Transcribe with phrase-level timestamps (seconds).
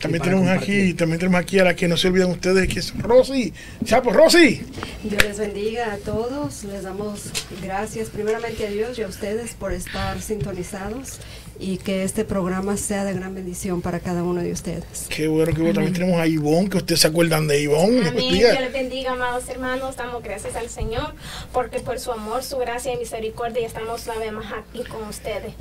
[0.00, 2.96] También tenemos aquí, también tenemos aquí a la que no se olviden ustedes, que es
[2.98, 3.52] Rosy.
[3.84, 4.62] Chapo, Rosy.
[5.02, 6.64] Dios les bendiga a todos.
[6.64, 7.30] Les damos
[7.62, 11.20] gracias primeramente a Dios y a ustedes por estar sintonizados
[11.58, 15.06] y que este programa sea de gran bendición para cada uno de ustedes.
[15.08, 15.74] Qué bueno, qué bueno.
[15.74, 18.08] También tenemos a Ivonne, que ustedes se acuerdan de Ivonne.
[18.08, 18.34] Amén.
[18.34, 19.96] Dios les bendiga, amados hermanos.
[19.96, 21.14] Damos gracias al Señor
[21.52, 25.54] porque por su amor, su gracia y misericordia estamos una vez más aquí con ustedes.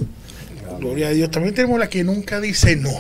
[0.80, 1.32] Gloria a Dios.
[1.32, 2.92] También tenemos la que nunca dice no.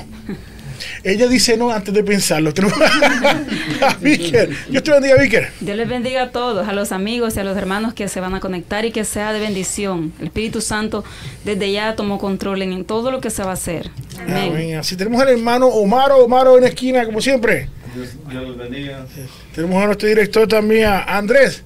[1.03, 2.53] Ella dice no antes de pensarlo.
[2.53, 2.77] Tenemos
[3.81, 4.49] a Víker.
[4.69, 5.49] Dios te bendiga, Víker.
[5.59, 8.35] Dios les bendiga a todos, a los amigos y a los hermanos que se van
[8.35, 10.13] a conectar y que sea de bendición.
[10.19, 11.03] El Espíritu Santo
[11.43, 13.89] desde ya tomó control en todo lo que se va a hacer.
[14.19, 14.51] Amén.
[14.51, 14.75] Amén.
[14.77, 17.69] Así tenemos al hermano Omaro, Omaro en la esquina, como siempre.
[17.93, 19.05] Dios, Dios los bendiga.
[19.53, 21.63] Tenemos a nuestro director también, a Andrés.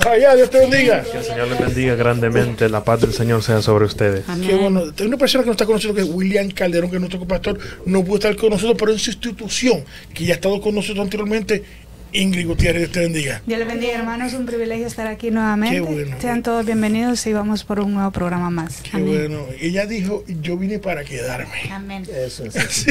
[0.00, 1.02] Allá, Dios te bendiga.
[1.02, 2.68] Que el Señor les bendiga grandemente.
[2.68, 4.28] La paz del Señor sea sobre ustedes.
[4.28, 4.48] Amén.
[4.48, 4.82] Qué bueno.
[4.98, 7.24] Hay una persona que nos está con nosotros, que es William Calderón, que es nuestro
[7.26, 10.74] pastor, no pudo estar con nosotros, pero en su institución, que ya ha estado con
[10.74, 11.62] nosotros anteriormente,
[12.14, 13.42] Ingrid Gutiérrez, Dios te bendiga.
[13.46, 14.34] Dios les bendiga, hermanos.
[14.34, 15.76] Un privilegio estar aquí nuevamente.
[15.76, 16.16] Qué bueno.
[16.20, 18.82] Sean todos bienvenidos y vamos por un nuevo programa más.
[18.82, 19.46] Qué bueno.
[19.60, 21.70] Ella dijo, yo vine para quedarme.
[21.70, 22.06] Amén.
[22.12, 22.54] Eso es.
[22.70, 22.90] Sí.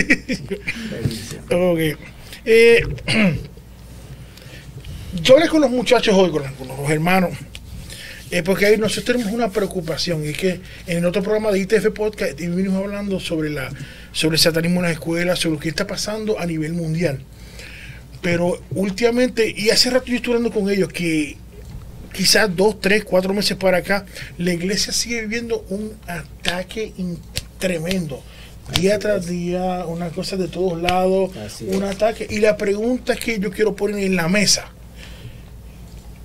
[1.52, 1.98] Ok.
[2.46, 2.82] Eh,
[5.22, 7.32] yo hablé con los muchachos hoy, con, con los hermanos,
[8.32, 11.60] eh, porque ahí nosotros tenemos una preocupación, y es que en el otro programa de
[11.60, 13.70] ITF Podcast vinimos hablando sobre, la,
[14.14, 17.20] sobre el satanismo en las escuelas, sobre lo que está pasando a nivel mundial.
[18.22, 21.36] Pero últimamente, y hace rato yo estuve hablando con ellos, que
[22.14, 24.06] quizás dos, tres, cuatro meses para acá,
[24.38, 26.94] la iglesia sigue viviendo un ataque
[27.58, 28.24] tremendo.
[28.80, 31.96] Día tras día, una cosa de todos lados, Así un es.
[31.96, 32.28] ataque.
[32.30, 34.72] Y la pregunta que yo quiero poner en la mesa,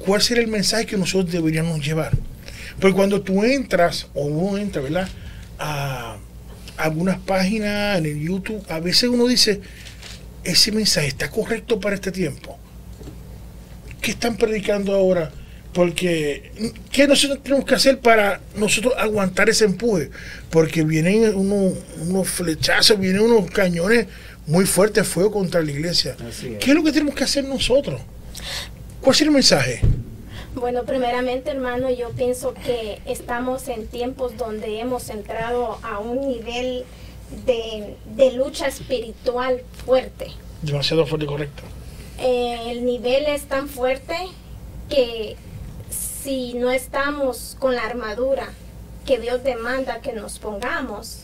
[0.07, 2.13] ¿cuál sería el mensaje que nosotros deberíamos llevar?
[2.81, 5.09] Porque cuando tú entras, o uno entra, ¿verdad?
[5.59, 6.17] A
[6.77, 9.61] algunas páginas en el YouTube, a veces uno dice,
[10.45, 12.59] ese mensaje está correcto para este tiempo.
[14.01, 15.33] ¿Qué están predicando ahora?
[15.73, 20.11] Porque, ¿qué nosotros tenemos que hacer para nosotros aguantar ese empuje?
[20.49, 24.07] Porque vienen unos, unos flechazos, vienen unos cañones
[24.47, 26.17] muy fuertes fuego contra la iglesia.
[26.61, 28.01] ¿Qué es lo que tenemos que hacer nosotros?
[29.07, 29.81] ¿Cuál es el mensaje?
[30.57, 36.85] Bueno, primeramente, hermano, yo pienso que estamos en tiempos donde hemos entrado a un nivel
[37.47, 40.33] de, de lucha espiritual fuerte.
[40.61, 41.63] Demasiado fuerte y correcto.
[42.19, 44.17] Eh, el nivel es tan fuerte
[44.89, 45.37] que
[45.89, 48.49] si no estamos con la armadura
[49.07, 51.21] que Dios demanda que nos pongamos,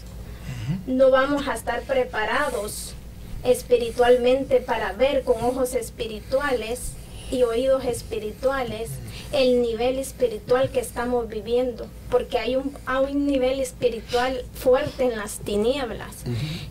[0.87, 2.95] no vamos a estar preparados
[3.43, 6.93] espiritualmente para ver con ojos espirituales
[7.33, 8.91] y oídos espirituales
[9.33, 15.17] el nivel espiritual que estamos viviendo, porque hay un, hay un nivel espiritual fuerte en
[15.17, 16.17] las tinieblas,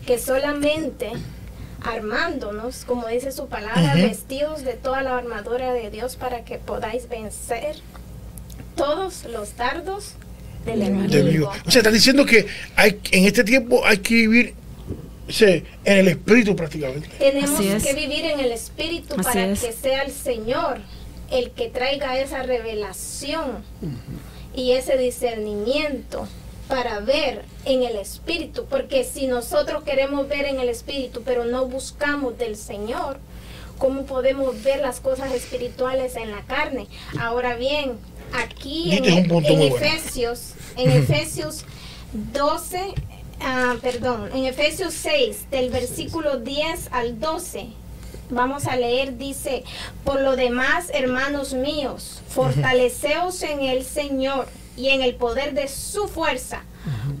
[0.06, 1.10] que solamente
[1.82, 7.08] armándonos, como dice su palabra, vestidos de toda la armadura de Dios para que podáis
[7.08, 7.76] vencer
[8.76, 10.12] todos los dardos
[10.64, 11.50] del enemigo.
[11.66, 14.54] O sea, está diciendo que hay, en este tiempo hay que vivir
[15.28, 17.08] en el espíritu prácticamente.
[17.18, 17.84] Tenemos es.
[17.84, 19.60] que vivir en el Espíritu Así para es.
[19.60, 20.80] que sea el Señor
[21.30, 23.64] el que traiga esa revelación
[24.54, 26.28] y ese discernimiento
[26.68, 28.66] para ver en el Espíritu.
[28.66, 33.18] Porque si nosotros queremos ver en el Espíritu, pero no buscamos del Señor,
[33.78, 36.86] ¿cómo podemos ver las cosas espirituales en la carne?
[37.18, 37.92] Ahora bien,
[38.34, 39.04] aquí en.
[39.62, 41.64] Efesios, en Efesios
[42.12, 42.94] 12,
[43.42, 47.68] ah, perdón, en Efesios 6, del versículo 10 al 12,
[48.30, 49.64] vamos a leer, dice,
[50.04, 56.08] por lo demás, hermanos míos, fortaleceos en el Señor y en el poder de su
[56.08, 56.62] fuerza.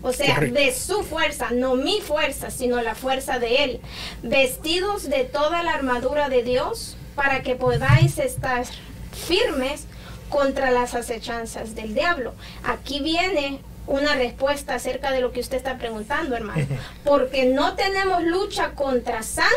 [0.02, 3.80] O sea, de su fuerza, no mi fuerza, sino la fuerza de Él.
[4.22, 8.64] Vestidos de toda la armadura de Dios para que podáis estar
[9.12, 9.86] firmes
[10.28, 12.34] contra las acechanzas del diablo.
[12.64, 16.66] Aquí viene una respuesta acerca de lo que usted está preguntando, hermano.
[17.04, 19.50] Porque no tenemos lucha contra sangre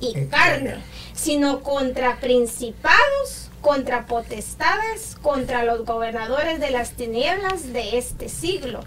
[0.00, 0.76] y carne,
[1.14, 8.80] sino contra principados, contra potestades, contra los gobernadores de las tinieblas de este siglo,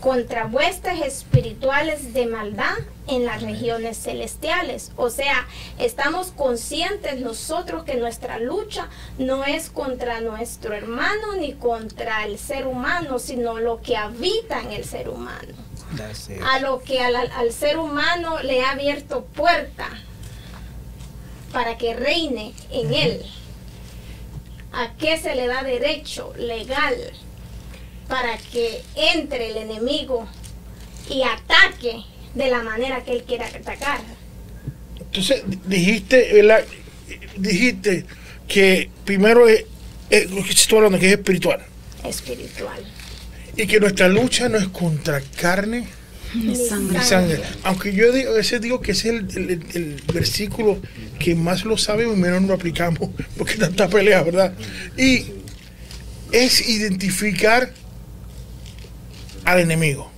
[0.00, 2.76] contra huestes espirituales de maldad
[3.08, 4.92] en las regiones celestiales.
[4.96, 5.46] O sea,
[5.78, 8.88] estamos conscientes nosotros que nuestra lucha
[9.18, 14.72] no es contra nuestro hermano ni contra el ser humano, sino lo que habita en
[14.72, 15.54] el ser humano.
[16.44, 19.88] A lo que al, al ser humano le ha abierto puerta
[21.52, 23.26] para que reine en él.
[24.72, 26.94] ¿A qué se le da derecho legal
[28.06, 30.26] para que entre el enemigo
[31.08, 32.04] y ataque
[32.34, 34.00] de la manera que él quiera atacar?
[35.00, 36.64] Entonces dijiste, ¿verdad?
[37.36, 38.04] dijiste
[38.46, 39.64] que primero es,
[40.10, 41.60] es lo que estoy hablando, que es espiritual.
[42.04, 42.80] Espiritual.
[43.56, 45.88] Y que nuestra lucha no es contra carne
[46.68, 46.98] sangre.
[46.98, 47.40] ni sangre.
[47.64, 50.78] Aunque yo digo, a veces digo que ese es el, el- el versículo
[51.18, 54.52] que más lo sabemos y menos lo aplicamos, porque tanta pelea, ¿verdad?
[54.96, 55.24] Y
[56.32, 57.72] es identificar
[59.44, 60.10] al enemigo.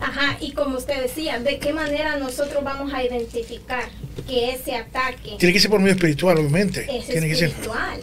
[0.00, 3.84] Ajá, y como usted decía, ¿de qué manera nosotros vamos a identificar
[4.26, 6.86] que ese ataque Tiene que ser por medio espiritual, obviamente.
[6.90, 7.48] es Tiene que ser.
[7.48, 8.00] espiritual?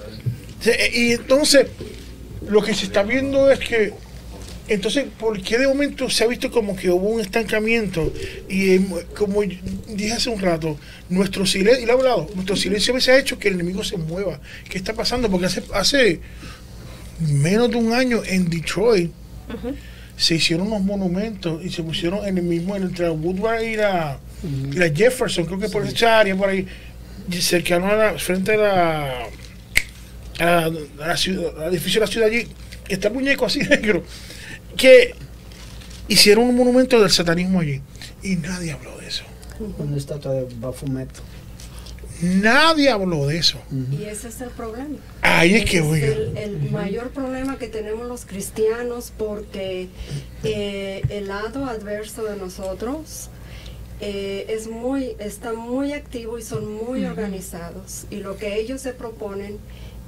[0.61, 1.67] Sí, Y entonces,
[2.47, 3.93] lo que se está viendo es que,
[4.67, 8.13] entonces, ¿por qué de momento se ha visto como que hubo un estancamiento?
[8.49, 8.81] Y eh,
[9.17, 10.77] como dije hace un rato,
[11.09, 13.83] nuestro silencio, y lo he hablado, nuestro silencio a veces ha hecho que el enemigo
[13.83, 14.39] se mueva.
[14.69, 15.29] ¿Qué está pasando?
[15.31, 16.19] Porque hace, hace
[17.19, 19.11] menos de un año en Detroit
[20.17, 24.75] se hicieron unos monumentos y se pusieron en el mismo, entre Woodward y la, y
[24.75, 26.67] la Jefferson, creo que por esa área, por ahí,
[27.39, 29.27] cercano a la, frente a la
[30.39, 30.71] a la,
[31.03, 32.47] a la ciudad, al edificio de la ciudad allí,
[32.87, 34.03] que está el muñeco así negro,
[34.75, 35.13] que
[36.07, 37.81] hicieron un monumento del satanismo allí.
[38.23, 39.23] Y nadie habló de eso.
[39.77, 41.09] Una estatua de Bafumet.
[42.21, 43.59] Nadie habló de eso.
[43.91, 44.97] Y ese es el problema.
[45.21, 46.01] Ahí es que voy.
[46.01, 49.89] el, el mayor problema que tenemos los cristianos porque
[50.43, 53.29] eh, el lado adverso de nosotros
[53.99, 58.05] eh, es muy, está muy activo y son muy organizados.
[58.09, 59.57] Y lo que ellos se proponen,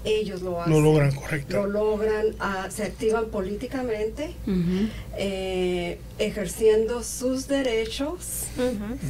[0.06, 0.74] ellos lo hacen.
[0.74, 1.66] Lo logran, Lo correcto.
[1.68, 4.34] logran, ah, se activan políticamente,
[5.18, 8.46] eh, ejerciendo sus derechos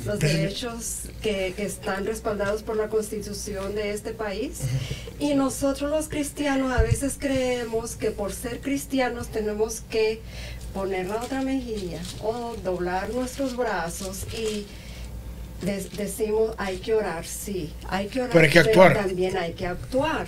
[0.06, 4.60] los derechos que, que están respaldados por la constitución de este país.
[5.20, 10.22] Y nosotros los cristianos a veces creemos que por ser cristianos tenemos que
[10.74, 14.66] poner la otra mejilla o doblar nuestros brazos y
[15.98, 18.94] decimos hay que orar, sí, hay que orar, Pero hay que actuar.
[18.96, 20.28] también hay que actuar.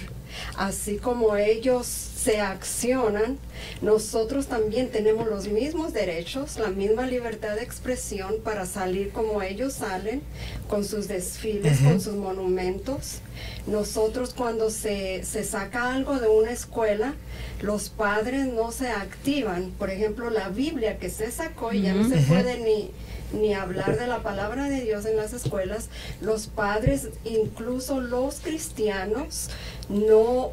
[0.57, 3.39] Así como ellos se accionan,
[3.81, 9.73] nosotros también tenemos los mismos derechos, la misma libertad de expresión para salir como ellos
[9.73, 10.21] salen,
[10.67, 13.21] con sus desfiles, con sus monumentos.
[13.65, 17.15] Nosotros cuando se, se saca algo de una escuela,
[17.61, 19.71] los padres no se activan.
[19.71, 22.91] Por ejemplo, la Biblia que se sacó y ya no se puede ni,
[23.33, 25.89] ni hablar de la palabra de Dios en las escuelas,
[26.21, 29.50] los padres, incluso los cristianos,
[29.89, 30.51] no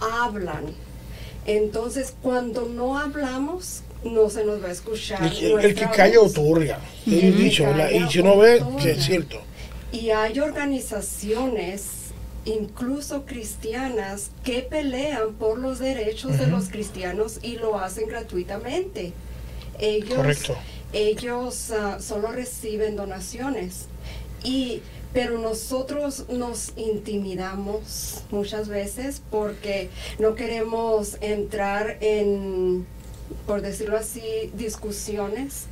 [0.00, 0.64] hablan.
[1.46, 5.22] Entonces, cuando no hablamos, no se nos va a escuchar.
[5.24, 6.78] El, que- el que nuestra calla otorga.
[7.06, 9.40] El dicho, Y si uno ve, sí, es cierto.
[9.90, 11.82] Y hay organizaciones,
[12.44, 19.12] incluso cristianas, que pelean por los derechos de los cristianos y lo hacen gratuitamente.
[19.78, 20.56] Ellos, Correcto.
[20.92, 23.86] Ellos ah, solo reciben donaciones.
[24.44, 32.86] Y, pero nosotros nos intimidamos muchas veces porque no queremos entrar en,
[33.46, 35.66] por decirlo así, discusiones.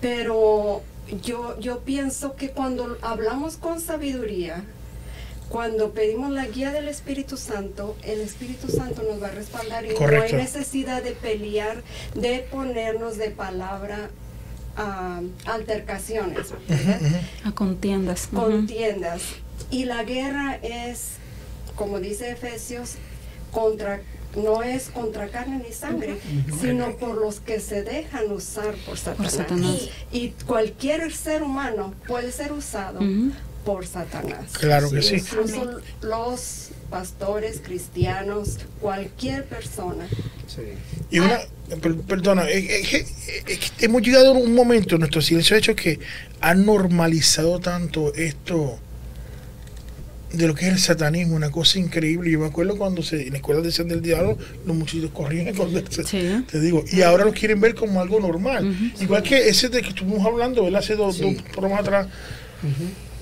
[0.00, 0.82] Pero
[1.22, 4.64] yo, yo pienso que cuando hablamos con sabiduría,
[5.50, 9.94] cuando pedimos la guía del Espíritu Santo, el Espíritu Santo nos va a respaldar y
[9.94, 10.16] Correcto.
[10.16, 11.82] no hay necesidad de pelear,
[12.14, 14.10] de ponernos de palabra
[14.80, 16.54] a altercaciones.
[17.44, 18.28] A contiendas.
[18.28, 19.22] Contiendas.
[19.70, 21.16] Y la guerra es,
[21.76, 22.94] como dice Efesios,
[23.52, 24.00] contra
[24.36, 26.20] no es contra carne ni sangre,
[26.60, 29.32] sino por los que se dejan usar por Satanás.
[29.32, 29.88] Satanás.
[30.12, 33.00] Y cualquier ser humano puede ser usado.
[33.64, 34.52] Por Satanás.
[34.58, 35.16] Claro que sí.
[35.16, 40.06] Incluso los pastores cristianos, cualquier persona.
[40.46, 40.62] Sí.
[41.10, 41.38] Y una,
[41.80, 43.06] per- perdona, que
[43.80, 46.00] hemos llegado a un momento en nuestro silencio hecho que
[46.40, 48.78] ha normalizado tanto esto
[50.32, 52.30] de lo que es el satanismo, una cosa increíble.
[52.30, 55.50] Yo me acuerdo cuando se, en la escuela decían del diablo, los muchachitos corrían a
[55.50, 56.04] esconderse.
[56.04, 56.44] Sí.
[56.50, 58.92] Te digo, y ahora lo quieren ver como algo normal.
[59.00, 60.80] Igual que ese de que estuvimos hablando, ¿verdad?
[60.80, 61.34] Hace dos, Sí.
[61.34, 62.06] dos programas atrás,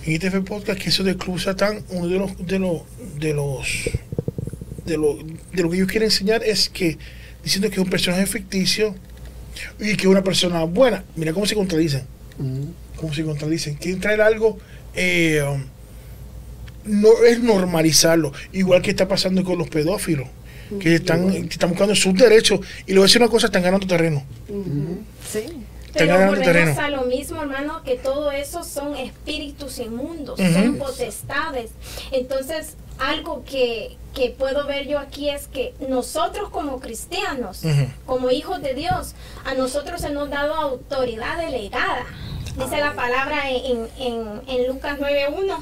[0.04, 2.82] en ITF Podcast, que eso del Club Satán, uno de los, de los,
[3.18, 3.66] de los,
[4.84, 5.18] de lo,
[5.52, 6.98] de lo que ellos quieren enseñar es que,
[7.42, 8.94] diciendo que es un personaje ficticio
[9.78, 11.04] y que es una persona buena.
[11.16, 12.02] Mira cómo se contradicen,
[12.96, 13.74] cómo se contradicen.
[13.74, 14.58] Quieren traer algo,
[14.94, 15.42] eh,
[16.84, 20.28] no es normalizarlo, igual que está pasando con los pedófilos.
[20.80, 23.62] Que están, que están buscando sus derechos y le voy a decir una cosa, están
[23.62, 24.22] ganando terreno.
[25.32, 25.40] Sí.
[25.98, 31.70] Pero volvemos a lo mismo, hermano, que todo eso son espíritus inmundos, son potestades.
[32.12, 37.62] Entonces, algo que, que puedo ver yo aquí es que nosotros como cristianos,
[38.06, 39.14] como hijos de Dios,
[39.44, 42.06] a nosotros se nos ha dado autoridad delegada.
[42.56, 45.56] Dice la palabra en, en, en Lucas 9.1,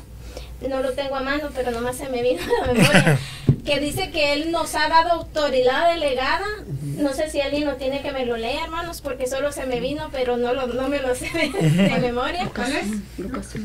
[0.68, 3.18] no lo tengo a mano, pero nomás se me vino a la memoria,
[3.64, 6.46] que dice que Él nos ha dado autoridad delegada.
[6.70, 9.80] No sé si alguien lo tiene que me lo lea, hermanos, porque solo se me
[9.80, 12.44] vino, pero no, lo, no me lo sé de, de memoria.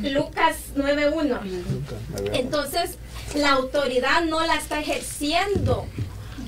[0.04, 1.40] Lucas 9.1.
[2.34, 2.98] Entonces,
[3.36, 5.86] la autoridad no la está ejerciendo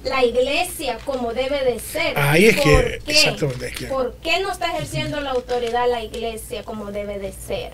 [0.03, 2.17] la iglesia como debe de ser.
[2.19, 3.11] Ahí es que- ¿Por qué?
[3.11, 7.31] exactamente, es que- ¿Por qué no está ejerciendo la autoridad la iglesia como debe de
[7.31, 7.71] ser?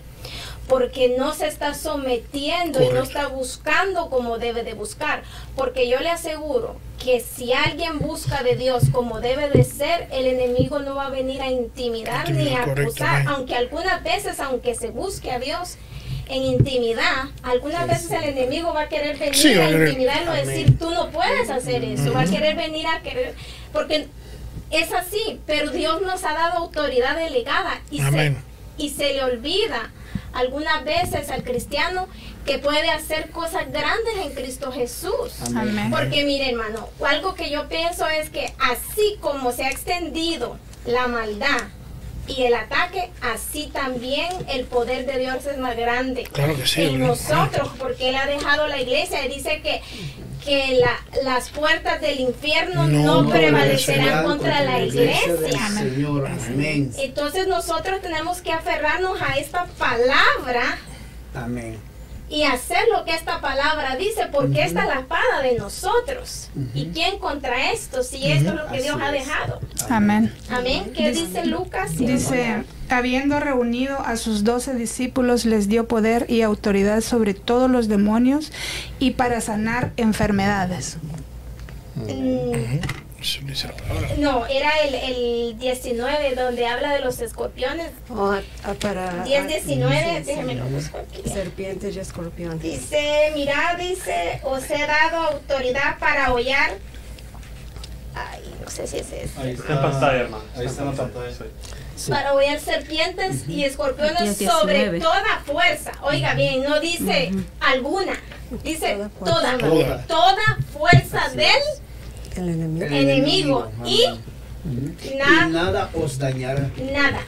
[0.69, 5.23] Porque no se está sometiendo y no está buscando como debe de buscar.
[5.55, 10.27] Porque yo le aseguro que si alguien busca de Dios como debe de ser, el
[10.27, 13.25] enemigo no va a venir a intimidar ni a acusar.
[13.27, 15.77] Aunque algunas veces, aunque se busque a Dios
[16.27, 20.77] en intimidad, algunas veces el enemigo va a querer venir Sí, a intimidarlo, a decir,
[20.77, 22.13] tú no puedes hacer eso.
[22.13, 23.33] Va a querer venir a querer,
[23.73, 24.07] porque
[24.69, 28.37] es así, pero Dios nos ha dado autoridad delegada y, se, Amén.
[28.77, 29.91] y se le olvida
[30.33, 32.07] algunas veces al cristiano
[32.45, 35.33] que puede hacer cosas grandes en Cristo Jesús.
[35.55, 35.89] Amén.
[35.91, 41.07] Porque mire hermano, algo que yo pienso es que así como se ha extendido la
[41.07, 41.61] maldad
[42.27, 46.83] y el ataque, así también el poder de Dios es más grande Claro que sí,
[46.83, 47.07] en ¿no?
[47.07, 49.81] nosotros, porque Él ha dejado la iglesia y dice que,
[50.43, 55.35] que la- las puertas del infierno No no, prevalecerán contra la iglesia.
[55.77, 56.27] Señor.
[56.27, 56.91] Amén.
[56.97, 60.77] Entonces nosotros tenemos que aferrarnos a esta palabra
[61.35, 61.77] Amén.
[62.29, 66.49] Y hacer lo que esta palabra dice, porque esta es la espada de nosotros.
[66.73, 68.03] ¿Y quién contra esto?
[68.03, 69.25] Si esto es lo que Así Dios ha es.
[69.25, 69.59] dejado.
[69.89, 70.33] Amén.
[70.51, 70.91] Amén.
[70.95, 71.97] ¿Qué dice Lucas?
[71.97, 77.87] Dice, habiendo reunido a sus doce discípulos, les dio poder y autoridad sobre todos los
[77.87, 78.51] demonios
[78.99, 80.97] y para sanar enfermedades.
[81.95, 82.79] Mm,
[84.17, 87.91] No, era el, el 19 donde habla de los escorpiones.
[88.09, 90.73] O a- a para 10, a- 19, sí, déjeme lo sí.
[90.73, 91.29] busco aquí.
[91.29, 92.61] serpientes y escorpiones.
[92.61, 96.71] Dice, mira, dice, os he dado autoridad para hollar.
[98.15, 99.43] Ay, no sé si es eso.
[99.43, 100.43] Está en pantalla, hermano.
[100.55, 101.31] Ahí está en la pantalla.
[101.95, 102.09] Sí.
[102.11, 104.99] Para hollar serpientes y escorpiones Aquí es sobre 19.
[105.01, 105.91] toda fuerza.
[106.01, 108.13] Oiga bien, no dice alguna,
[108.63, 109.57] dice Toda fuerza.
[109.57, 109.57] toda.
[109.57, 110.05] Toda.
[110.07, 111.81] Toda fuerza Así del es.
[112.35, 112.85] El enemigo.
[112.85, 113.71] El enemigo.
[113.85, 114.05] Y
[115.15, 116.69] nada os dañará.
[116.91, 117.21] nada.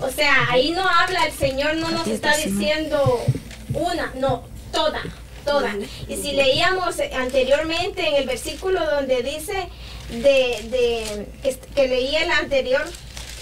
[0.00, 3.24] O sea, ahí no habla el Señor, no nos está diciendo
[3.72, 4.42] una, no,
[4.72, 5.00] toda,
[5.44, 5.72] toda.
[6.08, 9.68] Y si leíamos anteriormente en el versículo donde dice
[10.10, 12.84] de, de que, que leí el anterior,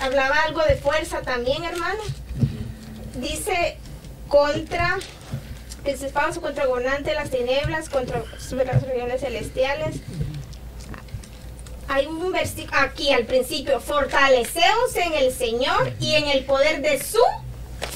[0.00, 2.02] hablaba algo de fuerza también, hermano.
[3.18, 3.78] Dice
[4.28, 4.98] contra
[5.82, 8.22] principados contra gobernante de las tinieblas, contra
[8.64, 9.96] las regiones celestiales.
[11.92, 16.98] Hay un versículo aquí al principio, fortaleceos en el Señor y en el poder de
[17.02, 17.18] su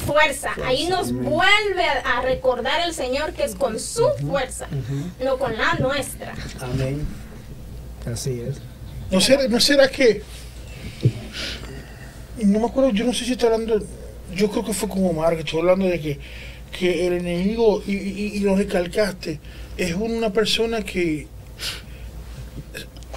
[0.07, 0.50] fuerza.
[0.65, 4.67] Ahí nos vuelve a recordar el Señor que es con su fuerza,
[5.25, 6.35] no con la nuestra.
[6.61, 7.07] Amén.
[8.05, 8.57] Así es.
[9.11, 10.23] ¿No será, ¿No será que.?
[12.38, 13.81] No me acuerdo, yo no sé si está hablando.
[14.35, 16.19] Yo creo que fue con Omar que estuvo hablando de que,
[16.79, 19.41] que el enemigo, y, y- y lo recalcaste,
[19.79, 21.26] es una persona que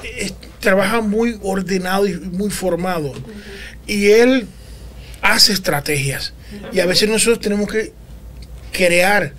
[0.04, 3.14] es- trabaja muy ordenado y muy formado.
[3.88, 4.48] Y él
[5.22, 6.34] hace estrategias.
[6.72, 7.94] Y a veces nosotros tenemos que
[8.72, 9.34] crear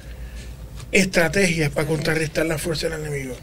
[0.93, 3.35] estrategias para contrarrestar la fuerza del enemigo.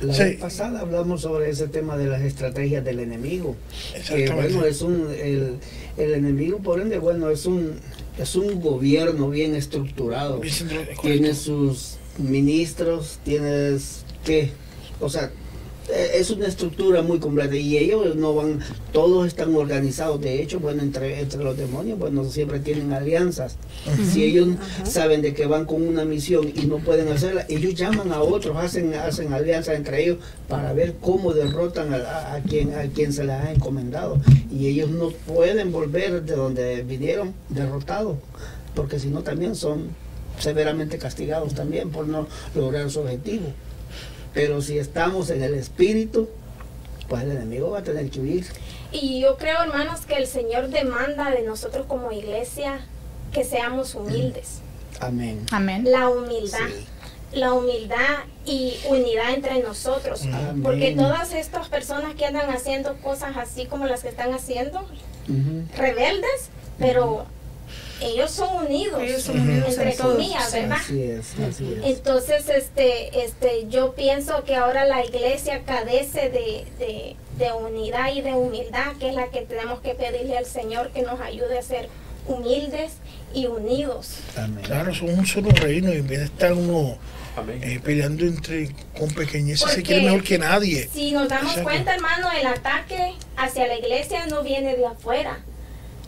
[0.00, 0.22] La Sí.
[0.24, 3.56] vez pasada hablamos sobre ese tema de las estrategias del enemigo.
[4.08, 5.58] Que bueno, es un el,
[5.96, 7.78] el enemigo por ende bueno es un
[8.18, 10.40] es un gobierno bien estructurado.
[10.40, 10.54] Bien
[11.00, 14.50] Tiene sus ministros, tienes que,
[15.00, 15.30] o sea,
[15.88, 18.60] es una estructura muy completa y ellos no van,
[18.92, 20.20] todos están organizados.
[20.20, 23.56] De hecho, bueno, entre, entre los demonios, bueno, siempre tienen alianzas.
[24.10, 24.48] Si ellos
[24.84, 28.56] saben de que van con una misión y no pueden hacerla, ellos llaman a otros,
[28.56, 33.12] hacen, hacen alianzas entre ellos para ver cómo derrotan a, a- a quien, a quien
[33.12, 34.18] se les ha encomendado.
[34.50, 38.16] Y ellos no pueden volver de donde vinieron derrotados,
[38.74, 39.88] porque si no también son
[40.38, 43.44] severamente castigados también por no lograr su objetivo.
[44.34, 46.28] Pero si estamos en el espíritu,
[47.08, 48.46] pues el enemigo va a tener que huir.
[48.90, 52.80] Y yo creo, hermanos, que el Señor demanda de nosotros como iglesia
[53.32, 54.60] que seamos humildes.
[55.00, 55.44] Amén.
[55.50, 55.84] Amén.
[55.90, 56.58] La humildad.
[56.68, 56.86] Sí.
[57.32, 60.22] La humildad y unidad entre nosotros.
[60.22, 60.62] Amén.
[60.62, 64.84] Porque todas estas personas que andan haciendo cosas así como las que están haciendo,
[65.76, 67.26] rebeldes, pero
[68.04, 70.52] ellos son unidos, Ellos son unidos entre en comillas.
[70.52, 70.78] ¿verdad?
[70.80, 71.84] Así es, así es.
[71.84, 78.20] Entonces, este, este, yo pienso que ahora la iglesia carece de, de, de unidad y
[78.20, 81.62] de humildad, que es la que tenemos que pedirle al Señor que nos ayude a
[81.62, 81.88] ser
[82.26, 82.92] humildes
[83.34, 84.18] y unidos.
[84.36, 84.64] Amén.
[84.64, 86.96] Claro, son un solo reino y en vez de estar uno
[87.62, 90.88] eh, peleando entre con pequeñeces se quiere mejor que nadie.
[90.92, 95.40] Si nos damos cuenta, hermano, el ataque hacia la iglesia no viene de afuera.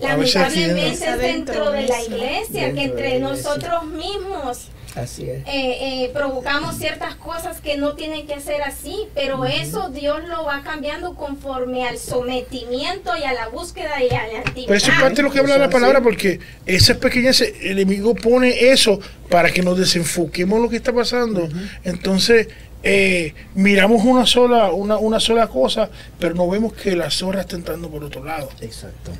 [0.00, 1.12] Lamentablemente dentro.
[1.12, 5.47] es dentro de la iglesia, que entre nosotros mismos Así es.
[5.47, 10.45] eh, eh, provocamos ciertas cosas que no tienen que ser así, pero eso Dios lo
[10.45, 14.89] va cambiando conforme al sometimiento y a la búsqueda y a la Pero eso es
[14.89, 15.00] actividad.
[15.00, 19.50] parte de lo que habla la palabra, porque esas pequeñeces, el enemigo pone eso para
[19.50, 21.47] que nos desenfoquemos en lo que está pasando.
[21.85, 22.49] Entonces,
[22.82, 27.56] eh, miramos una sola, una, una sola cosa, pero no vemos que la zorra está
[27.56, 28.49] entrando por otro lado.
[28.61, 29.13] Exacto.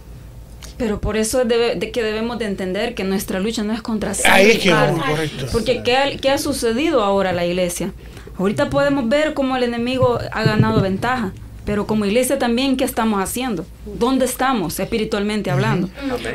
[0.79, 4.13] Pero por eso debe- de que debemos de entender que nuestra lucha no es contra
[4.31, 4.93] Ahí es y que carne.
[4.99, 5.47] vamos, correcto.
[5.53, 7.93] Porque ¿qué ha, qué ha sucedido ahora a la iglesia?
[8.39, 11.33] Ahorita podemos ver cómo el enemigo ha ganado ventaja,
[11.65, 13.65] pero como iglesia también, ¿qué estamos haciendo?
[13.99, 15.89] ¿Dónde estamos espiritualmente hablando?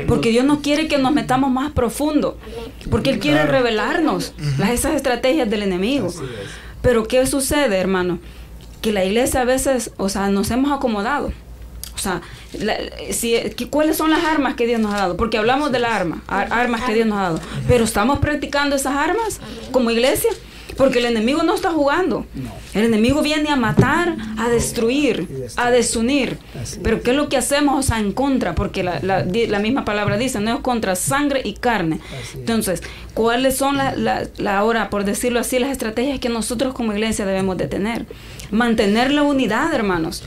[0.08, 2.36] Porque Dios no quiere que nos metamos más profundo,
[2.90, 3.52] porque Él quiere Claro.
[3.52, 6.12] revelarnos las, esas estrategias del enemigo.
[6.82, 8.18] Pero ¿qué sucede, hermano?
[8.80, 11.32] Que la iglesia a veces, o sea, nos hemos acomodado.
[11.94, 12.20] O sea,
[12.58, 12.76] la-
[13.12, 15.16] si, que- ¿cuáles son las armas que Dios nos ha dado?
[15.16, 17.40] Porque hablamos de la arma, ar- armas que Dios nos ha dado.
[17.68, 19.40] Pero ¿estamos practicando esas armas
[19.72, 20.30] como iglesia?
[20.76, 22.24] Porque el enemigo no está jugando.
[22.72, 26.38] El enemigo viene a matar, a destruir, a desunir.
[26.82, 27.78] Pero ¿qué es lo que hacemos?
[27.78, 31.52] O sea, en contra, porque la, la- misma palabra dice, no es contra sangre y
[31.52, 32.00] carne.
[32.34, 36.94] Entonces, ¿cuáles son la, la, la ahora, por decirlo así, las estrategias que nosotros como
[36.94, 38.06] iglesia debemos de tener?
[38.50, 40.24] Mantener la unidad, hermanos.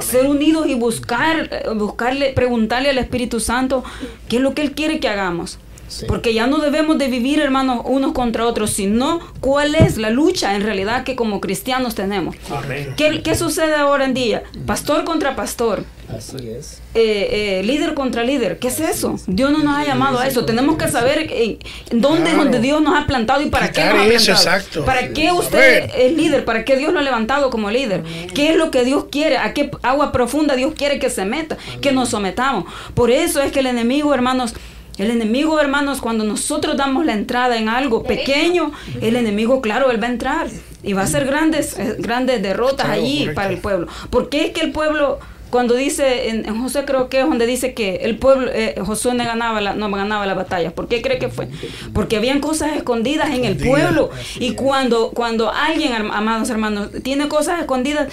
[0.00, 3.84] Ser unidos y buscar, eh, buscarle, preguntarle al Espíritu Santo
[4.28, 5.58] qué es lo que Él quiere que hagamos.
[5.88, 6.04] Sí.
[6.06, 10.54] Porque ya no debemos de vivir, hermanos, unos contra otros, sino cuál es la lucha
[10.54, 12.36] en realidad que como cristianos tenemos.
[12.50, 12.92] Amén.
[12.96, 14.42] ¿Qué, qué sucede ahora en día?
[14.66, 15.84] Pastor contra pastor,
[16.16, 16.80] Así es.
[16.94, 18.58] eh, eh, líder contra líder.
[18.58, 19.18] ¿Qué es eso?
[19.26, 20.44] Dios no nos ha llamado a eso.
[20.46, 21.58] Tenemos que saber eh,
[21.90, 22.44] dónde es Claro.
[22.44, 24.56] donde Dios nos ha plantado y para qué nos ha eso, plantado.
[24.56, 24.84] exacto.
[24.84, 26.44] ¿Para qué A usted es líder?
[26.44, 28.02] ¿Para qué Dios lo ha levantado como líder?
[28.34, 29.36] ¿Qué es lo que Dios quiere?
[29.36, 31.58] ¿A qué agua profunda Dios quiere que se meta?
[31.82, 32.64] Que nos sometamos.
[32.94, 34.54] Por eso es que el enemigo, hermanos,
[34.96, 40.02] el enemigo, hermanos, cuando nosotros damos la entrada en algo pequeño, el enemigo, claro, él
[40.02, 40.46] va a entrar
[40.82, 43.34] y va a hacer grandes, eh, grandes derrotas Claro, allí correcto.
[43.34, 43.86] para el pueblo.
[44.10, 47.46] ¿Por qué es que el pueblo cuando dice en, en José creo que es donde
[47.46, 50.70] dice que el pueblo eh, Josué no ganaba la, no ganaba la batalla.
[50.72, 51.48] ¿por qué cree que fue?
[51.94, 54.10] porque habían cosas escondidas en el pueblo.
[54.38, 58.08] y cuando cuando alguien am- amados hermanos tiene cosas escondidas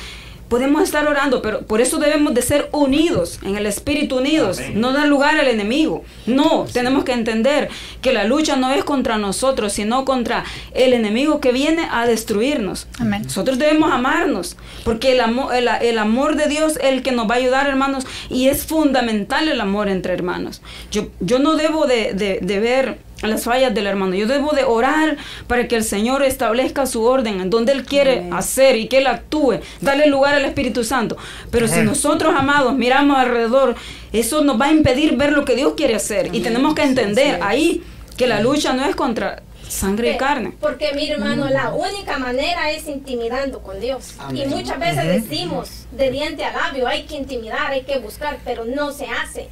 [0.49, 4.79] podemos estar orando pero por eso debemos de ser unidos en el espíritu unidos Amén.
[4.81, 7.69] no dar lugar al enemigo no tenemos que entender
[8.01, 12.87] que la lucha no es contra nosotros sino contra el enemigo que viene a destruirnos
[12.99, 13.23] Amén.
[13.23, 17.29] nosotros debemos amarnos, porque el amor, el, el amor de Dios es el que nos
[17.29, 20.61] va a ayudar, hermanos, y es fundamental el amor entre hermanos.
[20.91, 24.63] Yo, yo no debo de, de- de ver las fallas del hermano, yo debo de
[24.63, 28.99] orar para que el Señor establezca su orden en donde Él quiere hacer y que
[28.99, 31.17] Él actúe, darle lugar al Espíritu Santo.
[31.51, 33.75] Pero si nosotros, amados, miramos alrededor,
[34.13, 36.29] eso nos va a impedir ver lo que Dios quiere hacer.
[36.33, 37.83] Y tenemos que entender ahí
[38.17, 40.53] que la lucha no es contra sangre y carne.
[40.59, 44.15] Porque mi hermano, la única manera es intimidando con Dios.
[44.19, 44.43] Amén.
[44.43, 48.65] Y muchas veces decimos de diente a labio, hay que intimidar, hay que buscar, pero
[48.65, 49.49] no se hace.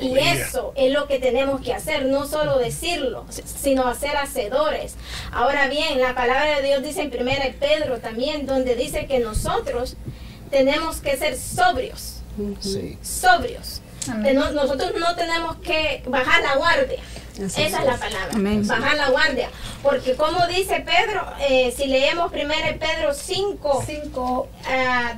[0.00, 4.94] Y eso es lo que tenemos que hacer, no solo decirlo, sino hacer hacedores.
[5.32, 9.18] Ahora bien, la palabra de Dios dice en primera de Pedro también, donde dice que
[9.20, 9.96] nosotros
[10.50, 12.16] tenemos que ser sobrios,
[12.60, 12.98] Sí.
[13.02, 13.80] sobrios.
[14.08, 16.98] No- nosotros no tenemos que bajar la guardia.
[17.34, 18.66] Así Esa es la palabra, Amén.
[18.66, 19.48] bajar la guardia.
[19.82, 24.48] Porque como dice Pedro, eh, si leemos primero Pedro 5, 5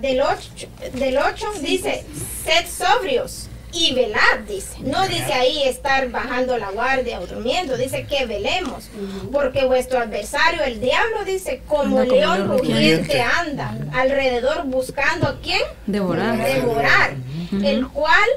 [0.01, 2.05] del 8, del 8 dice,
[2.45, 4.77] sed sobrios y velad, dice.
[4.81, 8.89] No dice ahí estar bajando la guardia o durmiendo, dice que velemos.
[9.33, 13.21] Porque vuestro adversario, el diablo, dice, como Anda león rugiente.
[13.21, 15.63] anda alrededor buscando a quién?
[15.87, 16.37] Devorar.
[16.37, 17.15] devorar,
[17.63, 18.29] el cual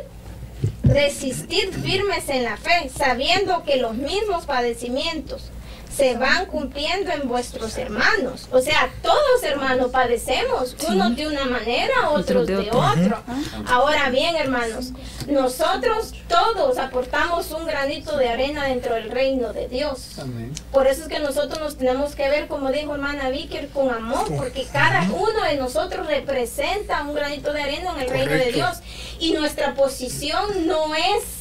[0.84, 5.52] resistid firmes en la fe, sabiendo que los mismos padecimientos
[5.98, 8.48] se van cumpliendo en vuestros hermanos.
[8.52, 12.80] O sea, todos hermanos padecemos, unos de una manera, otros de de otro.
[12.80, 13.24] otro.
[13.68, 14.92] Ahora bien, hermanos,
[15.28, 20.20] nosotros todos aportamos un granito de arena dentro del reino de Dios.
[20.20, 20.54] Amén.
[20.72, 24.28] Por eso es que nosotros nos tenemos que ver, como dijo hermana Vicker, con amor,
[24.38, 28.52] porque cada uno de nosotros representa un granito de arena en el reino de.
[28.52, 28.78] Dios.
[29.20, 31.37] Y nuestra posición no es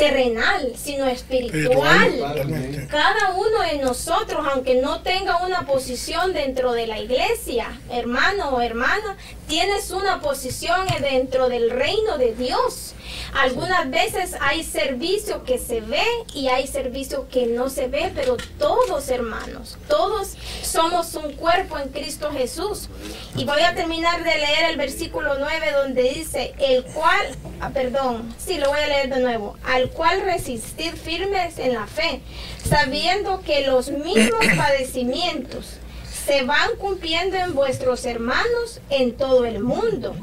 [0.00, 2.86] terrenal, sino Espiritual, totalmente.
[2.86, 8.60] Cada uno de nosotros, aunque no tenga una posición dentro de la iglesia, hermano o
[8.60, 12.94] hermana, tienes una posición dentro del reino de Dios.
[13.34, 16.02] Algunas veces hay servicio que se ve
[16.34, 21.90] y hay servicio que no se ve, pero todos hermanos, todos somos un cuerpo en
[21.90, 22.88] Cristo Jesús.
[23.36, 28.34] Y voy a terminar de leer el versículo 9 donde dice, el cual, ah, perdón,
[28.38, 32.20] sí, lo voy a leer de nuevo, al cual resistid firmes en la fe,
[32.68, 35.78] sabiendo que los mismos padecimientos
[36.26, 40.14] se van cumpliendo en vuestros hermanos en todo el mundo.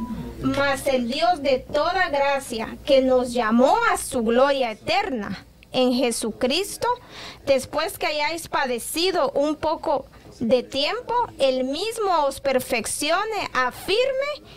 [0.42, 6.88] Mas el Dios de toda gracia, que nos llamó a su gloria eterna en Jesucristo,
[7.46, 10.06] después que hayáis padecido un poco
[10.40, 14.48] de tiempo, el mismo os perfeccione, afirme.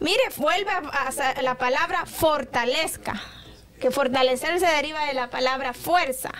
[0.00, 3.20] Mire, vuelve a la palabra fortalezca,
[3.78, 6.32] que fortalecer se deriva de la palabra fuerza,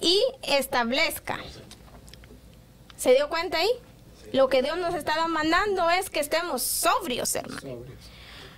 [0.00, 1.38] y establezca.
[2.96, 3.70] ¿Se dio cuenta ahí?
[4.32, 7.84] Lo que Dios nos estaba mandando es que estemos sobrios, hermano.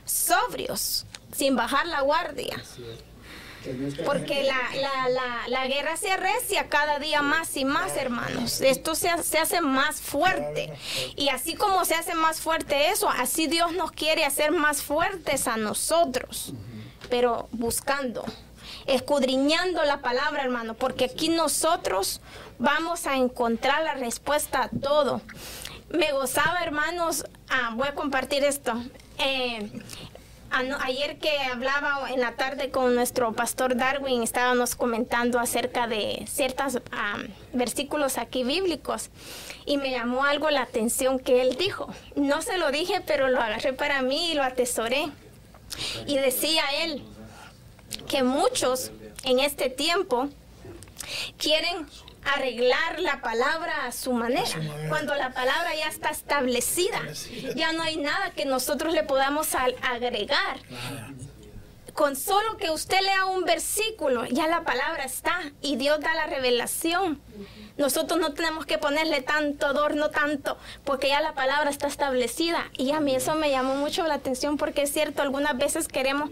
[0.04, 2.62] Sobrios, sin bajar la guardia.
[4.04, 8.60] Porque la, la, la, la guerra se arrecia cada día más y más, hermanos.
[8.60, 10.72] Esto se, se hace más fuerte.
[11.16, 15.46] Y así como se hace más fuerte eso, así Dios nos quiere hacer más fuertes
[15.46, 16.52] a nosotros.
[17.12, 18.24] Pero buscando,
[18.86, 20.72] escudriñando la palabra, hermano.
[20.72, 22.22] Porque aquí nosotros
[22.58, 25.20] vamos a encontrar la respuesta a todo.
[25.90, 28.72] Me gozaba, hermanos, ah, voy a compartir esto.
[29.18, 29.70] Eh,
[30.80, 36.80] ayer que hablaba en la tarde con nuestro pastor Darwin, estábamos comentando acerca de ciertos
[37.52, 39.10] versículos aquí bíblicos
[39.66, 41.92] y me llamó algo la atención que él dijo.
[42.16, 45.10] No se lo dije, pero lo agarré para mí y lo atesoré.
[46.06, 47.02] Y decía él
[48.08, 48.90] que muchos
[49.24, 50.28] en este tiempo
[51.38, 51.86] quieren
[52.24, 57.00] arreglar la palabra a su manera, cuando la palabra ya está establecida.
[57.56, 60.60] Ya no hay nada que nosotros le podamos agregar.
[61.94, 66.26] Con solo que usted lea un versículo, ya la palabra está y Dios da la
[66.26, 67.20] revelación.
[67.76, 72.70] Nosotros no tenemos que ponerle tanto adorno, tanto, porque ya la palabra está establecida.
[72.76, 76.30] Y a mí eso me llamó mucho la atención porque es cierto, algunas veces queremos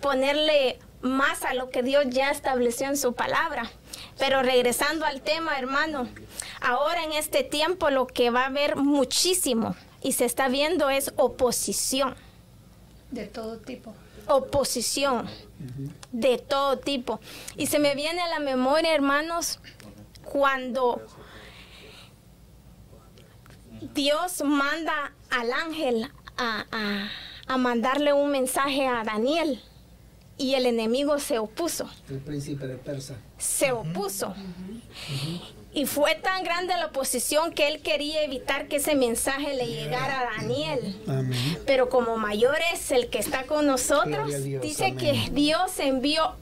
[0.00, 3.70] ponerle más a lo que Dios ya estableció en su palabra.
[4.18, 6.08] Pero regresando al tema, hermano,
[6.60, 11.12] ahora en este tiempo lo que va a haber muchísimo y se está viendo es
[11.16, 12.14] oposición
[13.10, 13.94] De todo tipo.
[14.26, 15.28] oposición
[16.12, 17.20] de todo tipo.
[17.56, 19.58] Y se me viene a la memoria, hermanos,
[20.32, 21.00] cuando
[23.94, 27.08] Dios manda al ángel a, a-
[27.46, 29.62] a mandarle un mensaje a Daniel
[30.36, 33.14] y el enemigo se opuso, El príncipe de Persa.
[33.38, 34.34] se opuso.
[35.72, 40.20] Y fue tan grande la oposición que él quería evitar que ese mensaje le llegara
[40.20, 41.00] a Daniel.
[41.06, 41.58] Amén.
[41.66, 44.96] Pero como mayor es el que está con nosotros, Dios, dice amén.
[44.96, 46.34] que Dios envió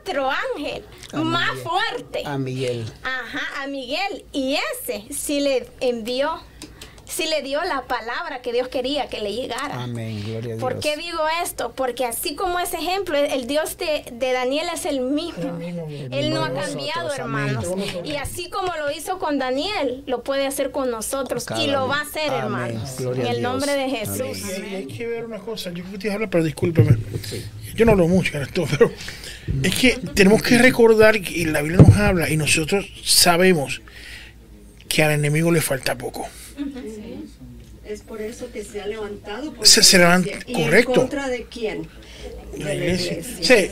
[0.00, 1.64] otro ángel A más Miguel.
[1.68, 2.22] fuerte.
[2.24, 2.92] A Miguel.
[3.02, 4.24] Ajá, a Miguel.
[4.32, 6.40] Y ese sí le envió,
[7.08, 9.82] sí le dio la palabra que Dios quería que le llegara.
[9.82, 10.22] Amén.
[10.22, 10.60] Gloria a Dios.
[10.60, 11.72] ¿Por qué digo esto?
[11.74, 15.58] Porque así como ese ejemplo, el- Dios de, de Daniel es el mismo.
[16.10, 17.48] Él no ha cambiado, amén.
[17.48, 17.66] hermanos.
[18.04, 21.44] Y así como lo hizo con Daniel, lo puede hacer con nosotros.
[21.44, 22.42] Cada y lo va a hacer, Amén.
[22.42, 22.96] hermanos.
[22.98, 23.96] Gloria en el nombre de Amén.
[23.96, 24.38] Jesús.
[24.58, 26.96] Y, hay que ver una cosa, yo te hablar, pero discúlpeme.
[27.74, 28.90] Yo no hablo mucho en esto, pero
[29.62, 33.80] es que tenemos que recordar que la Biblia nos habla y nosotros sabemos
[34.88, 36.28] que al enemigo le falta poco.
[37.86, 39.52] Es por eso que se ha levantado.
[39.54, 40.44] por Se- la se levanta- iglesia.
[40.50, 40.92] ¿Y correcto.
[40.92, 41.88] en contra de quién?
[42.56, 43.18] De La iglesia.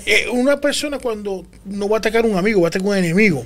[0.06, 2.90] Eh, una persona cuando no va a atacar a un amigo, va a atacar a
[2.92, 3.44] un enemigo.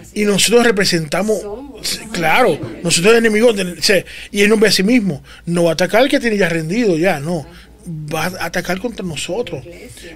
[0.00, 2.00] Así Y nosotros representamos, Somos.
[2.12, 5.70] claro, nosotros enemigos, de- o sea, y él no ve a sí mismo, no va
[5.70, 7.44] a atacar al que tiene ya rendido, ya, no,
[8.14, 9.64] va a atacar contra nosotros.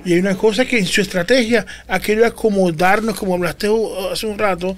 [0.04, 4.26] Y hay una cosa que en su estrategia ha querido acomodarnos, como hablaste uh, hace
[4.26, 4.76] un rato,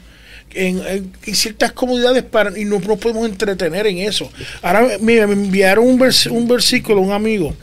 [0.52, 4.30] en, ciertas comodidades para, y no nos podemos entretener en eso.
[4.62, 7.54] Ahora, mira, me enviaron un, vers- un versículo, un amigo,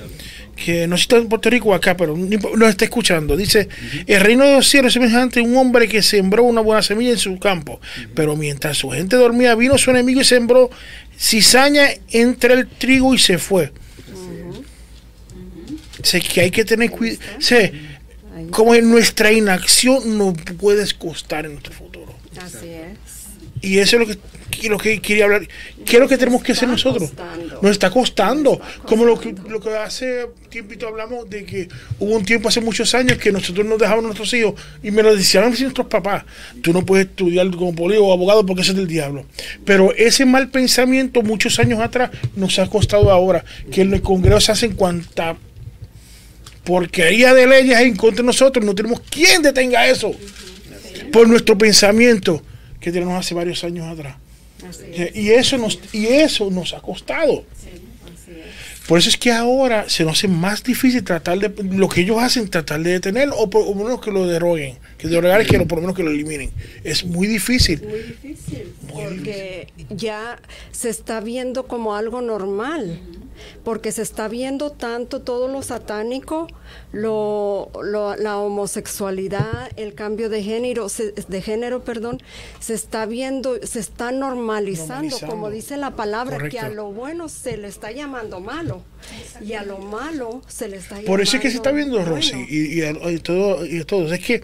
[0.56, 3.36] que no está en Puerto Rico o acá, pero nos está escuchando.
[3.36, 3.68] Dice,
[4.06, 7.12] el reino de los cielos es semejante a un hombre que sembró una buena semilla
[7.12, 7.80] en su campo,
[8.14, 10.70] pero mientras su gente dormía, vino su enemigo y sembró
[11.18, 13.72] cizaña entre el trigo y se fue.
[16.04, 17.20] Sé que hay que tener cuidado.
[17.40, 17.74] Sé,
[18.50, 22.16] como en nuestra inacción nos puede costar en nuestro futuro.
[22.40, 23.22] Así es.
[23.62, 25.48] Y eso es lo que, lo que quería hablar.
[25.86, 27.10] ¿Qué es lo que tenemos que hacer nosotros?
[27.12, 27.60] costando.
[27.62, 28.62] Nos está costando.
[28.86, 31.68] Como lo que, lo que hace tiempito hablamos de que
[32.00, 35.16] hubo un tiempo hace muchos años que nosotros nos dejaban nuestros hijos y me lo
[35.16, 36.24] decían nuestros papás.
[36.62, 39.26] Tú no puedes estudiar como político o abogado porque eso es del diablo.
[39.64, 44.40] Pero ese mal pensamiento muchos años atrás nos ha costado ahora que en el Congreso
[44.40, 45.38] se hacen cuanta
[46.64, 48.66] porquería de leyes en contra de nosotros.
[48.66, 50.16] No tenemos quien detenga eso
[51.12, 52.42] por nuestro pensamiento
[52.80, 54.16] que tenemos hace varios años atrás.
[55.16, 57.46] Y eso nos, y eso nos ha costado.
[58.88, 62.18] Por eso es que ahora se nos hace más difícil tratar de lo que ellos
[62.20, 65.68] hacen, tratar de detenerlo o por lo menos que lo deroguen, que derogar que lo,
[65.68, 66.52] por lo menos que lo eliminen.
[66.84, 67.82] Es muy difícil.
[67.88, 70.40] Muy difícil, porque ya
[70.72, 73.00] se está viendo como algo normal,
[73.64, 76.48] porque se está viendo tanto todo lo satánico,
[76.92, 82.22] lo, lo- la homosexualidad, el cambio de género, se- de género, perdón,
[82.60, 85.28] se está viendo, se está normalizando, Normalizando.
[85.34, 88.82] como dice la palabra, que a lo bueno se le está llamando malo
[89.42, 91.98] y a lo malo se le está llamando Por eso es que se está viendo,
[91.98, 92.16] bueno.
[92.16, 94.14] Rosy, y, y, a- y todo, y todo.
[94.14, 94.44] Es que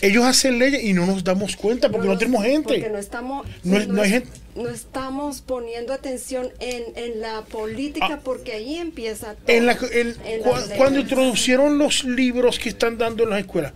[0.00, 2.74] ellos hacen leyes y no nos damos cuenta porque no, tenemos gente.
[2.74, 4.28] Porque no estamos, No es- no hay gente.
[4.58, 9.46] No estamos poniendo atención en, en la política porque ahí empieza todo.
[9.48, 9.52] Ah.
[9.52, 9.78] En la,
[10.24, 10.42] En
[10.76, 13.72] cuando introducieron los libros que están dando en las escuelas,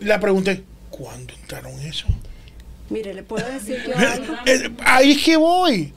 [0.00, 2.06] la pregunté, ¿cuándo entraron eso?
[2.90, 4.34] Mire, le puedo decir yo algo.
[4.84, 5.92] Ahí es que voy.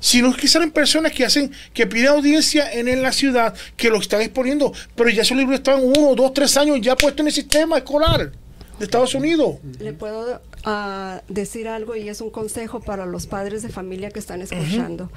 [0.00, 3.52] Si no es que salen personas que hacen, que piden audiencia en, en la ciudad,
[3.76, 7.20] que lo están exponiendo, pero ya esos libros están uno, dos, tres años ya puestos
[7.20, 8.30] en el sistema escolar
[8.78, 9.56] de Estados Unidos.
[9.80, 14.18] Le puedo ah, decir algo y es un consejo para los padres de familia que
[14.18, 15.10] están escuchando.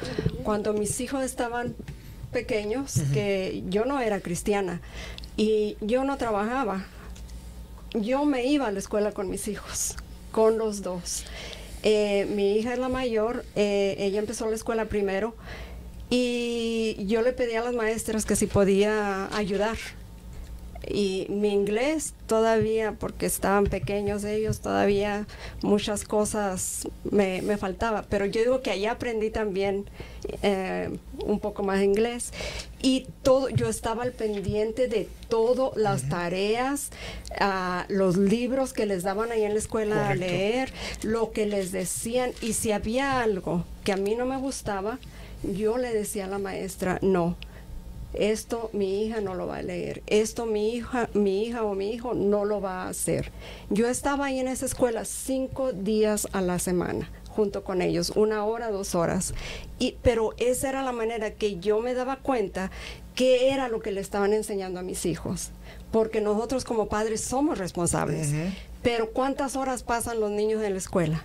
[0.43, 1.76] Cuando mis hijos estaban
[2.32, 4.82] pequeños, que yo no era cristiana
[5.38, 6.86] y yo no trabajaba,
[7.93, 9.95] yo me iba a la escuela con mis hijos,
[10.32, 11.26] con los dos.
[11.84, 15.36] Eh, mi hija es la mayor, eh, ella empezó la escuela primero
[16.10, 19.78] y yo le pedí a las maestras que si podía ayudar.
[20.87, 25.27] Y mi inglés todavía, porque estaban pequeños ellos, todavía
[25.61, 28.03] muchas cosas me, me faltaba.
[28.09, 29.85] Pero yo digo que allá aprendí también
[30.41, 30.89] eh,
[31.23, 32.31] un poco más inglés.
[32.81, 36.89] Y todo, yo estaba al pendiente de todas las tareas,
[37.39, 41.71] ah, los libros que les daban ahí en la escuela a leer, lo que les
[41.71, 42.31] decían.
[42.41, 44.97] Y si había algo que a mí no me gustaba,
[45.43, 47.35] yo le decía a la maestra, no,
[48.13, 51.91] esto mi hija no lo va a leer, esto mi hija, mi hija o mi
[51.91, 53.32] hijo no lo va a hacer.
[53.69, 58.43] Yo estaba ahí en esa escuela cinco días a la semana junto con ellos, una
[58.45, 59.34] hora, dos horas.
[59.80, 62.71] Y, pero esa era la manera que yo me daba cuenta
[63.15, 65.52] qué era lo que le estaban enseñando a mis hijos.
[65.91, 68.30] Porque nosotros como padres somos responsables.
[68.82, 71.24] Pero ¿cuántas horas pasan los niños en la escuela?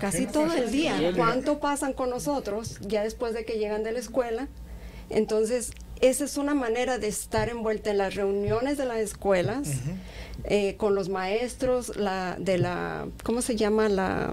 [0.00, 1.12] Casi todo el día.
[1.16, 4.48] ¿Cuánto pasan con nosotros ya después de que llegan de la escuela?
[5.10, 9.68] Entonces, esa es una manera de estar envuelta en las reuniones de las escuelas,
[10.44, 13.88] eh, con los maestros, la, de la, ¿cómo se llama?
[13.88, 14.32] La,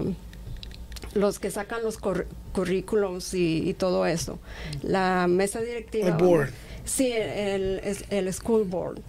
[1.14, 4.38] los que sacan los cur- currículums y, y todo eso.
[4.82, 6.08] La mesa directiva.
[6.08, 6.50] El board.
[6.86, 9.00] Sí, el, el, school board.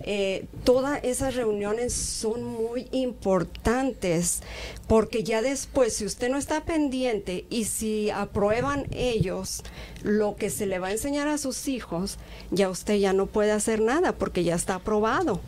[0.00, 4.42] Eh, todas esas reuniones son muy importantes
[4.86, 9.62] porque ya después, si usted no está pendiente y si aprueban ellos
[10.02, 12.18] lo que se le va a enseñar a sus hijos,
[12.50, 15.40] ya usted ya no puede hacer nada porque ya está aprobado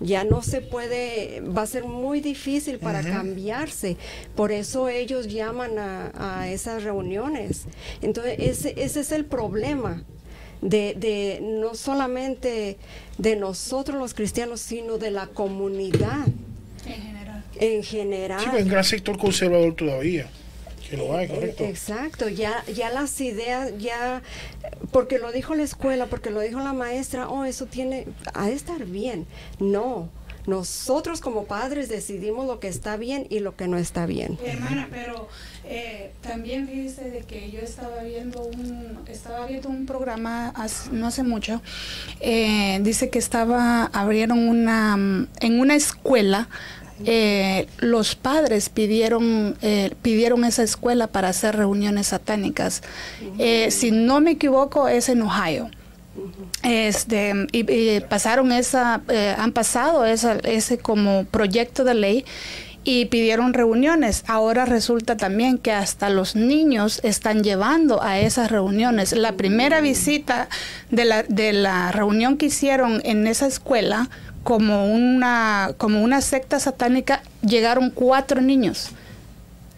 [0.00, 3.96] ya no se puede, va a ser muy difícil para cambiarse.
[4.34, 7.64] Por eso ellos llaman a, a esas reuniones.
[8.02, 10.04] Entonces, ese, ese es el problema.
[10.62, 12.76] De, de no solamente
[13.18, 16.26] de nosotros los cristianos, sino de la comunidad
[16.86, 17.44] En general.
[17.60, 18.40] en general.
[18.40, 20.28] Sí, pues, gran sector conservador todavía,
[20.88, 21.64] que lo hay, correcto.
[21.64, 24.22] Eh, Exacto, ya, ya las ideas, ya,
[24.92, 28.54] porque lo dijo la escuela, porque lo dijo la maestra, oh, eso tiene, ha de
[28.54, 29.26] estar bien.
[29.60, 30.08] No,
[30.46, 34.38] nosotros como padres decidimos lo que está bien y lo que no está bien.
[34.44, 35.28] Hermana, pero
[35.64, 40.52] eh, también dice de que yo estaba viendo un estaba viendo un programa
[40.92, 41.60] no hace mucho.
[42.20, 46.48] eh, dice que estaba abrieron una en una escuela.
[47.04, 52.82] eh, los padres pidieron eh, pidieron esa escuela para hacer reuniones satánicas.
[53.38, 55.68] Eh, si no me equivoco es en Ohio.
[56.62, 62.24] Este, y, y pasaron esa, eh, han pasado esa, ese como proyecto de ley
[62.86, 64.22] y pidieron reuniones.
[64.28, 69.12] Ahora resulta también que hasta los niños están llevando a esas reuniones.
[69.12, 70.48] La primera visita
[70.90, 74.08] de la, de la reunión que hicieron en esa escuela,
[74.44, 78.90] como una, como una secta satánica, llegaron cuatro niños,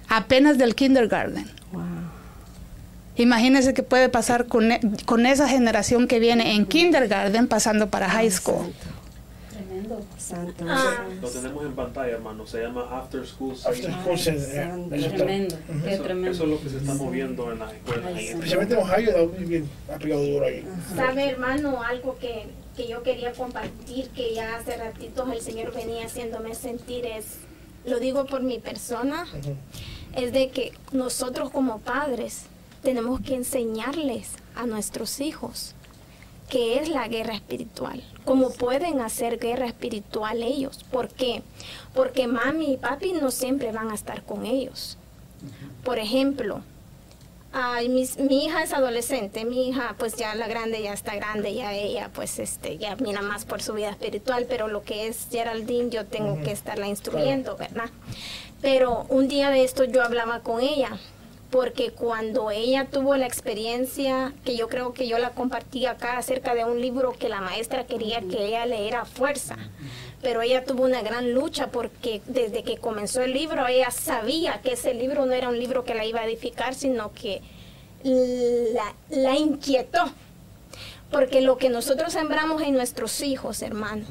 [0.09, 1.58] apenas del kindergarten.
[3.19, 8.09] Imagínense qué puede pasar con, e- con esa generación que viene en kindergarten pasando para
[8.09, 8.73] high school.
[9.51, 10.01] Tremendo.
[10.17, 10.65] Santo.
[10.69, 11.05] Ah.
[11.21, 12.47] Lo tenemos en pantalla, hermano.
[12.47, 13.75] Se llama After School After.
[13.93, 14.37] School está.
[14.55, 14.95] Tremendo.
[14.95, 16.31] Eso, tremendo.
[16.31, 18.13] eso es lo que se está moviendo en las escuelas.
[18.17, 18.27] Sí.
[18.29, 20.65] Especialmente en Ohio, bien, ha pegado duro ahí.
[20.95, 26.07] Sabe, hermano, algo que, que yo quería compartir, que ya hace ratitos el Señor venía
[26.07, 27.25] haciéndome sentir es,
[27.85, 29.55] lo digo por mi persona, Ujú.
[30.15, 32.43] es de que nosotros como padres
[32.83, 35.75] tenemos que enseñarles a nuestros hijos
[36.49, 40.85] qué es la guerra espiritual, cómo pueden hacer guerra espiritual ellos.
[40.91, 41.43] ¿Por qué?
[41.95, 44.97] Porque mami y papi no siempre van a estar con ellos.
[45.85, 46.63] Por ejemplo,
[47.53, 51.55] ay, mis- mi hija es adolescente, mi hija pues ya la grande ya está grande,
[51.55, 55.27] ya ella pues este ya mira más por su vida espiritual, pero lo que es
[55.31, 57.91] Geraldine yo tengo que estarla instruyendo, ¿verdad?
[58.63, 60.99] Pero un día de esto yo hablaba con ella,
[61.51, 66.55] porque cuando ella tuvo la experiencia, que yo creo que yo la compartí acá acerca
[66.55, 69.57] de un libro que la maestra quería que ella leera a fuerza,
[70.23, 74.73] pero ella tuvo una gran lucha porque desde que comenzó el libro ella sabía que
[74.73, 77.41] ese libro no era un libro que la iba a edificar, sino que
[78.03, 80.05] la, la inquietó.
[81.11, 84.05] Porque lo que nosotros sembramos en nuestros hijos, hermano,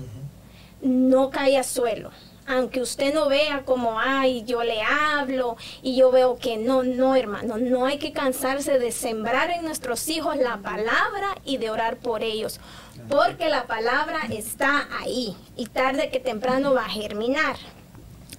[0.81, 2.09] no cae a suelo.
[2.47, 7.15] Aunque usted no vea como, ay, yo le hablo y yo veo que no, no,
[7.15, 11.97] hermano, no hay que cansarse de sembrar en nuestros hijos la palabra y de orar
[11.97, 12.61] por ellos.
[13.09, 17.57] Porque la palabra está ahí y tarde que temprano va a germinar.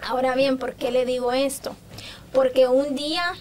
[0.01, 1.77] Ahora bien, ¿por qué le digo esto?
[2.33, 3.35] Porque un día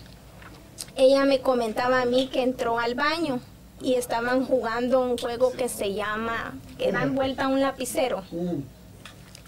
[0.98, 3.40] ella me comentaba a mí que entró al baño
[3.82, 8.24] y estaban jugando un juego que se llama, que dan vuelta a un lapicero.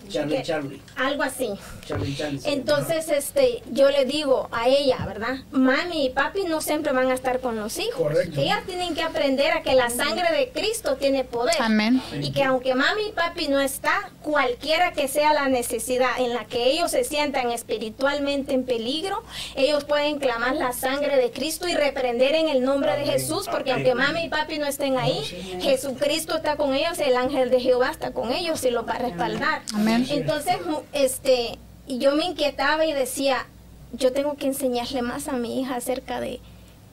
[0.08, 0.44] Charlie.
[0.44, 0.82] Charlie.
[0.96, 1.50] algo así.
[1.86, 2.42] Charlie, Charlie.
[2.46, 5.38] Entonces, este, yo le digo a ella, ¿verdad?
[5.52, 7.96] Mami y papi no siempre van a estar con los hijos.
[7.96, 8.40] Correcto.
[8.40, 11.56] Ellas tienen que aprender a que la sangre de Cristo tiene poder.
[11.60, 12.02] Amén.
[12.22, 16.46] Y que aunque mami y papi no está, cualquiera que sea la necesidad en la
[16.46, 19.24] que ellos se sientan espiritualmente en peligro,
[19.56, 23.72] ellos pueden clamar la sangre de Cristo y reprender en el nombre de Jesús, porque
[23.72, 25.24] aunque mami y papi no estén ahí,
[25.62, 29.00] Jesucristo está con ellos, el ángel de Jehová está con ellos y los va a
[29.00, 29.62] respaldar.
[29.74, 29.89] Amén.
[30.10, 33.46] Entonces, mu- este, y yo me inquietaba y decía,
[33.94, 36.40] yo tengo que enseñarle más a mi hija acerca de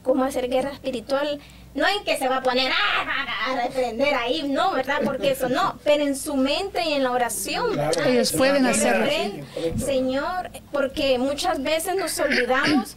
[0.03, 1.39] cómo hacer guerra espiritual.
[1.75, 5.01] No en que se va a poner "Ah, a reprender ahí, no, ¿verdad?
[5.05, 7.79] Porque eso no, pero en su mente y en la oración.
[8.07, 9.05] Ellos pueden hacerlo.
[9.85, 12.97] Señor, porque muchas veces nos olvidamos,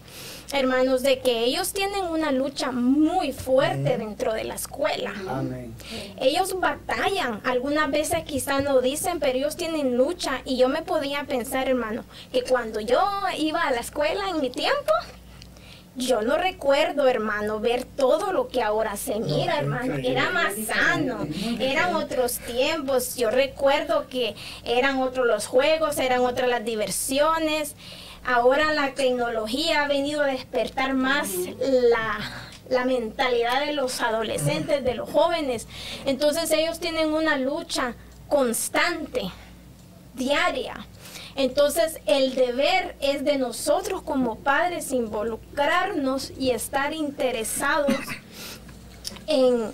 [0.51, 5.13] hermanos, de que ellos tienen una lucha muy fuerte dentro de la escuela.
[5.27, 5.75] Amén.
[6.19, 11.25] Ellos batallan, algunas veces quizá no dicen, pero ellos tienen lucha y yo me podía
[11.25, 12.99] pensar, hermano, que cuando yo
[13.37, 14.91] iba a la escuela en mi tiempo,
[15.95, 19.95] yo no recuerdo, hermano, ver todo lo que ahora se mira, hermano.
[19.95, 21.27] Era más sano,
[21.59, 23.17] eran otros tiempos.
[23.17, 27.75] Yo recuerdo que eran otros los juegos, eran otras las diversiones.
[28.25, 32.19] Ahora la tecnología ha venido a despertar más la,
[32.69, 35.67] la mentalidad de los adolescentes, de los jóvenes.
[36.05, 37.95] Entonces ellos tienen una lucha
[38.27, 39.31] constante,
[40.15, 40.85] diaria.
[41.35, 47.95] Entonces el deber es de nosotros como padres involucrarnos y estar interesados
[49.27, 49.71] en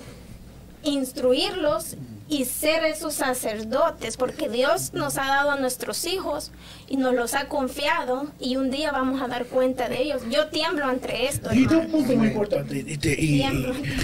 [0.84, 1.96] instruirlos
[2.28, 6.52] y ser esos sacerdotes, porque Dios nos ha dado a nuestros hijos
[6.88, 10.24] y nos los ha confiado y un día vamos a dar cuenta de ellos.
[10.32, 11.50] Yo tiemblo entre esto.
[11.50, 12.78] Dijiste un punto muy importante.
[12.88, 13.44] Y, te- y-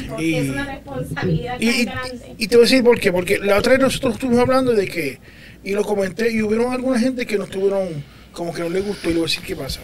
[0.09, 2.35] porque y- es una responsabilidad y- tan y- grande.
[2.37, 3.11] y te voy a decir por qué.
[3.11, 5.19] Porque la otra vez nosotros estuvimos hablando de que,
[5.63, 8.03] y lo comenté, y hubieron alguna gente que nos tuvieron
[8.33, 9.81] como que no le gustó, y le voy a decir qué pasa.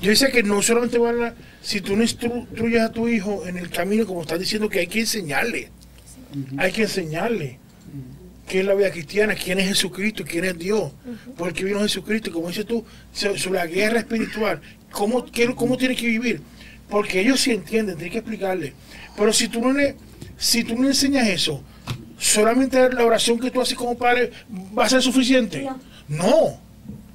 [0.00, 3.44] Yo decía que no solamente van a, si tú no instru- instruyes a tu hijo
[3.48, 5.70] en el camino, como estás diciendo, que hay que enseñarle.
[6.58, 7.58] Hay que enseñarle
[8.46, 10.92] qué es la vida cristiana, quién es Jesucristo, quién es Dios,
[11.36, 14.60] por qué vino Jesucristo, como dices tú, so- sobre la guerra espiritual,
[14.90, 16.40] cómo, qué- cómo tiene que vivir,
[16.88, 18.72] porque ellos sí entienden, tienes que explicarle.
[19.16, 19.96] Pero si tú no le,
[20.38, 21.62] si tú no le enseñas eso,
[22.18, 24.30] solamente la oración que tú haces como padre
[24.76, 25.62] va a ser suficiente.
[25.62, 25.78] No.
[26.08, 26.60] No,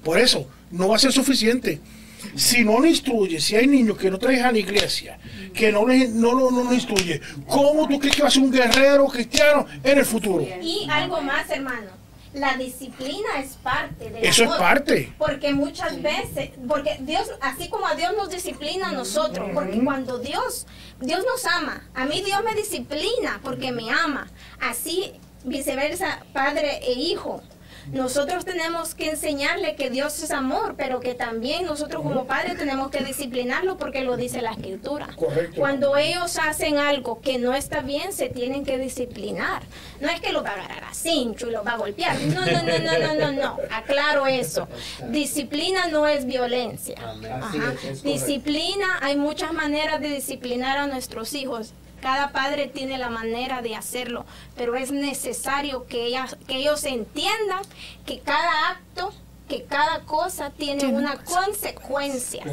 [0.03, 1.79] por eso, no va a ser suficiente.
[2.35, 5.17] Si no le instruye, si hay niños que no traes a la iglesia,
[5.53, 8.41] que no les no, lo- no, lo instruye, ¿cómo tú crees que va a ser
[8.43, 10.45] un guerrero cristiano en el futuro?
[10.61, 12.03] Y algo más, hermano.
[12.33, 14.57] La disciplina es parte de Eso es boda.
[14.59, 15.13] parte.
[15.19, 20.17] Porque muchas veces, porque Dios, así como a Dios nos disciplina a nosotros, porque cuando
[20.17, 20.65] Dios,
[20.99, 24.27] Dios nos ama, a mí Dios me disciplina porque me ama,
[24.59, 25.11] así
[25.43, 27.43] viceversa, padre e hijo.
[27.91, 32.89] Nosotros tenemos que enseñarle que Dios es amor, pero que también nosotros como padres tenemos
[32.89, 35.09] que disciplinarlo porque lo dice la escritura.
[35.15, 35.59] Correcto.
[35.59, 39.63] Cuando ellos hacen algo que no está bien, se tienen que disciplinar.
[39.99, 42.19] No es que lo va a agarrar a cincho y lo va a golpear.
[42.21, 43.57] No, no, no, no, no, no, no.
[43.71, 44.67] Aclaro eso.
[45.09, 46.95] Disciplina no es violencia.
[47.01, 47.73] Ajá.
[48.03, 51.73] Disciplina, hay muchas maneras de disciplinar a nuestros hijos.
[52.03, 54.25] Cada padre tiene la manera de hacerlo,
[54.57, 57.61] pero es necesario que, ellas, que ellos entiendan
[58.05, 59.13] que cada acto,
[59.47, 62.43] que cada cosa tiene una consecuencia.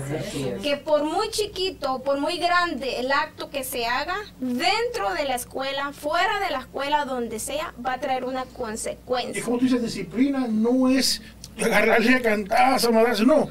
[0.63, 5.35] Que por muy chiquito, por muy grande el acto que se haga, dentro de la
[5.35, 9.43] escuela, fuera de la escuela, donde sea, va a traer una Y consecuencia.
[9.43, 11.23] como tú dices, disciplina no es
[11.61, 13.49] agarrarle a cantar, amarrarse, no.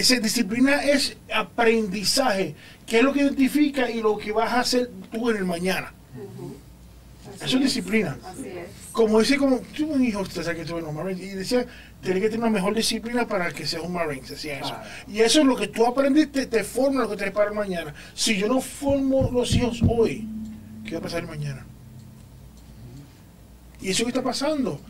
[0.00, 2.54] Esa disciplina es aprendizaje,
[2.86, 5.92] que es lo que identifica y lo que vas a hacer tú en el mañana.
[7.34, 8.16] Así Eso es disciplina.
[8.24, 8.68] Así es.
[8.92, 11.66] Como dice, como tuve un hijo, usted sabe que tuve en los Marines, y decía,
[12.00, 14.74] tienes que tener una mejor disciplina para que seas un Marine, decía eso.
[15.06, 17.54] Y eso es lo que tú aprendiste, te forma lo que te es para el
[17.54, 17.92] mañana.
[18.14, 20.26] Si yo no formo los hijos hoy,
[20.82, 21.66] ¿qué va a pasar mañana?
[23.82, 24.80] Y eso que está pasando,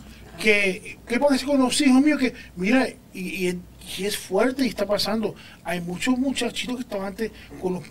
[0.41, 2.19] que, ¿qué pasa con los hijos míos?
[2.19, 3.61] Que, mira, y, y-
[3.99, 5.35] y es fuerte y está pasando.
[5.65, 7.31] Hay muchos muchachitos que estaban antes,
[7.61, 7.85] con los,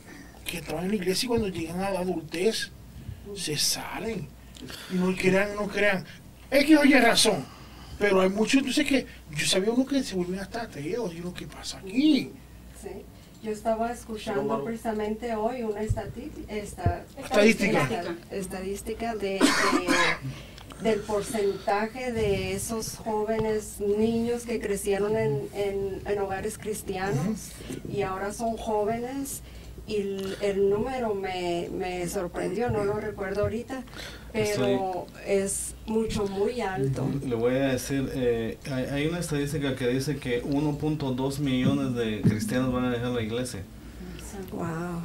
[0.46, 2.72] que estaban en la iglesia y cuando llegan a la adultez,
[3.36, 4.28] se salen.
[4.92, 6.04] Y no crean, no crean.
[6.52, 7.46] Es que oye razón.
[7.98, 11.14] Pero hay muchos, entonces que yo sabía uno que se vuelven hasta ateos.
[11.14, 12.32] Y uno, ¿qué pasa aquí?
[12.82, 12.90] Sí.
[13.44, 17.84] Yo estaba escuchando precisamente hoy una estati- esta- Estadística.
[17.84, 19.40] esta- estadística de, de-
[20.82, 27.50] del porcentaje de esos jóvenes niños que crecieron en, en- en hogares cristianos
[27.92, 29.42] y ahora son jóvenes
[29.88, 33.84] y el, el número me, me sorprendió, no lo recuerdo ahorita,
[34.32, 37.08] pero es mucho, muy alto.
[37.26, 42.22] Le voy a decir, eh, hay, hay una estadística que dice que 1.2 millones de
[42.22, 43.62] cristianos van a dejar la iglesia.
[44.52, 45.02] Wow.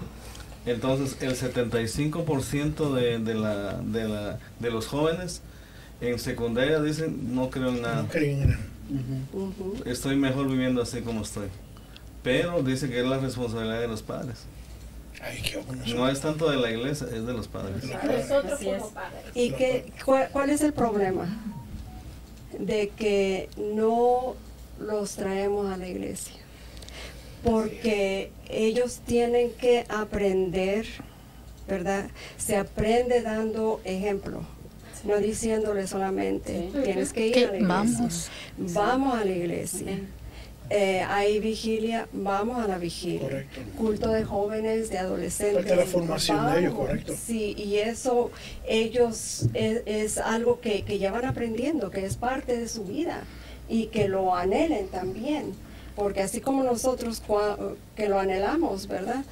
[0.66, 5.40] Entonces, el 75% de, de, la, de, la, de los jóvenes
[6.08, 8.02] en secundaria dicen, no creo en nada.
[8.02, 8.74] No creen en.
[9.32, 9.82] Ujú.
[9.86, 11.48] Estoy mejor viviendo así como estoy.
[12.22, 14.44] Pero dice que es la responsabilidad de los padres.
[15.22, 15.82] Ay, qué bueno.
[15.94, 17.84] No es tanto de la iglesia, es de los padres.
[17.84, 18.78] Nosotros Así es.
[18.78, 19.20] como padres.
[19.34, 21.28] ¿Y qué, cuál, cuál es el problema?
[22.58, 24.36] De que no
[24.78, 26.34] los traemos a la iglesia.
[27.42, 30.86] Porque ellos tienen que aprender,
[31.68, 32.06] ¿verdad?
[32.38, 34.42] Se aprende dando ejemplo,
[35.04, 36.78] no diciéndole solamente, Sí.
[36.84, 37.68] tienes que ir a la iglesia.
[37.68, 38.30] vamos.
[38.58, 39.98] Vamos a la iglesia.
[40.70, 43.20] Eh, hay vigilia, vamos a la vigilia.
[43.20, 43.60] Correcto.
[43.76, 45.56] Culto de jóvenes, de adolescentes.
[45.56, 47.14] Falta la formación de ellos, correcto.
[47.22, 48.30] Sí, y eso
[48.66, 53.24] ellos es, es algo que, que ya van aprendiendo, que es parte de su vida
[53.68, 55.52] y que lo anhelen también.
[55.96, 59.24] Porque así como nosotros cua- que lo anhelamos, ¿verdad?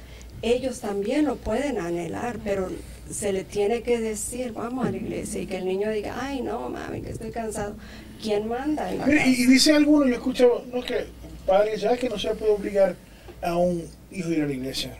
[0.43, 2.69] Ellos también lo pueden anhelar, pero
[3.09, 6.41] se le tiene que decir, vamos a la iglesia, y que el niño diga, ay,
[6.41, 7.75] no, mami, que estoy cansado.
[8.21, 11.05] ¿Quién manda Mire, y, dice alguno, yo escucho, no que
[11.45, 12.95] padre, ya que no se le puede obligar
[13.41, 14.97] a un hijo a ir a la iglesia.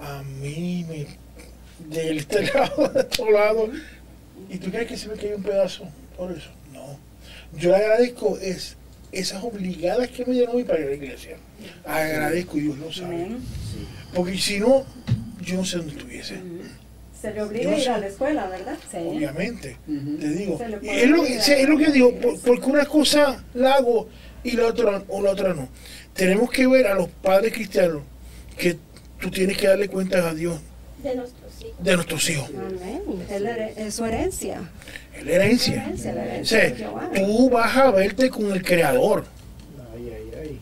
[0.00, 1.06] A mí me
[1.88, 3.70] de este lado, de otro lado.
[4.50, 5.84] ¿Y tú crees que se me cae un pedazo
[6.16, 6.50] por eso?
[6.72, 6.98] No.
[7.56, 8.76] Yo le agradezco es
[9.12, 11.36] esas obligadas que me dieron hoy para ir a la iglesia.
[11.84, 13.28] Agradezco Dios lo sabe.
[14.12, 14.84] Porque si no,
[15.40, 16.40] yo no sé dónde estuviese.
[17.28, 18.76] Se le obliga a ir a la escuela, ¿verdad?
[18.90, 18.96] Sí.
[18.98, 19.76] Obviamente.
[19.86, 20.58] Te digo.
[20.82, 24.08] Es, lo, sí, es lo que digo, por- porque una cosa la hago
[24.42, 25.68] y la otra, o la otra no.
[26.12, 28.02] Tenemos que ver a los padres cristianos
[28.58, 28.76] que
[29.20, 30.60] tú tienes que darle cuentas a Dios
[31.02, 31.84] De nuestros hijos.
[31.84, 32.50] de nuestros hijos.
[32.50, 33.02] Amén.
[33.78, 34.60] Es, su herencia.
[35.16, 35.76] Es la herencia.
[35.76, 36.74] La herencia, la O sea,
[37.14, 39.24] tú vas a verte con el creador.
[39.94, 40.60] Ay, ay, ay.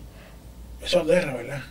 [0.85, 1.63] Eso es guerra, ¿verdad?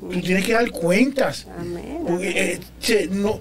[0.00, 1.46] Tú tienes que dar cuentas.
[1.58, 1.98] Amén.
[2.06, 3.40] Porque, eh, che, no,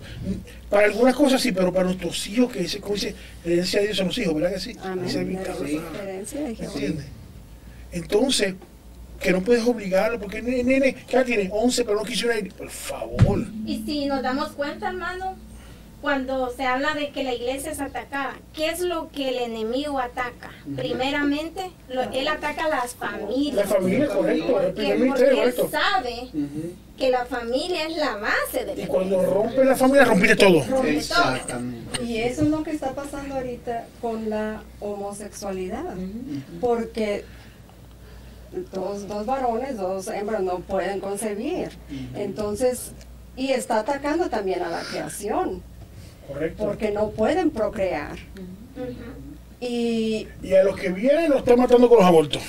[0.69, 3.97] para algunas cosas sí, pero para nuestros hijos, que dice, como dice, herencia de Dios
[3.97, 4.75] son los hijos, ¿verdad que sí?
[4.83, 5.05] Amén.
[5.05, 5.93] Dice el La Víctor, herencia- ¿verdad?
[5.93, 6.73] la herencia de ¿Me Jehová.
[6.73, 7.05] entiendes?
[7.91, 8.55] Entonces,
[9.19, 12.51] que no puedes obligarlo, porque nene, nene ya tiene 11, pero no quisiera ir.
[12.53, 13.45] Por favor.
[13.65, 15.35] Y si nos damos cuenta, hermano,
[16.05, 19.97] cuando se habla de que la iglesia es atacada, ¿qué es lo que el enemigo
[19.97, 20.51] ataca?
[20.75, 23.55] Primeramente, lo- él ataca a las familias.
[23.55, 24.45] La familia, correcto.
[24.61, 25.69] El Porque, porque él correcto.
[25.71, 26.29] sabe
[26.95, 29.33] que la familia es la base de Y la cuando iglesia.
[29.33, 30.05] rompe la familia,
[30.37, 30.59] todo.
[30.59, 30.83] Rompe todo.
[30.85, 32.03] Exactamente.
[32.03, 35.95] Y eso es lo que está pasando ahorita con la homosexualidad.
[36.61, 37.25] Porque
[38.71, 41.69] dos, dos varones, dos hembras no pueden concebir.
[42.13, 42.91] Entonces,
[43.35, 45.63] y está atacando también a la creación,
[46.27, 46.63] Correcto.
[46.65, 48.17] porque no pueden procrear.
[49.61, 52.41] Y Y a los que vienen los está matando con los abortos.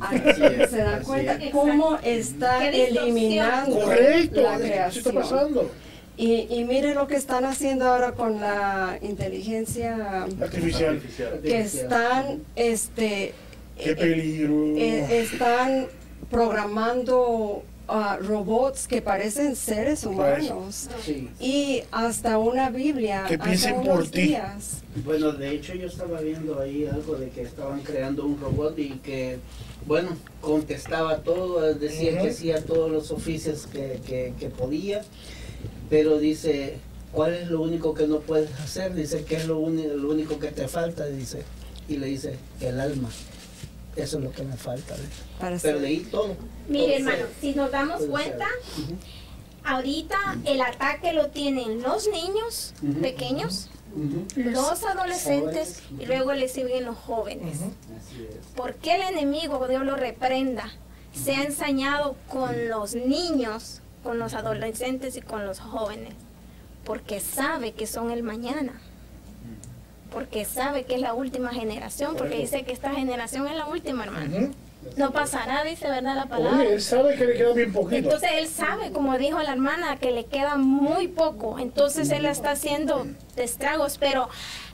[0.00, 1.50] ahí Así es, se da así cuenta es.
[1.52, 4.68] cómo está eliminando Correcto, la eso está
[5.10, 5.14] creación.
[5.14, 5.70] pasando.
[6.18, 10.98] Y, y mire lo que están haciendo ahora con la inteligencia Artificial.
[11.42, 13.34] que están este
[13.78, 14.54] Qué eh, peligro.
[14.78, 15.86] eh, están
[16.30, 21.28] programando ah, robots que parecen seres humanos Sí.
[21.40, 24.22] y hasta una Biblia Que piensen por ti.
[24.28, 24.82] días.
[25.04, 28.90] Bueno, de hecho yo estaba viendo ahí algo de que estaban creando un robot y
[29.02, 29.38] que,
[29.86, 30.10] bueno,
[30.40, 35.02] contestaba todo, decía que hacía todos los oficios que, que, que podía,
[35.90, 36.78] pero dice,
[37.12, 38.94] ¿cuál es lo único que no puedes hacer?
[38.94, 41.06] Dice, ¿qué es lo, lo único que te falta?
[41.06, 41.42] Dice,
[41.88, 43.08] y le dice, el alma.
[43.96, 44.94] Eso es lo que me falta.
[45.40, 46.36] Para Pero leí todo.
[46.68, 48.46] Mire, todo hermano, si nos damos cuenta,
[49.64, 53.70] ahorita el ataque lo tienen los niños pequeños,
[54.36, 57.60] los adolescentes y luego le siguen los jóvenes.
[57.60, 58.46] Así es.
[58.54, 60.70] ¿Por qué el enemigo, Dios lo reprenda,
[61.14, 66.12] se ha ensañado con los niños, con los adolescentes y con los jóvenes?
[66.84, 68.80] Porque sabe que son el mañana.
[70.10, 74.04] Porque sabe que es la última generación, porque dice que esta generación es la última,
[74.04, 74.36] hermano.
[74.36, 74.50] Ujú.
[74.96, 76.60] No pasará, dice verdad la palabra.
[76.60, 77.96] Oye, él sabe que le queda bien poquito.
[77.96, 81.58] Entonces él sabe, como dijo la hermana, que le queda muy poco.
[81.58, 83.98] Entonces él está haciendo estragos.
[83.98, 84.28] Pero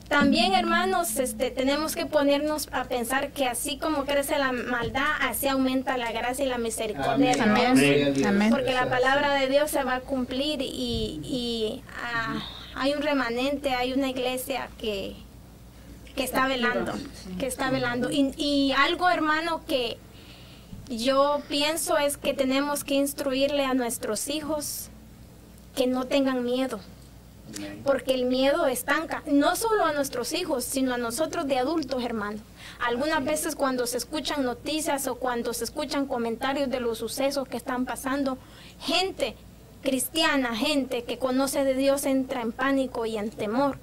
[0.09, 5.49] también, hermanos, este, tenemos que ponernos a pensar que así como crece la maldad, así
[5.49, 7.75] aumenta la gracia y la misericordia Amén.
[7.75, 8.27] Dios.
[8.27, 8.51] Amén.
[8.51, 12.43] Porque la palabra de Dios se va a cumplir y, y, ah,
[12.75, 15.15] hay un remanente, hay una iglesia que,
[16.15, 16.93] que está velando,
[17.39, 18.11] que está velando.
[18.11, 19.99] Y, y algo, hermano, que
[20.89, 24.89] yo pienso es que tenemos que instruirle a nuestros hijos
[25.75, 26.81] que no tengan miedo.
[27.85, 32.39] Porque el miedo estanca, no solo a nuestros hijos, sino a nosotros de adultos, hermano.
[32.81, 37.59] Algunas veces cuando se escuchan noticias o cuando se escuchan comentarios de los sucesos que
[37.59, 38.39] están pasando,
[38.81, 39.37] gente
[39.83, 43.79] cristiana, gente que conoce de Dios entra en pánico y en temor.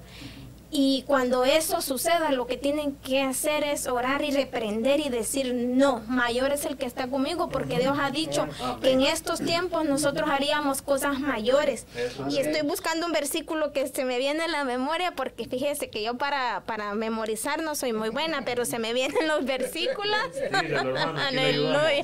[0.71, 5.53] Y cuando eso suceda, lo que tienen que hacer es orar y reprender y decir,
[5.55, 8.47] no, mayor es el que está conmigo, porque Dios ha dicho
[8.81, 11.87] que en estos tiempos nosotros haríamos cosas mayores.
[12.29, 16.03] Y estoy buscando un versículo que se me viene en la memoria, porque fíjese que
[16.03, 20.19] yo para, para memorizar no soy muy buena, pero se me vienen los versículos.
[20.51, 21.19] Hermano.
[21.19, 22.03] Aleluya.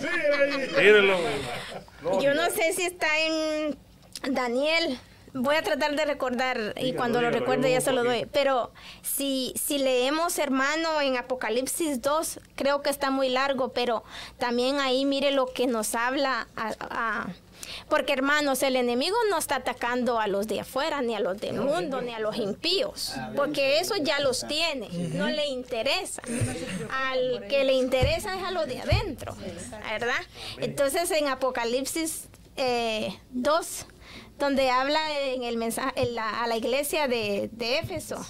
[2.20, 3.78] Yo no sé si está en
[4.34, 5.00] Daniel.
[5.38, 8.26] Voy a tratar de recordar y Dígalo, cuando lo recuerde ya se lo doy.
[8.32, 8.72] Pero
[9.02, 14.06] si, si leemos, hermano, en Apocalipsis 2, creo que está muy largo, pero
[14.38, 16.48] también ahí mire lo que nos habla.
[16.56, 17.28] a- a-
[17.90, 21.56] porque, hermanos, el enemigo no está atacando a los de afuera, ni a los del
[21.60, 26.22] mundo, ni a los impíos, porque eso ya los tiene, no le interesa.
[26.92, 29.36] Al que le interesa es a los de adentro,
[29.90, 30.22] ¿verdad?
[30.60, 32.26] Entonces, en Apocalipsis
[32.58, 33.86] eh, 2,
[34.40, 38.24] donde habla en el mensaje en la- a la iglesia de, de Éfeso.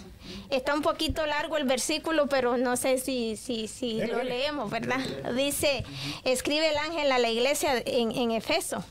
[0.49, 4.99] Está un poquito largo el versículo, pero no sé si, si, si lo leemos, ¿verdad?
[5.35, 5.83] Dice,
[6.23, 8.83] escribe el ángel a la iglesia en, en Efeso.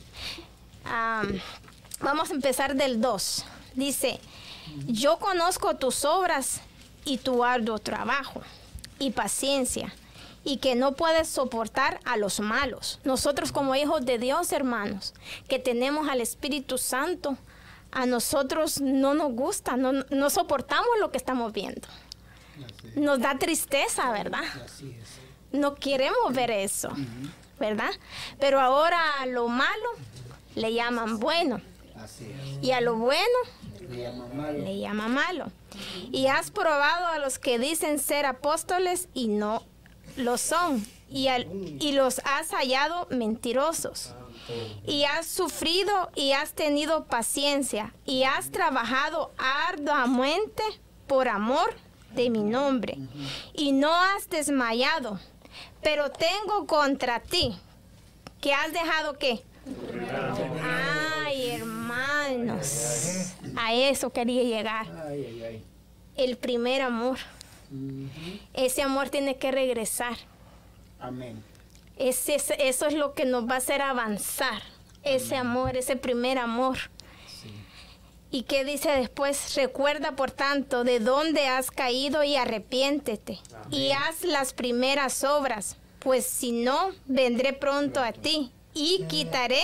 [0.84, 1.40] Am,
[2.00, 3.44] vamos a empezar del 2.
[3.74, 4.18] Dice,
[4.86, 6.60] yo conozco tus obras
[7.04, 8.42] y tu arduo trabajo
[8.98, 9.92] y paciencia
[10.45, 13.01] y que no puedes soportar a los malos.
[13.05, 15.14] Nosotros como hijos de Dios, hermanos,
[15.49, 17.36] que tenemos al Espíritu Santo,
[17.90, 21.88] a nosotros no nos gusta, no, no soportamos lo que estamos viendo.
[22.95, 24.45] Nos da tristeza, ¿verdad?
[25.53, 26.90] No queremos ver eso,
[27.59, 27.90] ¿verdad?
[28.38, 29.88] Pero ahora a lo malo
[30.55, 31.61] le llaman bueno
[32.61, 33.22] y a lo bueno
[33.88, 34.59] Le llaman malo.
[34.59, 35.53] le malo.
[36.12, 39.64] Y has probado a los que dicen ser apóstoles y no
[40.16, 40.86] lo son.
[41.10, 41.46] Y, al-
[41.80, 44.14] y los has hallado mentirosos.
[44.86, 47.94] Y has sufrido y has tenido paciencia.
[48.04, 50.62] Y has trabajado arduamente
[51.06, 51.74] por amor
[52.14, 52.98] de mi nombre.
[53.54, 55.18] Y no has desmayado.
[55.82, 57.56] Pero tengo contra ti
[58.40, 59.42] que has dejado qué?
[61.24, 63.34] Ay, hermanos.
[63.56, 64.86] A eso quería llegar.
[66.16, 67.18] El primer amor.
[68.52, 70.16] Ese amor tiene que regresar.
[71.00, 71.42] Amén.
[71.96, 74.62] Ese, eso es lo que nos va a hacer avanzar.
[75.02, 76.78] Ese amor, ese primer amor.
[78.30, 79.54] ¿Y qué dice después?
[79.54, 83.38] Recuerda, por tanto, de dónde has caído y arrepiéntete.
[83.70, 89.62] Y haz las primeras obras, pues si no, vendré pronto a ti y quitaré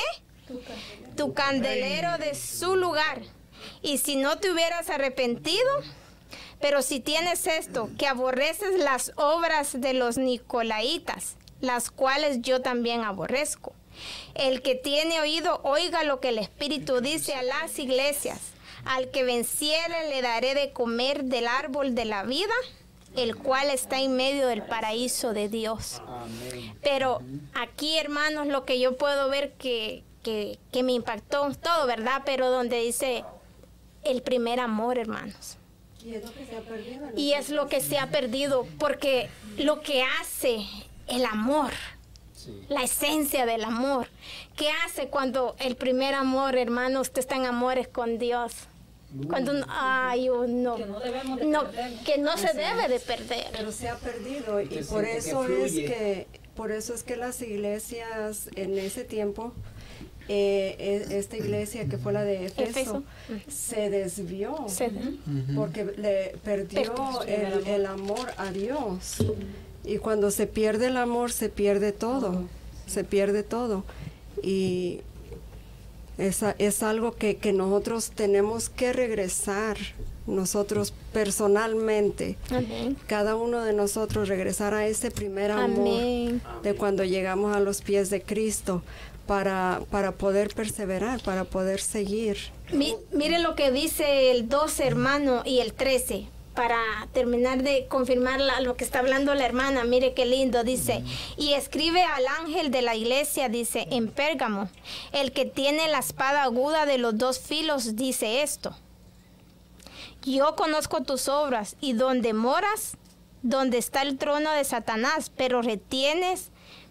[1.17, 3.23] tu candelero de su lugar.
[3.83, 5.69] Y si no te hubieras arrepentido,
[6.61, 13.03] Pero si tienes esto, que aborreces las obras de los nicolaitas, las cuales yo también
[13.03, 13.73] aborrezco.
[14.35, 18.39] El que tiene oído, oiga lo que el Espíritu dice a las iglesias.
[18.85, 22.55] Al que venciere le daré de comer del árbol de la vida,
[23.17, 26.01] el cual está en medio del paraíso de Dios.
[26.83, 27.21] Pero
[27.55, 32.23] aquí, hermanos, lo que yo puedo ver que, que, que me impactó todo, ¿verdad?
[32.25, 33.25] Pero donde dice
[34.03, 35.59] el primer amor, hermanos.
[36.05, 37.09] Y es lo que se ha perdido.
[37.09, 39.29] en Y es lo que se ha perdido, porque
[39.59, 40.65] lo que hace
[41.09, 41.71] el amor,
[42.69, 44.09] la esencia del amor,
[44.57, 48.53] ¿qué hace cuando el primer amor, hermano, usted está en amores con Dios?
[49.29, 51.65] Cuando uno- ay, uno, Que no debemos de no,
[52.05, 53.47] que no se debe de perder.
[53.53, 57.41] pero se ha perdido y por que eso es que por eso es que las
[57.43, 59.53] iglesias en ese tiempo
[60.29, 63.03] eh, e- esta iglesia que fue la de Efeso, Efeso.
[63.49, 64.65] se desvió.
[64.69, 64.91] Se-
[65.57, 69.17] porque le perdió el, el amor a Dios.
[69.85, 72.45] Y cuando se pierde el amor se pierde todo.
[72.87, 73.85] Se pierde todo.
[74.43, 75.01] Y
[76.19, 79.77] es, a- es algo que, que nosotros tenemos que regresar
[80.27, 82.37] nosotros personalmente.
[82.51, 82.97] Amén.
[83.09, 86.43] cada uno de nosotros regresar a ese primer amor Amén.
[86.63, 88.83] de cuando llegamos a los pies de Cristo
[89.31, 92.37] para, para poder perseverar, para poder seguir.
[92.73, 96.27] Mi- mire lo que dice el 12 hermano y el 13
[96.57, 96.77] para
[97.13, 101.05] terminar de confirmar lo que está hablando la hermana, mire qué lindo, dice,
[101.37, 104.69] y escribe al ángel de la iglesia, dice, en Pérgamo,
[105.13, 108.75] el que tiene la espada aguda de los dos filos, dice esto,
[110.25, 112.97] yo conozco tus obras y donde moras,
[113.43, 116.51] donde está el trono de Satanás, pero retienes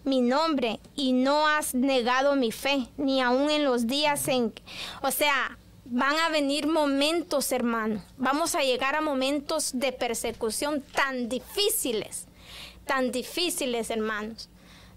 [0.10, 4.54] mi nombre y no has negado mi fe, ni aun en los días en...
[5.02, 8.04] O sea, van a venir momentos, hermano.
[8.18, 12.28] Vamos a llegar a momentos de persecución tan difíciles,
[12.86, 14.50] tan difíciles, hermanos,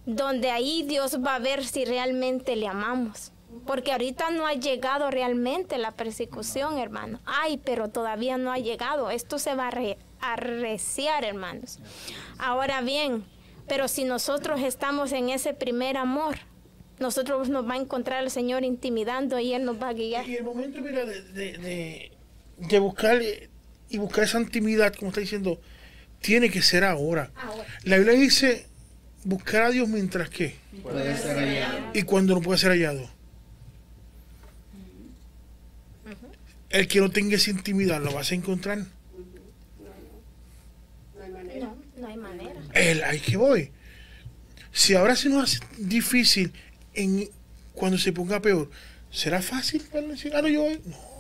[0.06, 3.30] donde ahí Dios va a ver si realmente le amamos.
[3.66, 7.20] Porque ahorita no ha llegado realmente la persecución, hermano.
[7.26, 9.10] Ay, pero todavía no ha llegado.
[9.10, 11.78] Esto se va a re- arreciar, hermanos.
[12.38, 13.26] Ahora bien,
[13.68, 16.36] pero si nosotros estamos en ese primer amor,
[16.98, 20.28] nosotros nos va a encontrar el Señor intimidando y Él nos va a guiar.
[20.28, 22.12] Y el momento, mira, de, de, de,
[22.58, 23.48] de buscar eh,
[23.88, 25.60] y buscar esa intimidad, como está diciendo,
[26.20, 27.30] tiene que ser ahora.
[27.36, 27.66] Ahora.
[27.84, 28.66] La Biblia dice
[29.24, 30.56] buscar a Dios mientras que.
[30.82, 31.78] Puede ser hallado.
[31.92, 33.10] Y cuando no puede ser hallado.
[36.70, 38.78] El que no tenga esa intimidad lo vas a encontrar.
[38.78, 38.86] No
[41.22, 41.66] hay manera.
[41.66, 42.61] No, no hay manera.
[42.75, 43.70] El ahí que voy.
[44.73, 46.53] Si ahora se nos hace difícil
[46.95, 47.29] en
[47.75, 48.70] cuando se ponga peor,
[49.11, 50.81] ¿será fácil para decir, ah, no, yo voy?
[50.85, 51.12] No.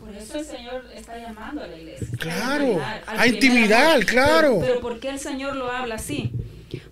[0.00, 2.06] Por eso el Señor está llamando a la iglesia.
[2.18, 4.58] Claro, a intimidar, claro.
[4.60, 6.32] Pero, pero ¿por qué el Señor lo habla así?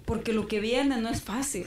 [0.04, 1.66] Porque lo que viene no es fácil.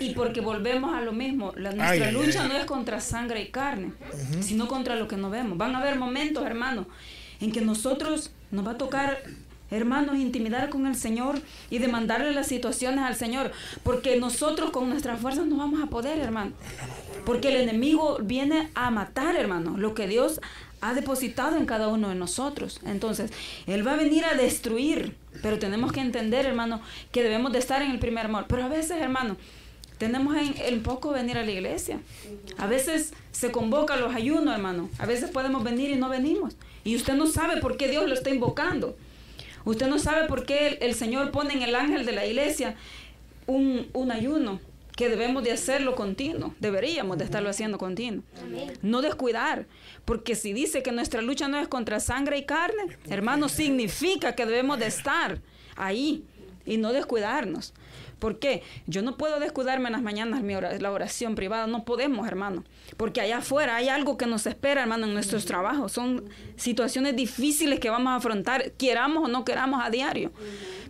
[0.00, 1.52] Y porque volvemos a lo mismo.
[1.56, 2.48] La, nuestra Ay, lucha ay.
[2.48, 3.92] no es contra sangre y carne,
[4.40, 5.56] sino contra lo que no vemos.
[5.56, 6.86] Van a haber momentos, hermanos,
[7.40, 9.22] en que nosotros nos va a tocar,
[9.70, 11.40] hermanos, intimidar con el Señor
[11.70, 13.52] y demandarle las situaciones al Señor.
[13.82, 16.52] Porque nosotros con nuestras fuerzas no vamos a poder, hermano.
[17.24, 20.40] Porque el enemigo viene a matar, hermano, lo que Dios
[20.80, 22.80] ha depositado en cada uno de nosotros.
[22.84, 23.32] Entonces,
[23.66, 25.16] Él va a venir a destruir.
[25.42, 26.80] Pero tenemos que entender, hermano,
[27.12, 28.46] que debemos de estar en el primer amor.
[28.48, 29.36] Pero a veces, hermano,
[29.98, 32.00] tenemos en, en poco venir a la iglesia.
[32.58, 34.88] A veces se convoca los ayunos, hermano.
[34.98, 36.54] A veces podemos venir y no venimos.
[36.84, 38.96] Y usted no sabe por qué Dios lo está invocando.
[39.66, 42.76] Usted no sabe por qué el, el Señor pone en el ángel de la iglesia
[43.46, 44.60] un, un ayuno
[44.96, 48.24] que debemos de hacerlo continuo, deberíamos de estarlo haciendo continuo.
[48.80, 49.66] No descuidar,
[50.06, 54.46] porque si dice que nuestra lucha no es contra sangre y carne, hermano, significa que
[54.46, 55.38] debemos de estar
[55.76, 56.24] ahí
[56.64, 57.74] y no descuidarnos.
[58.18, 58.62] ¿Por qué?
[58.86, 62.64] Yo no puedo descuidarme en las mañanas mi la oración privada, no podemos, hermano,
[62.96, 65.92] porque allá afuera hay algo que nos espera, hermano, en nuestros trabajos.
[65.92, 66.24] Son
[66.56, 70.32] situaciones difíciles que vamos a afrontar, queramos o no queramos a diario.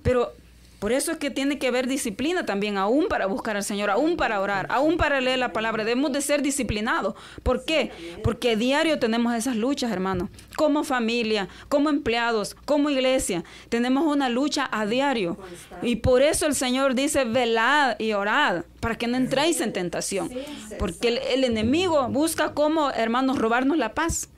[0.02, 0.32] Pero
[0.78, 4.16] por eso es que tiene que haber disciplina también, aún para buscar al Señor, aún
[4.16, 5.84] para orar, aún para leer la palabra.
[5.84, 7.14] Debemos de ser disciplinados.
[7.42, 7.90] ¿Por qué?
[8.22, 10.28] Porque diario tenemos esas luchas, hermano.
[10.54, 13.42] Como familia, como empleados, como iglesia.
[13.70, 15.38] Tenemos una lucha a diario.
[15.82, 20.30] Y por eso el Señor dice, velad y orad, para que no entréis en tentación.
[20.78, 24.28] Porque el, enemigo busca cómo, hermanos, robarnos la paz.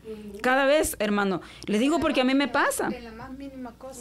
[0.41, 1.43] Cada vez, hermano.
[1.67, 2.91] Les digo porque a mí me pasa.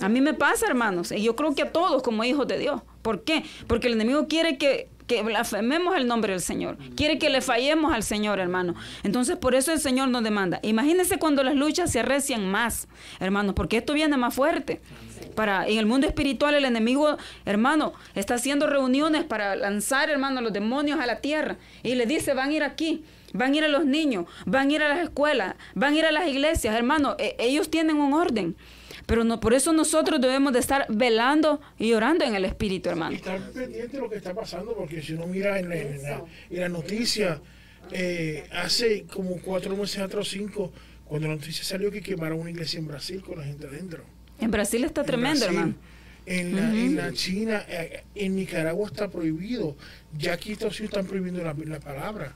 [0.01, 2.81] A mí me pasa, hermanos, y yo creo que a todos como hijos de Dios.
[3.01, 3.43] ¿Por qué?
[3.67, 6.77] Porque el enemigo quiere que que blasfememos el nombre del Señor.
[6.95, 8.75] Quiere que le fallemos al Señor, hermano.
[9.03, 10.59] Entonces, por eso el Señor nos demanda.
[10.63, 12.87] Imagínense cuando las luchas se arrecian más,
[13.19, 14.81] hermano, porque esto viene más fuerte.
[15.33, 20.51] Para, en el mundo espiritual el enemigo, hermano, está haciendo reuniones para lanzar, hermano, los
[20.51, 21.57] demonios a la tierra.
[21.83, 24.73] Y le dice, van a ir aquí, van a ir a los niños, van a
[24.73, 27.15] ir a las escuelas, van a ir a las iglesias, hermano.
[27.17, 28.57] e- ellos tienen un orden.
[29.07, 32.91] Pero no, por eso nosotros debemos de estar velando y orando en el espíritu, Y
[32.91, 33.15] hermano.
[33.15, 36.23] estar pendiente de lo que está pasando, porque si uno mira en la, en la,
[36.51, 37.41] en la noticia,
[37.91, 40.71] eh, hace como cuatro meses atrás, cinco,
[41.05, 44.03] cuando la noticia salió que quemaron una iglesia en Brasil con la gente adentro.
[44.39, 45.75] En Brasil está En tremendo, Brasil, hermano.
[46.25, 49.77] En la, en la China, eh, en Nicaragua está prohibido.
[50.17, 52.35] Ya aquí Estados Unidos están prohibiendo la, la palabra.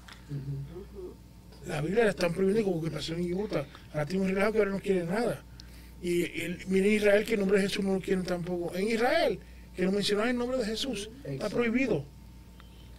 [1.68, 3.66] La Biblia la están prohibiendo como que pasó en Utah.
[3.94, 5.44] Ahora un relajo que ahora no quieren nada.
[6.02, 8.76] Y el, miren Israel que el nombre de Jesús no lo quieren tampoco.
[8.76, 9.40] En Israel,
[9.76, 12.06] que no mencionan el nombre de Jesús, está prohibido.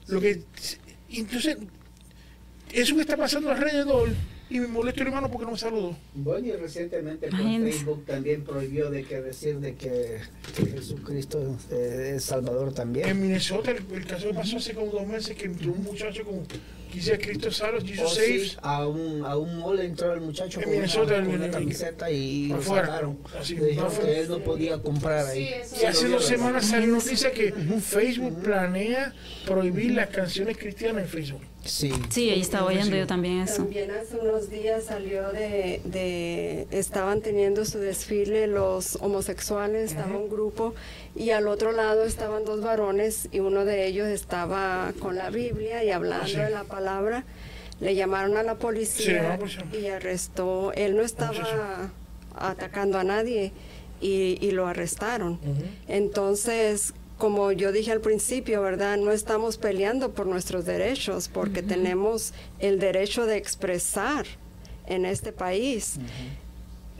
[0.08, 0.42] Lo que
[1.10, 1.56] entonces
[2.72, 4.08] eso que está pasando alrededor
[4.48, 5.96] y me molesto hermano porque no me saludó.
[6.14, 7.38] Bueno, y recientemente por.
[7.40, 10.18] Facebook también prohibió de que decir de que,
[10.54, 13.08] que Jesucristo eh, es Salvador también.
[13.08, 16.24] En Minnesota, el, el caso que pasó hace como dos meses, que entró un muchacho
[16.24, 16.46] con,
[16.98, 20.58] decía Cristo salva, Oh, Jesus sí, saves, a un, a un mall entró el muchacho
[20.60, 22.86] En con, Minnesota, una, con una camiseta y lo afuera.
[22.86, 23.18] sacaron.
[23.40, 24.12] Así, Le dijeron afuera.
[24.12, 25.50] que él no podía comprar ahí.
[25.64, 29.12] Sí, Y hace dos semanas salió noticia que Facebook planea
[29.46, 31.40] prohibir las canciones cristianas en Facebook.
[31.64, 31.92] Sí.
[32.10, 33.58] Sí, ahí estaba oyendo yo también eso.
[33.58, 40.28] También hace unos días salió de, de- estaban teniendo su desfile los homosexuales, estaba un
[40.28, 40.74] grupo
[41.14, 45.84] y al otro lado estaban dos varones y uno de ellos estaba con la Biblia
[45.84, 46.36] y hablando Sí.
[46.36, 47.24] de la palabra.
[47.80, 49.64] Le llamaron a la policía policía.
[49.72, 50.72] y arrestó.
[50.74, 51.90] Él no estaba
[52.36, 53.52] atacando a nadie
[54.00, 55.38] y, y lo arrestaron.
[55.88, 58.96] Entonces, como yo dije al principio, ¿verdad?
[58.96, 64.26] No estamos peleando por nuestros derechos porque tenemos el derecho de expresar
[64.86, 65.96] en este país.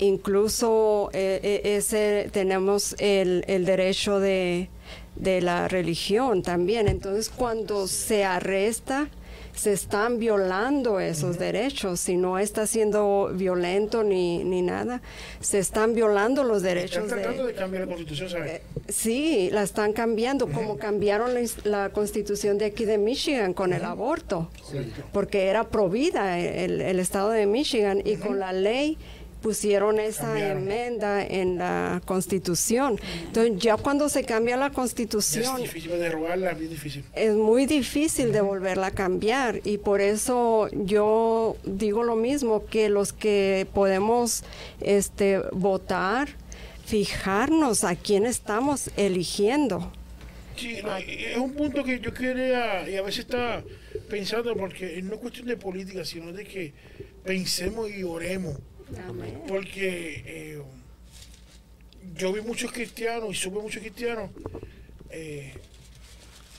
[0.03, 4.69] Incluso eh, eh, ese tenemos el, el derecho de,
[5.15, 6.89] de la religión también.
[6.89, 9.09] Entonces, cuando se arresta,
[9.55, 12.01] se están violando esos derechos.
[12.01, 15.03] Si no está siendo violento ni, ni nada,
[15.41, 17.53] se están violando los Están derechos tratando de...
[17.53, 18.53] de cambiar la constitución, ¿sabes?
[18.53, 21.31] Eh, Sí, la están cambiando, como cambiaron
[21.63, 24.51] la constitución de aquí de Michigan con el aborto,
[25.13, 28.99] porque era provida el, el estado de Michigan y con la ley
[29.43, 30.63] pusieron esa Cambiaron.
[30.63, 32.99] enmienda en la constitución.
[33.27, 37.05] Entonces ya cuando se cambia la Ya es constitución difícil de derogarla, es bien difícil.
[37.15, 42.89] es muy difícil de volverla a cambiar y por eso yo digo lo mismo que
[42.89, 44.45] los que podemos
[44.81, 46.29] este votar
[46.87, 49.93] fijarnos a quién estamos eligiendo
[50.57, 53.65] Sí, no, es un punto que yo quería, y a veces está
[54.11, 56.75] pensando, porque no es cuestión de política, sino de que
[57.25, 58.59] pensemos y oremos.
[59.49, 60.63] Porque eh,
[62.17, 64.31] yo vi muchos cristianos y supe muchos cristianos
[65.11, 65.55] eh,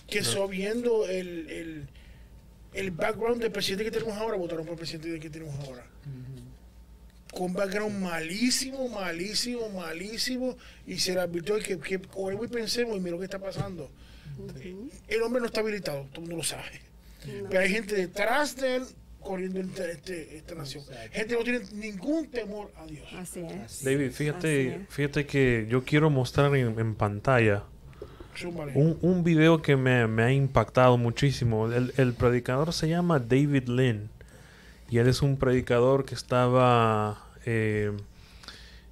[0.08, 1.88] que sabiendo el, el,
[2.74, 5.86] el background del presidente que tenemos ahora, votaron por el presidente que tenemos ahora.
[7.34, 10.56] Con background malísimo, malísimo, malísimo,
[10.86, 13.90] y se le advirtió que, que y pensemos y mira lo que está pasando.
[15.08, 16.82] El hombre no está habilitado, todo el mundo lo sabe.
[17.50, 18.84] Pero hay gente detrás de él
[19.24, 20.84] corriendo entre este- esta nación.
[21.12, 23.06] Gente que no tiene ningún temor a Dios.
[23.18, 24.82] así es David, Así fíjate, es.
[24.90, 27.64] fíjate que yo quiero mostrar en, en pantalla
[28.74, 31.72] un, un video que me, me ha impactado muchísimo.
[31.72, 34.10] El, el predicador se llama David Lynn
[34.90, 37.92] y él es un predicador que estaba eh,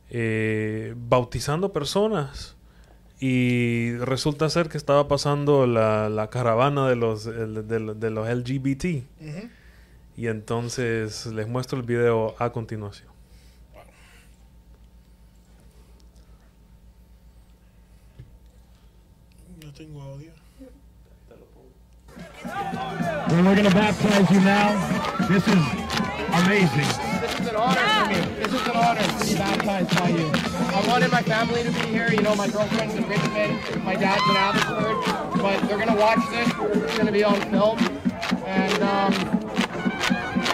[0.10, 2.56] eh, bautizando personas
[3.20, 8.28] y resulta ser que estaba pasando la, la caravana de los, de, los- de los
[8.28, 9.04] LGBT.
[10.16, 13.10] Y entonces les muestro el video a continuación.
[19.64, 20.32] No tengo audio.
[22.44, 24.76] Well, we're going to baptize you now.
[25.28, 25.64] This is
[26.44, 26.88] amazing.
[27.22, 28.36] This is an honor for me.
[28.36, 30.32] This is an honor to be baptized by you.
[30.76, 32.12] I wanted my family to be here.
[32.12, 36.50] You know, my girlfriend's in Richmond, my dad's in Abbotsford, but they're gonna watch this.
[36.84, 37.78] It's gonna be on film,
[38.46, 39.51] and um,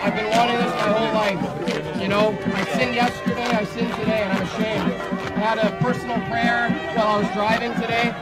[0.07, 2.01] I've been wanting this my whole life.
[2.01, 4.93] You know, I sinned yesterday, I sinned today, and I'm ashamed.
[5.35, 8.15] I had a personal prayer while I was driving today,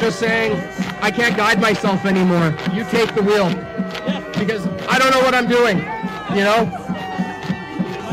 [0.00, 0.56] just saying,
[1.02, 2.56] I can't guide myself anymore.
[2.72, 3.50] You take the wheel.
[4.32, 5.76] Because I don't know what I'm doing,
[6.34, 6.72] you know?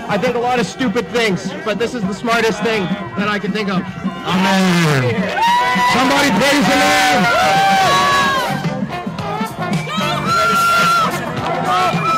[0.10, 2.84] I think a lot of stupid things, but this is the smartest thing
[3.16, 3.80] that I can think of.
[3.80, 5.32] Amen.
[5.95, 6.76] Somebody praise the
[12.03, 12.09] Lord.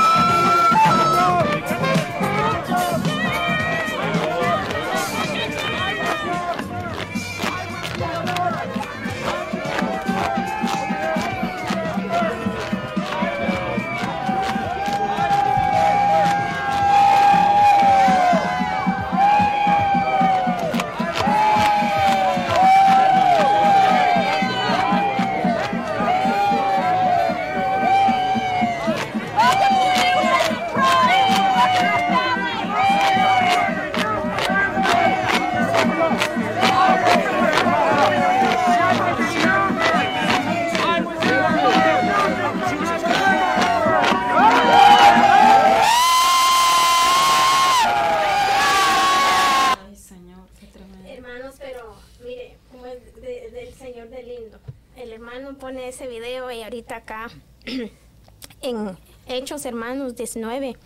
[57.12, 57.30] Acá
[58.62, 58.98] en
[59.28, 60.78] Hechos Hermanos 19.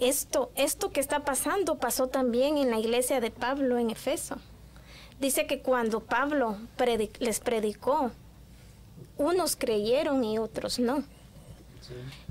[0.00, 4.36] Esto, esto que está pasando pasó también en la iglesia de Pablo en Efeso.
[5.20, 6.56] Dice que cuando Pablo
[7.20, 8.10] les predicó,
[9.16, 11.04] unos creyeron y otros no.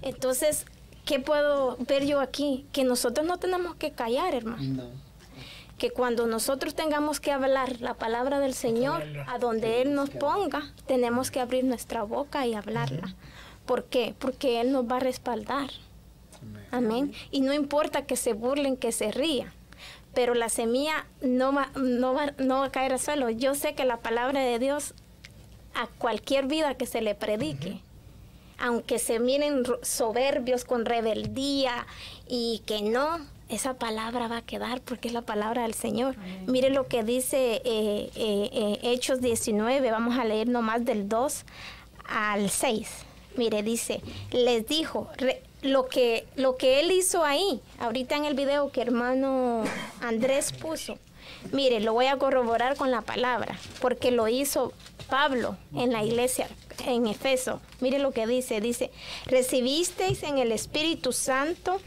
[0.01, 0.65] Entonces,
[1.05, 2.65] ¿qué puedo ver yo aquí?
[2.73, 5.10] Que nosotros no tenemos que callar, hermano No.
[5.81, 10.61] Que cuando nosotros tengamos que hablar la palabra del Señor, a donde Él nos ponga,
[10.85, 13.15] tenemos que abrir nuestra boca y hablarla.
[13.65, 14.13] ¿Por qué?
[14.19, 15.71] Porque Él nos va a respaldar.
[16.69, 17.13] Amén.
[17.31, 19.51] Y no importa que se burlen, que se rían,
[20.13, 23.31] pero la semilla no va, no va, no va a caer al suelo.
[23.31, 24.93] Yo sé que la palabra de Dios
[25.73, 27.81] a cualquier vida que se le predique,
[28.59, 31.87] aunque se miren soberbios con rebeldía
[32.27, 36.15] y que no, esa palabra va a quedar porque es la palabra del Señor.
[36.47, 41.43] Mire lo que dice eh, eh, eh, Hechos 19, vamos a leer nomás del 2
[42.07, 42.87] al 6.
[43.37, 48.33] Mire, dice, les dijo, re- lo que, lo que él hizo ahí, ahorita en el
[48.33, 49.63] video que hermano
[50.01, 50.97] Andrés puso,
[51.51, 54.73] mire, lo voy a corroborar con la palabra, porque lo hizo
[55.09, 56.47] Pablo en la iglesia
[56.87, 57.61] en Efeso.
[57.79, 58.91] Mire lo que dice, dice,
[59.27, 61.79] recibisteis en el Espíritu Santo,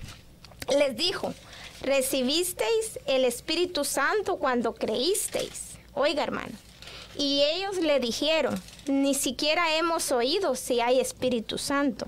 [0.79, 1.35] les dijo,
[1.81, 5.79] recibisteis el Espíritu Santo cuando creísteis.
[5.95, 6.53] Oiga, hermano.
[7.17, 12.07] Y ellos le dijeron, ni siquiera hemos oído si hay Espíritu Santo.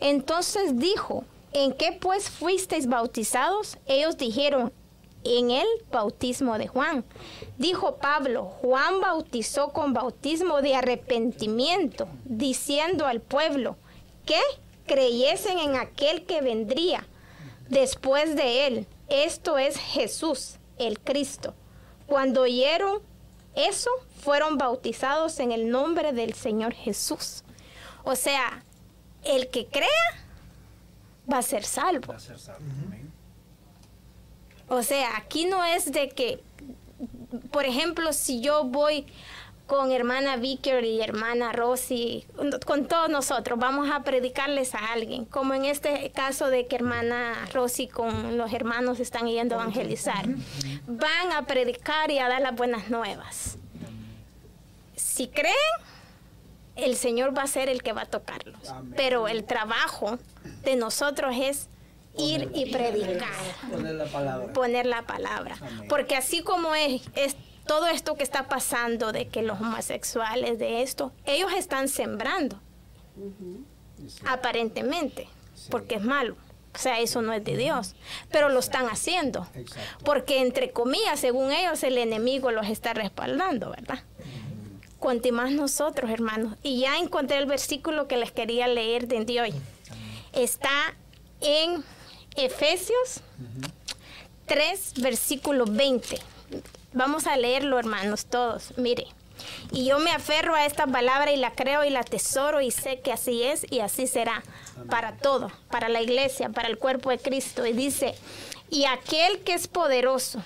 [0.00, 3.76] Entonces dijo, ¿en qué pues fuisteis bautizados?
[3.86, 4.72] Ellos dijeron,
[5.26, 7.04] en el bautismo de Juan.
[7.58, 13.76] Dijo Pablo, Juan bautizó con bautismo de arrepentimiento, diciendo al pueblo
[14.24, 14.40] que
[14.86, 17.06] creyesen en aquel que vendría
[17.68, 18.86] después de él.
[19.08, 21.54] Esto es Jesús, el Cristo.
[22.06, 23.00] Cuando oyeron
[23.54, 23.90] eso,
[24.20, 27.42] fueron bautizados en el nombre del Señor Jesús.
[28.04, 28.64] O sea,
[29.24, 29.88] el que crea
[31.30, 32.14] va a ser salvo.
[34.68, 36.42] O sea, aquí no es de que,
[37.50, 39.06] por ejemplo, si yo voy
[39.66, 42.24] con hermana Vicker y hermana Rosy,
[42.64, 47.34] con todos nosotros, vamos a predicarles a alguien, como en este caso de que hermana
[47.52, 50.24] Rosy con los hermanos están yendo a evangelizar.
[50.86, 53.58] Van a predicar y a dar las buenas nuevas.
[54.94, 55.54] Si creen,
[56.76, 58.72] el Señor va a ser el que va a tocarlos.
[58.96, 60.18] Pero el trabajo
[60.62, 61.68] de nosotros es
[62.18, 63.28] ir y predicar
[63.70, 64.52] Poner la palabra.
[64.52, 65.56] poner la palabra.
[65.88, 67.36] Porque así como es, es
[67.66, 72.60] todo esto que está pasando de que los homosexuales, de esto, ellos están sembrando,
[74.24, 75.28] aparentemente,
[75.70, 76.36] porque es malo.
[76.74, 77.94] O sea, eso no es de Dios,
[78.30, 79.46] pero lo están haciendo.
[79.54, 80.04] Exacto.
[80.04, 84.00] Porque entre comillas, según ellos, el enemigo los está respaldando, ¿verdad?
[84.98, 86.58] Cuanto más nosotros, hermanos.
[86.62, 89.54] Y ya encontré el versículo que les quería leer de hoy.
[90.34, 90.94] Está
[91.40, 91.82] en
[92.36, 93.22] Efesios
[94.44, 96.18] 3, versículo 20.
[96.96, 98.72] Vamos a leerlo, hermanos, todos.
[98.78, 99.06] Mire.
[99.70, 103.00] Y yo me aferro a esta palabra y la creo y la atesoro y sé
[103.00, 104.42] que así es y así será
[104.88, 107.66] para todo, para la iglesia, para el cuerpo de Cristo.
[107.66, 108.14] Y dice,
[108.70, 110.42] y aquel que es poderoso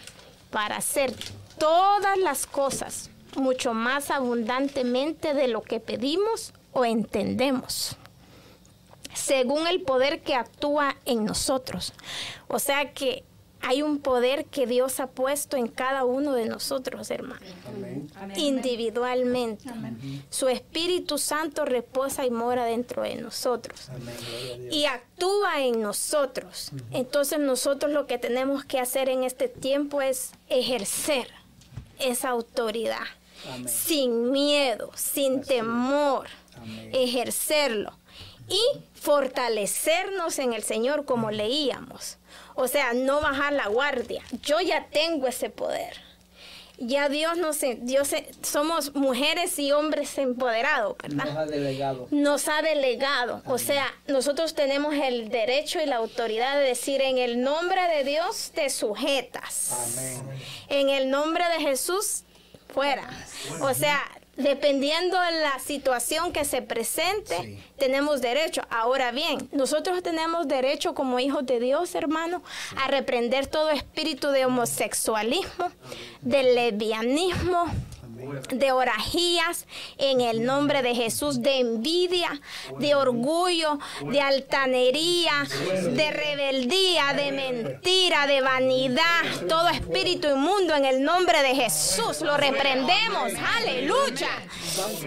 [0.51, 1.15] para hacer
[1.57, 7.97] todas las cosas mucho más abundantemente de lo que pedimos o entendemos
[9.15, 11.93] según el poder que actúa en nosotros.
[12.49, 13.25] O sea que
[13.63, 17.41] hay un poder que Dios ha puesto en cada uno de nosotros, hermano,
[18.37, 19.65] individualmente.
[20.31, 23.89] Su Espíritu Santo reposa y mora dentro de nosotros.
[24.71, 26.73] Y actúa en nosotros.
[26.91, 31.29] Entonces nosotros lo que tenemos que hacer en este tiempo es ejercer
[31.99, 33.07] esa autoridad.
[33.67, 36.29] Sin miedo, sin temor,
[36.93, 37.93] ejercerlo.
[38.49, 38.61] y
[38.95, 42.19] fortalecernos en el Señor como leíamos.
[42.61, 44.23] O sea, no bajar la guardia.
[44.43, 45.97] Yo ya tengo ese poder.
[46.77, 48.11] Ya Dios nos, Dios,
[48.43, 51.25] somos mujeres y hombres empoderados, ¿verdad?
[51.25, 52.09] Nos ha delegado.
[52.11, 53.43] Nos ha delegado.
[53.47, 58.05] O sea, nosotros tenemos el derecho y la autoridad de decir, en el nombre de
[58.05, 59.75] Dios te sujetas.
[60.69, 62.25] En el nombre de Jesús,
[62.69, 63.09] fuera.
[63.63, 64.03] O sea,
[64.37, 68.63] dependiendo de la situación que se presente, tenemos derecho.
[68.71, 72.43] Ahora bien, nosotros tenemos derecho como hijos de Dios, hermano,
[72.77, 75.71] a reprender todo espíritu de homosexualismo,
[76.23, 77.67] de lesbianismo,
[78.51, 79.67] de orajías
[79.99, 82.41] en el nombre de Jesús, de envidia,
[82.79, 85.47] de orgullo, de altanería,
[85.91, 92.21] de rebeldía, de mentira, de vanidad, todo espíritu inmundo en el nombre de Jesús.
[92.21, 93.33] Lo reprendemos.
[93.57, 94.31] Aleluya.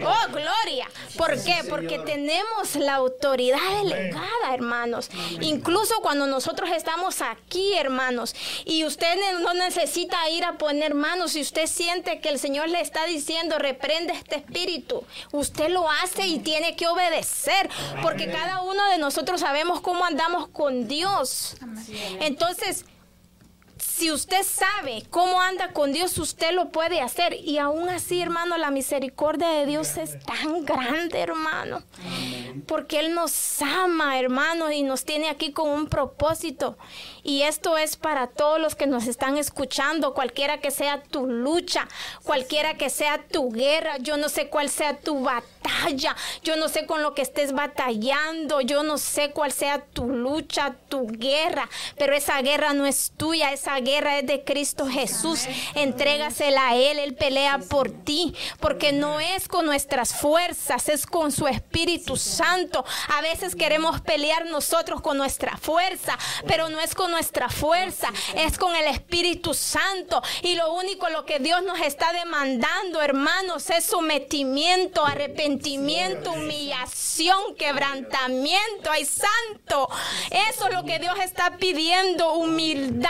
[0.05, 0.87] Oh, gloria.
[1.17, 1.63] ¿Por qué?
[1.69, 5.09] Porque tenemos la autoridad delegada, hermanos.
[5.41, 8.35] Incluso cuando nosotros estamos aquí, hermanos,
[8.65, 12.81] y usted no necesita ir a poner manos, si usted siente que el Señor le
[12.81, 17.69] está diciendo, reprende este espíritu, usted lo hace y tiene que obedecer,
[18.01, 21.55] porque cada uno de nosotros sabemos cómo andamos con Dios.
[22.19, 22.85] Entonces,
[23.95, 27.35] si usted sabe cómo anda con Dios, usted lo puede hacer.
[27.35, 31.83] Y aún así, hermano, la misericordia de Dios es tan grande, hermano.
[32.65, 36.75] Porque Él nos ama, hermano, y nos tiene aquí con un propósito.
[37.21, 41.87] Y esto es para todos los que nos están escuchando, cualquiera que sea tu lucha,
[42.23, 45.52] cualquiera que sea tu guerra, yo no sé cuál sea tu batalla,
[46.43, 50.75] yo no sé con lo que estés batallando, yo no sé cuál sea tu lucha,
[50.89, 55.45] tu guerra, pero esa guerra no es tuya, esa guerra es de Cristo Jesús.
[55.75, 61.31] Entrégasela a Él, Él pelea por ti, porque no es con nuestras fuerzas, es con
[61.31, 62.85] su Espíritu Santo.
[63.09, 68.57] A veces queremos pelear nosotros con nuestra fuerza, pero no es con nuestra fuerza, es
[68.57, 70.21] con el Espíritu Santo.
[70.41, 75.52] Y lo único lo que Dios nos está demandando, hermanos, es sometimiento, arrepentimiento,
[76.31, 78.89] humillación, quebrantamiento.
[78.89, 79.89] Ay, santo.
[80.49, 83.09] Eso es lo que Dios está pidiendo, humildad,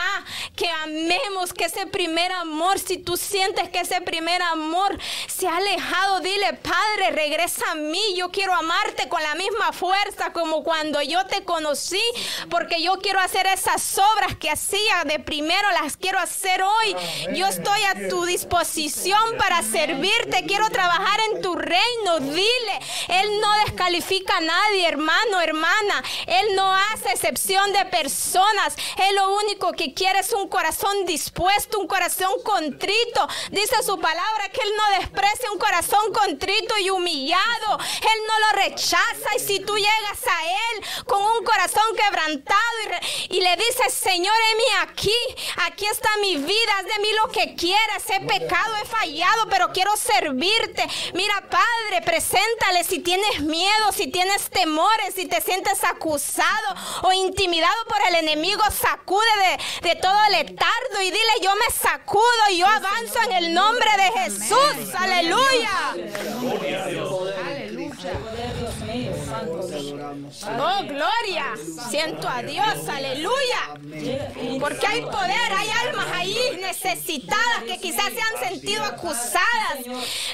[0.55, 5.57] que amemos, que ese primer amor, si tú sientes que ese primer amor se ha
[5.57, 11.01] alejado, dile, Padre, regresa a mí, yo quiero amarte con la misma fuerza como cuando
[11.01, 12.01] yo te conocí,
[12.49, 16.95] porque yo quiero hacer esas obras que hacía de primero, las quiero hacer hoy.
[17.35, 23.53] Yo estoy a tu disposición para servirte, quiero trabajar en tu reino, dile, Él no
[23.65, 29.93] descalifica a nadie, hermano, hermana, Él no hace excepción de personas, Él lo único que
[29.93, 33.27] quiere es un corazón dispuesto, un corazón contrito.
[33.51, 37.77] Dice su palabra que Él no desprecia un corazón contrito y humillado.
[37.79, 39.35] Él no lo rechaza.
[39.35, 42.63] Y si tú llegas a Él con un corazón quebrantado
[43.29, 45.15] y, le dices, Señor, heme aquí,
[45.67, 48.03] aquí está mi vida, haz de mí lo que quieras.
[48.09, 50.85] He pecado, he fallado, pero quiero servirte.
[51.13, 56.47] Mira, Padre, preséntale si tienes miedo, si tienes temores, si te sientes acusado
[57.03, 59.21] o intimidado por el enemigo, sacude
[59.81, 62.21] de, de todo letardo y dile, yo me sacudo
[62.51, 64.95] y yo avanzo en el nombre de Jesús.
[64.95, 65.95] Aleluya.
[70.45, 71.53] Oh, gloria.
[71.89, 72.87] Siento a Dios.
[72.89, 74.59] Aleluya.
[74.59, 79.77] Porque hay poder, hay almas ahí necesitadas que quizás se han sentido acusadas,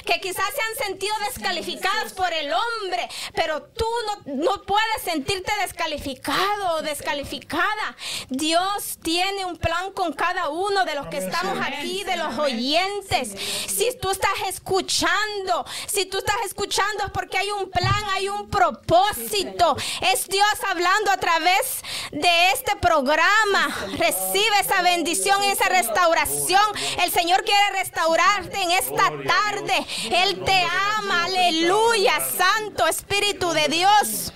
[0.04, 5.52] que quizás se han sentido descalificadas por el hombre, pero tú no, no puedes sentirte
[5.60, 7.96] descalificado o descalificada.
[8.28, 13.34] Dios tiene un plan con cada uno de los que estamos aquí, de los oyentes.
[13.66, 18.48] Si tú estás escuchando, si tú estás escuchando es porque hay un plan, hay un
[18.48, 19.76] propósito.
[20.12, 23.68] Es Dios hablando a través de este programa.
[23.98, 26.62] Recibe esa bendición y esa restauración.
[27.02, 29.86] El Señor quiere restaurarte en esta tarde.
[30.10, 30.62] Él te
[30.98, 31.24] ama.
[31.24, 34.32] Aleluya, Santo Espíritu de Dios.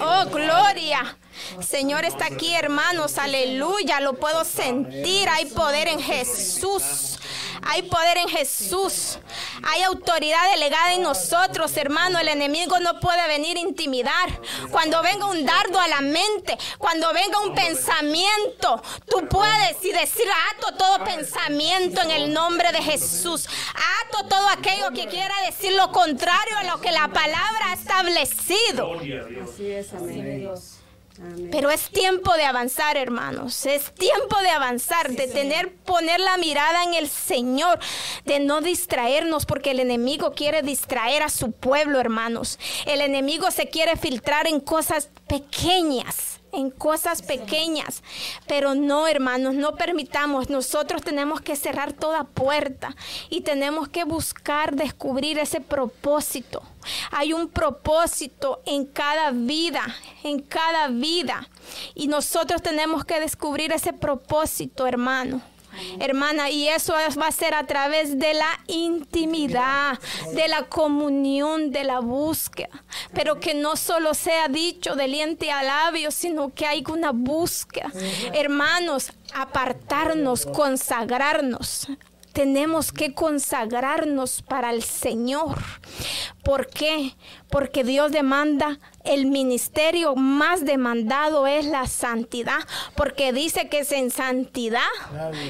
[0.00, 1.16] Oh, gloria.
[1.60, 3.18] Señor está aquí, hermanos.
[3.18, 4.00] Aleluya.
[4.00, 5.28] Lo puedo sentir.
[5.28, 7.11] Hay poder en Jesús.
[7.62, 9.18] Hay poder en Jesús.
[9.62, 12.18] Hay autoridad delegada en nosotros, hermano.
[12.18, 14.40] El enemigo no puede venir a intimidar.
[14.70, 20.26] Cuando venga un dardo a la mente, cuando venga un pensamiento, tú puedes y decir,
[20.52, 23.46] ato todo pensamiento en el nombre de Jesús.
[24.06, 29.00] Ato todo aquello que quiera decir lo contrario a lo que la palabra ha establecido.
[29.44, 30.50] Así es, amén.
[31.22, 31.48] Amén.
[31.50, 33.64] Pero es tiempo de avanzar, hermanos.
[33.66, 37.78] Es tiempo de avanzar, de tener, poner la mirada en el Señor,
[38.24, 42.58] de no distraernos, porque el enemigo quiere distraer a su pueblo, hermanos.
[42.86, 48.02] El enemigo se quiere filtrar en cosas pequeñas en cosas pequeñas.
[48.46, 50.50] Pero no, hermanos, no permitamos.
[50.50, 52.94] Nosotros tenemos que cerrar toda puerta
[53.30, 56.62] y tenemos que buscar descubrir ese propósito.
[57.10, 59.82] Hay un propósito en cada vida,
[60.22, 61.48] en cada vida.
[61.94, 65.42] Y nosotros tenemos que descubrir ese propósito, hermano.
[66.00, 69.98] Hermana, y eso es- va a ser a través de la intimidad,
[70.34, 72.70] de la comunión, de la búsqueda.
[73.14, 77.90] Pero que no solo sea dicho de diente a labio, sino que hay una búsqueda.
[78.32, 81.88] Hermanos, apartarnos, consagrarnos.
[82.32, 85.58] Tenemos que consagrarnos para el Señor.
[86.42, 87.14] ¿Por qué?
[87.52, 92.58] Porque Dios demanda el ministerio más demandado es la santidad,
[92.96, 94.80] porque dice que es en santidad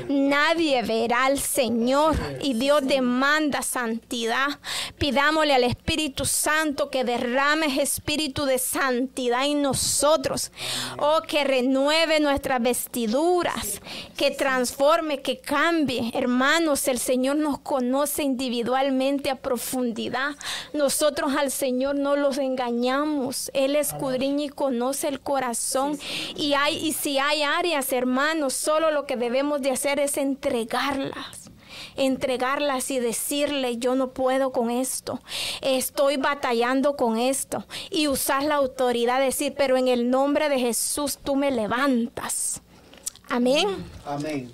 [0.09, 4.59] nadie verá al Señor y Dios demanda santidad.
[4.99, 10.51] Pidámosle al Espíritu Santo que derrame ese espíritu de santidad en nosotros,
[10.99, 13.81] o que renueve nuestras vestiduras,
[14.17, 16.11] que transforme, que cambie.
[16.15, 20.31] Hermanos, el Señor nos conoce individualmente a profundidad.
[20.73, 23.51] Nosotros al Señor no los engañamos.
[23.55, 25.99] Él escudriña y conoce el corazón.
[26.37, 31.51] Y, hay, y si hay áreas, hermanos, solo lo que debemos de hacer es entregarlas
[31.97, 35.21] entregarlas y decirle yo no puedo con esto,
[35.61, 41.19] estoy batallando con esto y usar la autoridad, decir, pero en el nombre de Jesús
[41.23, 42.63] tú me levantas.
[43.29, 43.69] Amén.
[44.05, 44.51] Amén.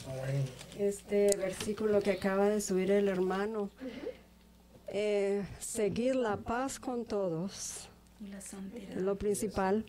[0.79, 3.71] Este versículo que acaba de subir el hermano.
[4.91, 7.89] Eh, seguir la paz con todos.
[8.97, 9.85] Lo principal.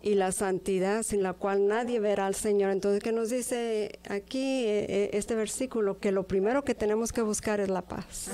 [0.00, 2.70] Y la santidad sin la cual nadie verá al Señor.
[2.70, 5.98] Entonces, ¿qué nos dice aquí eh, eh, este versículo?
[5.98, 8.30] Que lo primero que tenemos que buscar es la paz.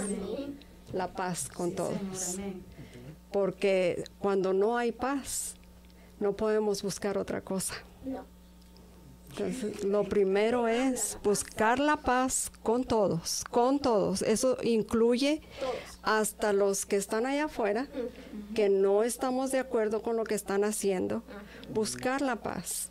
[0.92, 2.38] La paz con todos.
[3.32, 5.56] Porque cuando no hay paz,
[6.20, 7.74] no podemos buscar otra cosa.
[9.36, 14.22] Entonces, lo primero es buscar la paz con todos, con todos.
[14.22, 15.40] Eso incluye
[16.02, 17.88] hasta los que están allá afuera,
[18.54, 21.22] que no estamos de acuerdo con lo que están haciendo.
[21.72, 22.90] Buscar la paz.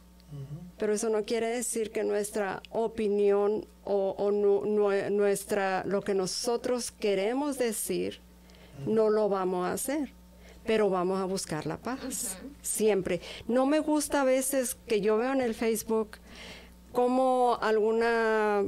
[0.78, 6.14] Pero eso no quiere decir que nuestra opinión o, o nu- nue- nuestra, lo que
[6.15, 8.20] nosotros queremos decir,
[8.88, 10.11] no lo vamos a hacer.
[10.65, 13.20] Pero vamos a buscar la paz, siempre.
[13.49, 16.11] No me gusta a veces que yo veo en el Facebook
[16.94, 18.64] como alguna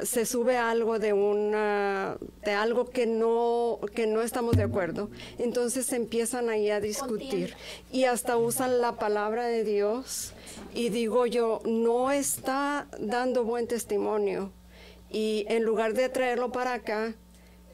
[0.00, 5.90] se sube algo de una de algo que no que no estamos de acuerdo entonces
[5.92, 7.54] empiezan ahí a discutir.
[7.92, 10.32] Y hasta usan la palabra de Dios
[10.74, 14.52] y digo yo no está dando buen testimonio.
[15.08, 17.14] Y en lugar de traerlo para acá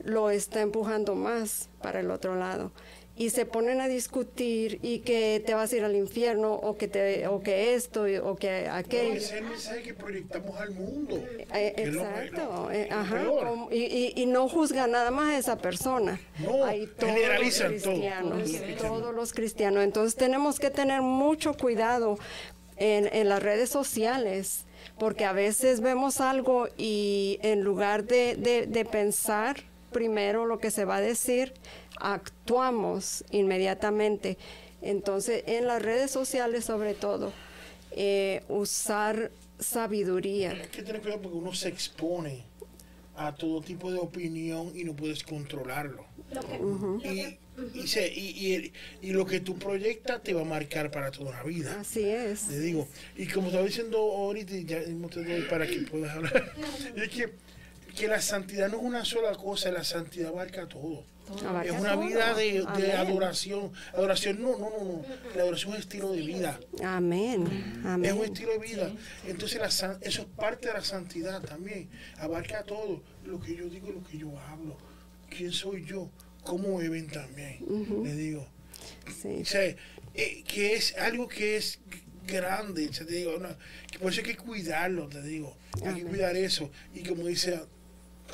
[0.05, 2.73] lo está empujando más para el otro lado
[3.15, 6.89] y se ponen a discutir y que te vas a ir al infierno o que
[6.89, 11.17] te o que esto o que aquello Ese es el mensaje que proyectamos al mundo.
[11.55, 15.39] eh, exacto, lo- eh, lo ajá, como- y, y- y no juzga nada más a
[15.39, 16.19] esa persona.
[16.39, 18.77] No, Hay todos los generalizan cristianos, Todos.
[19.03, 19.85] todos los cristianos.
[19.85, 22.19] Entonces tenemos que tener mucho cuidado
[22.79, 24.65] en, en las redes sociales,
[24.99, 29.57] porque a veces vemos algo y en lugar de, de- de pensar
[29.93, 31.53] primero lo que se va a decir,
[32.03, 34.37] actuamos inmediatamente.
[34.83, 37.33] Entonces, en las redes sociales sobre todo,
[37.93, 40.51] eh, usar sabiduría.
[40.51, 42.43] Hay que tener cuidado porque uno se expone
[43.17, 46.05] a todo tipo de opinión y no puedes controlarlo.
[47.05, 47.39] y,
[47.79, 48.73] y, se- y, el-
[49.03, 51.79] y lo que tú proyectas te va a marcar para toda la vida.
[51.79, 52.49] Así es.
[52.49, 56.17] Te digo, y como estaba diciendo ahorita, y ya mismo te doy para que puedas
[56.17, 56.53] hablar,
[56.97, 57.33] es que,
[57.97, 61.05] que la santidad no es una sola cosa, la santidad abarca todo.
[61.47, 62.07] Abarca es una todo.
[62.07, 63.73] vida de, adoración.
[63.95, 65.05] Adoración, no, no, no, no.
[65.35, 66.61] La adoración es un estilo de vida.
[66.83, 67.47] Amén.
[68.03, 68.91] Es un estilo de vida.
[69.27, 71.89] Entonces la san- eso es parte de la santidad también.
[72.19, 73.03] Abarca todo.
[73.25, 74.77] Lo que yo digo, lo que yo hablo.
[75.31, 76.11] ¿Quién soy yo?
[76.43, 77.59] ¿Cómo ven también?
[78.03, 78.47] Le digo.
[79.23, 79.39] Sí.
[79.43, 79.65] O sea,
[80.15, 81.79] eh, que es algo que es
[82.27, 82.89] grande.
[82.89, 83.49] o sea, te digo, no,
[83.91, 85.57] que por eso hay que cuidarlo, te digo.
[85.87, 86.71] Hay que cuidar eso.
[86.95, 87.61] Y como dice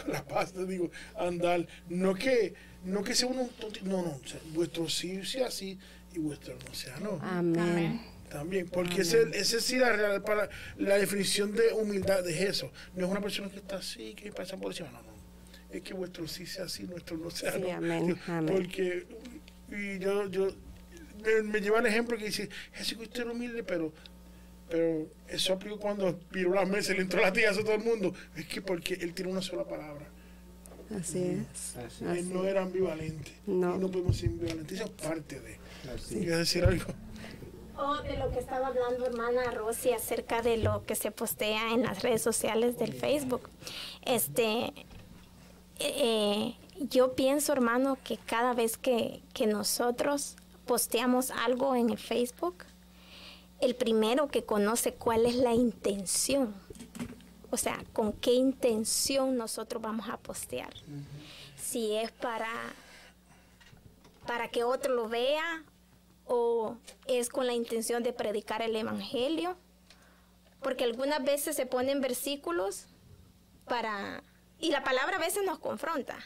[0.12, 1.66] la paz, te digo, andar.
[1.88, 2.54] No que,
[2.84, 3.48] no que sea uno
[3.84, 4.10] No, no.
[4.10, 5.78] o sea, vuestro sí sea así
[6.14, 7.18] y vuestro no sea no.
[7.22, 8.00] Amén.
[8.30, 12.70] También, porque ese, ese sí la, real- para, la definición de humildad de eso.
[12.94, 14.90] No es una persona que está así, que pasa por encima.
[14.90, 15.08] No, no.
[15.70, 17.72] Es que vuestro sí sea así, nuestro no sea Sí, no.
[17.72, 18.54] amén, amén.
[18.54, 19.06] Porque
[19.70, 20.48] y yo, yo,
[21.24, 23.92] me, me lleva el ejemplo que dice, Jesucristo era humilde, pero,
[24.68, 27.82] pero eso aplicó cuando viró la mesa y le entró la tía a todo el
[27.82, 28.14] mundo.
[28.36, 30.06] Es que porque él tiene una sola palabra.
[30.98, 31.76] Así es.
[31.76, 33.32] Así Así Él no era ambivalente.
[33.46, 33.76] No.
[33.76, 34.80] Y no podemos ser ambivalentes.
[34.80, 35.58] Eso es parte de.
[36.08, 36.86] ¿Quieres decir algo?
[37.76, 41.82] O de lo que estaba hablando hermana Rosy acerca de lo que se postea en
[41.82, 43.48] las redes sociales del Facebook.
[44.04, 44.72] Este,
[45.78, 50.36] eh, yo pienso, hermano, que cada vez que, que nosotros
[50.66, 52.64] posteamos algo en el Facebook,
[53.60, 56.54] el primero que conoce cuál es la intención,
[57.50, 60.72] o sea, con qué intención nosotros vamos a postear.
[61.56, 62.50] Si es para,
[64.26, 65.64] para que otro lo vea
[66.28, 66.76] o
[67.06, 69.56] es con la intención de predicar el Evangelio.
[70.62, 72.86] Porque algunas veces se ponen versículos
[73.66, 74.22] para...
[74.60, 76.18] Y la palabra a veces nos confronta,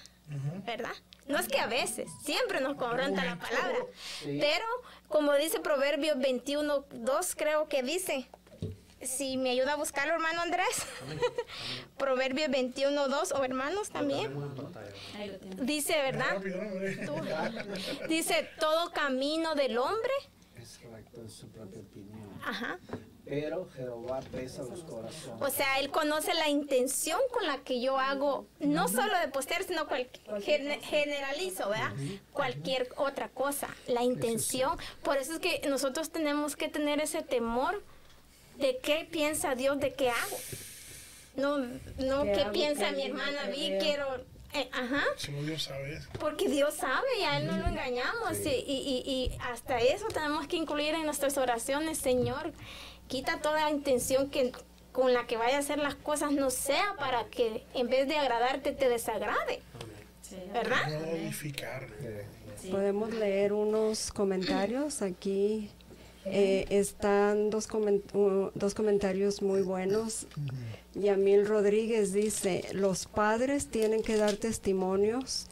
[0.64, 0.92] ¿verdad?
[1.26, 3.78] No es que a veces, siempre nos confronta la palabra.
[4.24, 4.64] Pero,
[5.08, 8.28] como dice Proverbios 21, 2 creo que dice,
[9.00, 10.86] si me ayuda a buscarlo, hermano Andrés,
[11.98, 14.32] Proverbios 21, 2, o hermanos también,
[15.60, 16.40] dice, ¿verdad?
[17.06, 20.12] Tú- dice, todo camino del hombre,
[20.60, 22.28] Es recto en su propia opinión.
[22.44, 22.78] ajá,
[23.24, 25.40] Pero Jehová pesa los corazones.
[25.40, 29.62] O sea, él conoce la intención con la que yo hago, no solo de postear,
[29.62, 30.08] sino cual,
[30.42, 31.92] gen- generalizo, ¿verdad?
[32.32, 34.76] Cualquier otra cosa, la intención.
[35.04, 37.82] Por eso es que nosotros tenemos que tener ese temor
[38.58, 40.36] de qué piensa Dios de qué hago.
[41.36, 44.06] No, no ¿Qué qué piensa ¿Qué mi hermana ¿Qué Vi, quiero...
[44.52, 45.02] eh, ajá.
[45.16, 46.08] Solo Dios sabe eso.
[46.20, 48.38] Porque Dios sabe y a Él no lo engañamos.
[48.44, 52.52] Y, y- y- y hasta eso tenemos que incluir en nuestras oraciones, Señor.
[53.08, 54.52] Quita toda intención que
[54.92, 58.16] con la que vaya a hacer las cosas no sea para que en vez de
[58.16, 59.60] agradarte te desagrade.
[60.52, 60.82] ¿Verdad?
[62.70, 65.70] Podemos leer unos comentarios aquí.
[66.24, 70.26] Eh, están dos, comen- uh, dos comentarios muy buenos.
[70.94, 75.46] Yamil Rodríguez dice, los padres tienen que dar testimonios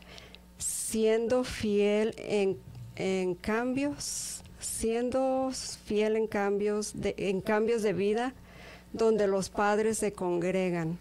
[0.59, 2.57] siendo fiel en,
[2.97, 5.51] en cambios, siendo
[5.85, 8.35] fiel en cambios de, en cambios de vida
[8.93, 10.99] donde los padres se congregan.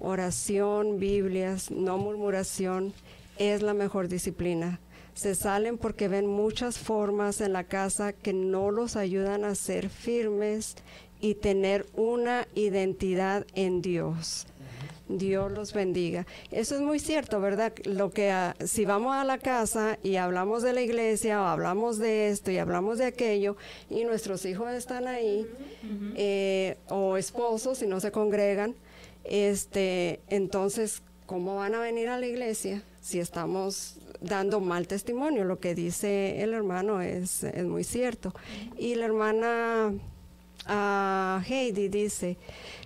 [0.00, 2.92] Oración, Biblias, no murmuración
[3.38, 4.80] es la mejor disciplina.
[5.14, 9.88] Se salen porque ven muchas formas en la casa que no los ayudan a ser
[9.88, 10.76] firmes
[11.20, 14.47] y tener una identidad en Dios.
[15.08, 16.26] Dios los bendiga.
[16.50, 17.72] Eso es muy cierto, ¿verdad?
[17.84, 21.98] Lo que ah, si vamos a la casa y hablamos de la iglesia o hablamos
[21.98, 23.56] de esto y hablamos de aquello
[23.90, 25.46] y nuestros hijos están ahí
[26.14, 28.74] eh, o esposos y no se congregan,
[29.24, 35.44] este, entonces ¿cómo van a venir a la iglesia si estamos dando mal testimonio?
[35.44, 38.34] Lo que dice el hermano es, es muy cierto.
[38.78, 39.92] Y la hermana
[40.68, 42.36] ah, Heidi dice,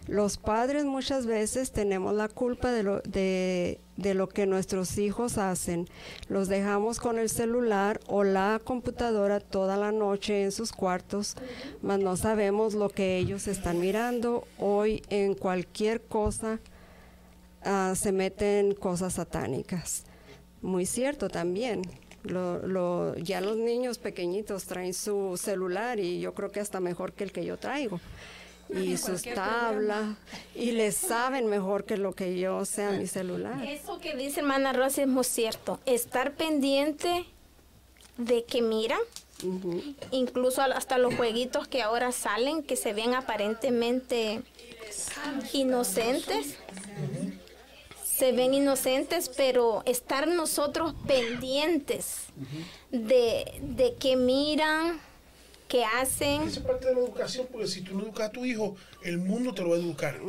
[0.09, 5.39] los padres muchas veces tenemos la culpa de lo, de, de lo que nuestros hijos
[5.39, 5.89] hacen.
[6.29, 11.37] Los dejamos con el celular o la computadora toda la noche en sus cuartos,
[11.83, 14.47] mas no sabemos lo que ellos están mirando.
[14.59, 16.61] Hoy en cualquier cosa
[17.65, 20.05] ah, se meten cosas satánicas.
[20.63, 21.83] Muy cierto también.
[22.25, 27.13] Lo, lo- ya los niños pequeñitos traen su celular y yo creo que hasta mejor
[27.13, 28.01] que el que yo traigo.
[28.73, 30.17] Y sus tablas.
[30.55, 33.63] Y les saben mejor que lo que yo sea mi celular.
[33.67, 35.81] Eso que dice hermana Rosa es muy cierto.
[35.85, 37.27] Estar pendiente
[38.17, 39.01] de que miran,
[40.13, 44.43] incluso hasta los jueguitos que ahora salen, que se ven aparentemente
[45.53, 46.57] inocentes.
[48.23, 52.27] Se ven inocentes, pero estar nosotros pendientes
[52.93, 55.01] de, de que miran,
[55.67, 56.43] que hacen.
[56.43, 59.19] Esa es parte de la educación, porque si tú no educas a tu hijo, el
[59.19, 60.21] mundo te lo va a educar.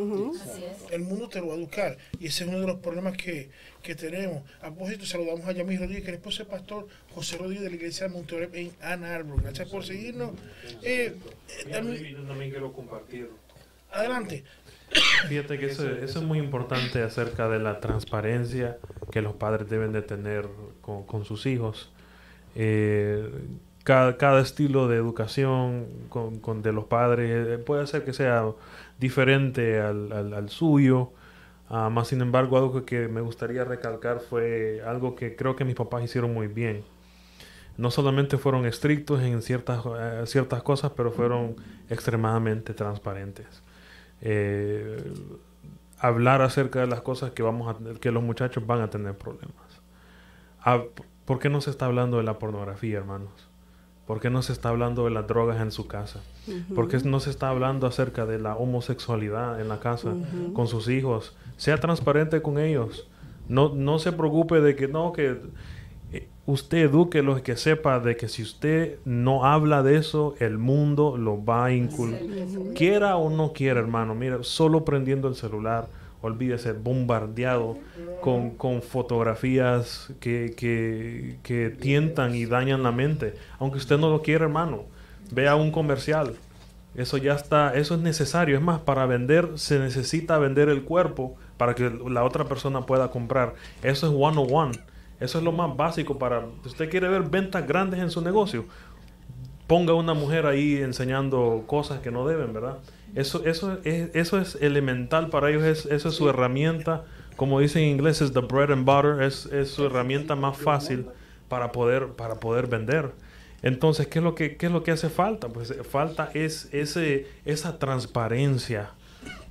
[0.90, 1.99] El mundo te lo va a educar.
[2.20, 3.52] Y ese es uno de los problemas que,
[3.84, 4.41] que tenemos.
[4.61, 7.76] A propósito, saludamos a Yamil Rodríguez, que es esposo del pastor José Rodríguez de la
[7.76, 9.44] iglesia de Monterrey en Ann Arbor.
[9.44, 10.32] Gracias por seguirnos.
[10.82, 11.15] Eh,
[11.60, 13.30] eh, también quiero compartir.
[13.91, 14.44] adelante.
[15.28, 18.78] Fíjate que eso, es muy importante acerca de la transparencia
[19.11, 20.48] que los padres deben de tener
[20.82, 21.91] con, sus hijos.
[22.56, 23.30] Eh,
[23.84, 25.88] cada, estilo de educación
[26.61, 28.45] de los padres eh, puede ser que sea
[28.99, 31.11] diferente al suyo.
[31.70, 35.76] Ah, más sin embargo, algo que me gustaría recalcar fue algo que creo que mis
[35.76, 36.84] papás hicieron muy bien.
[37.78, 41.56] No solamente fueron estrictos en ciertas, eh, ciertas cosas, pero fueron
[41.90, 43.64] extremadamente transparentes
[44.22, 45.14] eh,
[45.99, 49.56] hablar acerca de las cosas que vamos a, que los muchachos van a tener problemas.
[50.61, 50.81] Ah,
[51.26, 53.49] ¿Por qué no se está hablando de la pornografía, hermanos?
[54.06, 56.22] ¿Por qué no se está hablando de las drogas en su casa?
[56.76, 60.14] ¿Por qué no se está hablando acerca de la homosexualidad en la casa
[60.53, 61.38] con sus hijos?
[61.56, 63.07] Sea transparente con ellos.
[63.48, 65.40] No, no se preocupe de que no, que
[66.45, 71.18] usted eduque los que sepa de que si usted no habla de eso, el mundo
[71.18, 72.22] lo va a inculcar.
[72.76, 75.88] Quiera o no quiera, hermano, mira, solo prendiendo el celular,
[76.22, 77.78] olvídese, bombardeado
[78.22, 83.36] con, con fotografías que, que, que tientan y dañan la mente.
[83.60, 84.84] Aunque usted no lo quiera, hermano,
[85.32, 86.36] vea un comercial.
[86.95, 88.56] Eso ya está, eso es necesario.
[88.56, 93.10] Es más, para vender se necesita vender el cuerpo para que la otra persona pueda
[93.10, 93.56] comprar.
[93.82, 94.93] Eso es one on one.
[95.24, 96.41] Eso es lo más básico para...
[96.64, 98.66] Si usted quiere ver ventas grandes en su negocio,
[99.68, 102.80] ponga una mujer ahí enseñando cosas que no deben, ¿verdad?
[103.16, 107.06] Eso, eso, es, eso es elemental para ellos, es, eso es su herramienta,
[107.36, 111.08] como dicen en inglés, es the bread and butter, es, es su herramienta más fácil
[111.48, 113.12] para poder, para poder vender.
[113.62, 115.48] Entonces, ¿qué es lo que, qué es lo que hace falta?
[115.48, 118.91] Pues eh, falta es ese, esa transparencia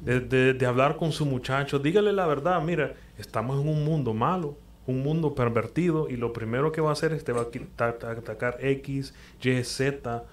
[0.00, 1.78] de, de- de hablar con su muchacho.
[1.78, 4.56] Dígale la verdad, mira, estamos en un mundo malo,
[4.86, 7.46] un mundo pervertido, y lo primero que va a hacer es te va
[7.78, 10.24] a atacar X, Y, Z,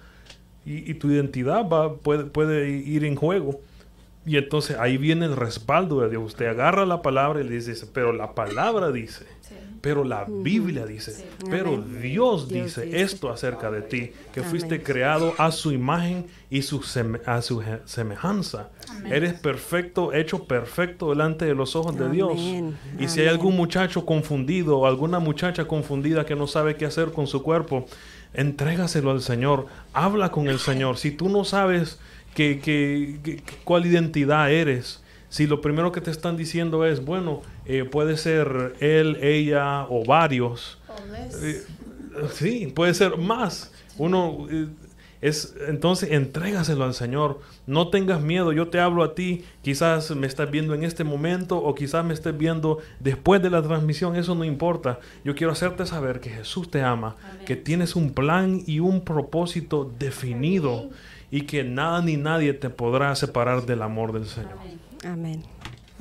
[0.64, 3.60] y, y tu identidad va, puede, puede ir en juego.
[4.26, 6.22] Y entonces ahí viene el respaldo de Dios.
[6.22, 9.24] Usted agarra la palabra y le dice, pero la palabra dice,
[9.80, 11.76] pero la Biblia dice, pero.
[11.82, 13.00] Dios, Dios dice, dice.
[13.02, 17.62] esto acerca de ti, que fuiste creado a su imagen y su seme- a su
[17.86, 18.70] semejanza.
[19.06, 22.38] Eres perfecto, hecho perfecto delante de los ojos de Dios.
[22.98, 27.12] Y si hay algún muchacho confundido o alguna muchacha confundida que no sabe qué hacer
[27.12, 27.86] con su cuerpo,
[28.34, 30.96] entrégaselo al Señor, habla con el Señor.
[30.98, 31.98] Si tú no sabes
[32.34, 34.99] que, que- que- que- cuál identidad eres,
[35.30, 40.04] si lo primero que te están diciendo es, bueno, eh, puede ser él, ella o
[40.04, 40.76] varios,
[41.42, 41.62] eh,
[42.32, 43.72] sí, puede ser más.
[43.96, 44.66] Uno eh,
[45.20, 47.40] es entonces entrégaselo al Señor.
[47.66, 48.52] No tengas miedo.
[48.52, 49.44] Yo te hablo a ti.
[49.62, 53.62] Quizás me estás viendo en este momento o quizás me estés viendo después de la
[53.62, 54.16] transmisión.
[54.16, 54.98] Eso no importa.
[55.24, 57.16] Yo quiero hacerte saber que Jesús te ama,
[57.46, 60.90] que tienes un plan y un propósito definido
[61.30, 64.58] y que nada ni nadie te podrá separar del amor del Señor.
[64.60, 64.79] Amén.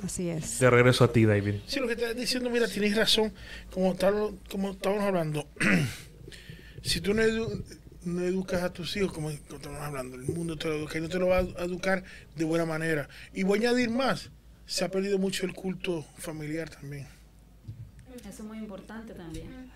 [0.04, 0.60] Así es.
[0.60, 1.56] De regreso a ti, David.
[1.68, 3.34] Sí, lo que estás diciendo, mira, tienes razón,
[3.72, 5.48] como, tal- como estábamos hablando.
[6.82, 7.64] si tú no, edu-
[8.06, 11.10] no educas a tus hijos, como estamos hablando, el mundo te lo educa y no
[11.10, 12.04] te lo va a educar
[12.36, 13.10] de buena manera.
[13.34, 14.30] Y voy a añadir más,
[14.66, 17.08] se ha perdido mucho el culto familiar también.
[18.22, 19.70] Eso es muy importante también.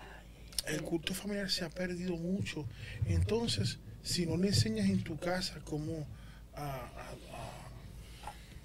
[0.66, 2.66] El culto familiar se ha perdido mucho.
[3.06, 6.06] Entonces, si no le enseñas en tu casa cómo
[6.54, 7.14] a, a- a-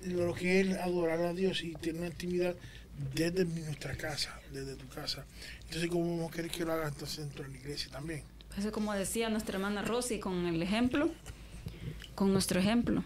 [0.05, 2.55] lo que es adorar a Dios y tener una intimidad
[3.15, 5.25] desde nuestra casa, desde tu casa,
[5.65, 8.23] entonces cómo vamos a querer que lo hagas entonces dentro de la iglesia también.
[8.57, 11.09] Eso es como decía nuestra hermana Rosy, con el ejemplo,
[12.15, 13.03] con nuestro ejemplo.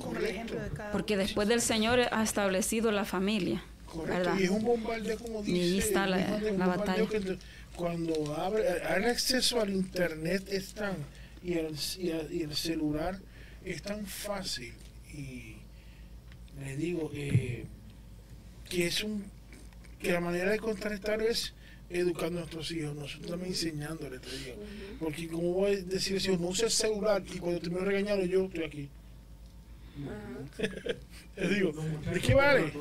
[0.00, 3.62] Con el ejemplo de cada Porque después del Señor ha establecido la familia.
[3.86, 4.38] Correcto, ¿verdad?
[4.40, 5.60] y es un bombardeo como Y dice.
[5.62, 7.06] ahí está la- batalla.
[7.06, 7.38] que
[7.76, 8.64] cuando abre,
[8.96, 10.96] el acceso al internet es tan,
[11.44, 13.18] y y el- y el celular
[13.64, 14.72] es tan fácil
[15.12, 15.56] y
[16.64, 17.64] le digo eh,
[18.68, 19.24] que es un
[20.00, 21.54] que la manera de contrarrestar es
[21.88, 24.56] educando a nuestros hijos, nosotros también enseñándoles, te digo.
[24.98, 28.24] Porque como voy a decir si no usa el celular y cuando termino de regañarlo
[28.24, 28.88] yo estoy aquí.
[31.36, 31.72] Le digo,
[32.12, 32.72] ¿de qué vale?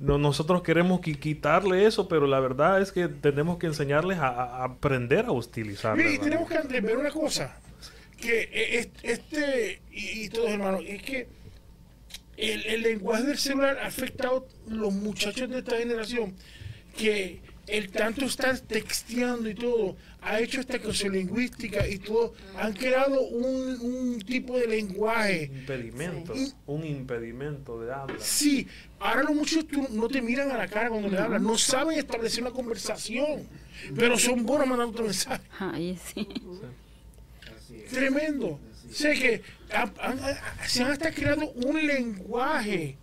[0.00, 4.28] No, nosotros queremos qui- quitarle eso, pero la verdad es que tenemos que enseñarles a,
[4.28, 5.96] a aprender a utilizarlo.
[5.96, 7.56] Mire, y tenemos que entender una cosa,
[8.20, 11.26] que e- es- este, y, y todos hermanos, es que
[12.38, 16.34] el, el lenguaje del celular ha afectado a los muchachos de esta generación,
[16.96, 22.72] que el tanto estar texteando y todo, ha hecho esta cosa lingüística y todo, han
[22.72, 25.50] creado un, un tipo de lenguaje.
[25.52, 26.52] impedimento, Sí.
[26.66, 28.16] un impedimento de habla.
[28.20, 28.66] Sí,
[28.98, 31.98] ahora los muchachos tú- no te miran a la cara cuando le hablas, no saben
[31.98, 33.46] establecer una conversación,
[33.94, 35.42] pero son buenos mandando tu mensaje.
[35.58, 36.26] Ahí sí.
[37.90, 38.58] Tremendo.
[38.90, 39.42] Sé que
[39.72, 40.36] han- han- han-
[40.66, 42.96] se han hasta creado un lenguaje.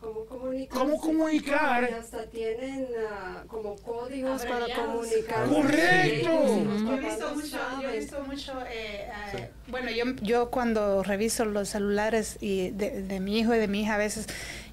[0.00, 0.78] ¿Cómo comunicar?
[0.78, 1.88] ¿Cómo comunicar?
[1.90, 5.46] Y hasta tienen ah, como códigos para comunicar.
[5.46, 6.30] Correcto.
[6.30, 11.44] Yo he visto mucho, yo he visto mucho eh, eh, bueno, yo, yo cuando reviso
[11.44, 14.26] los celulares y de, de mi hijo y de mi hija a veces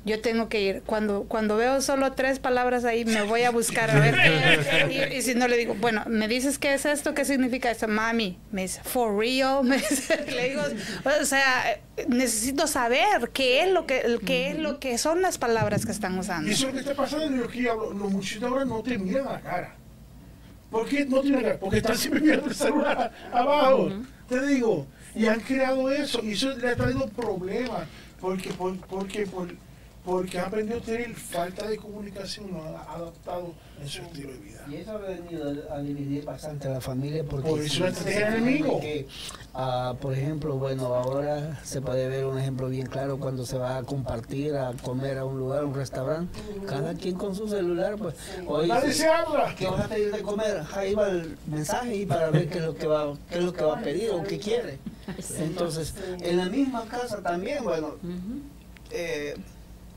[0.08, 3.92] yo tengo que ir, cuando, cuando veo solo tres palabras ahí me voy a buscar
[3.92, 4.16] a ver,
[4.92, 7.14] y, y si no le digo, bueno, ¿me dices qué es esto?
[7.14, 7.88] ¿Qué significa esto?
[7.88, 10.64] Mami, me dice, for real, me dice, le digo,
[11.22, 15.86] o sea, necesito saber qué es lo que, qué es lo que son las palabras
[15.86, 16.50] que están usando.
[16.50, 17.94] Y eso es lo que está pasando en hablo.
[17.94, 19.76] Los muchachos ahora no te miran a la cara.
[20.72, 23.90] ¿Por qué no tiene que Porque están siempre viendo el celular abajo.
[24.28, 24.86] Te digo,
[25.16, 27.84] y han creado eso, y eso le ha traído problemas,
[28.20, 29.56] porque, por- porque, por-
[30.08, 34.38] porque han aprendido a tener falta de comunicación, no ha adaptado en su estilo de
[34.40, 34.66] vida.
[34.72, 38.16] Y eso ha venido a dividir bastante a la familia porque Por eso si- es
[38.16, 38.80] enemigo.
[38.80, 39.06] que,
[39.54, 43.76] ah, por ejemplo, bueno, ahora se puede ver un ejemplo bien claro cuando se va
[43.76, 48.16] a compartir, a comer a un lugar, un restaurante, cada quien con su celular, pues,
[48.48, 49.54] oye, Nadie se habla.
[49.58, 50.64] ¿qué vas a pedir de comer?
[50.74, 53.52] Ahí va el mensaje y para ver qué es lo que va, qué es lo
[53.52, 54.80] que va a pedir o qué quiere.
[55.38, 57.96] Entonces, en la misma casa también, bueno,
[58.92, 59.36] eh,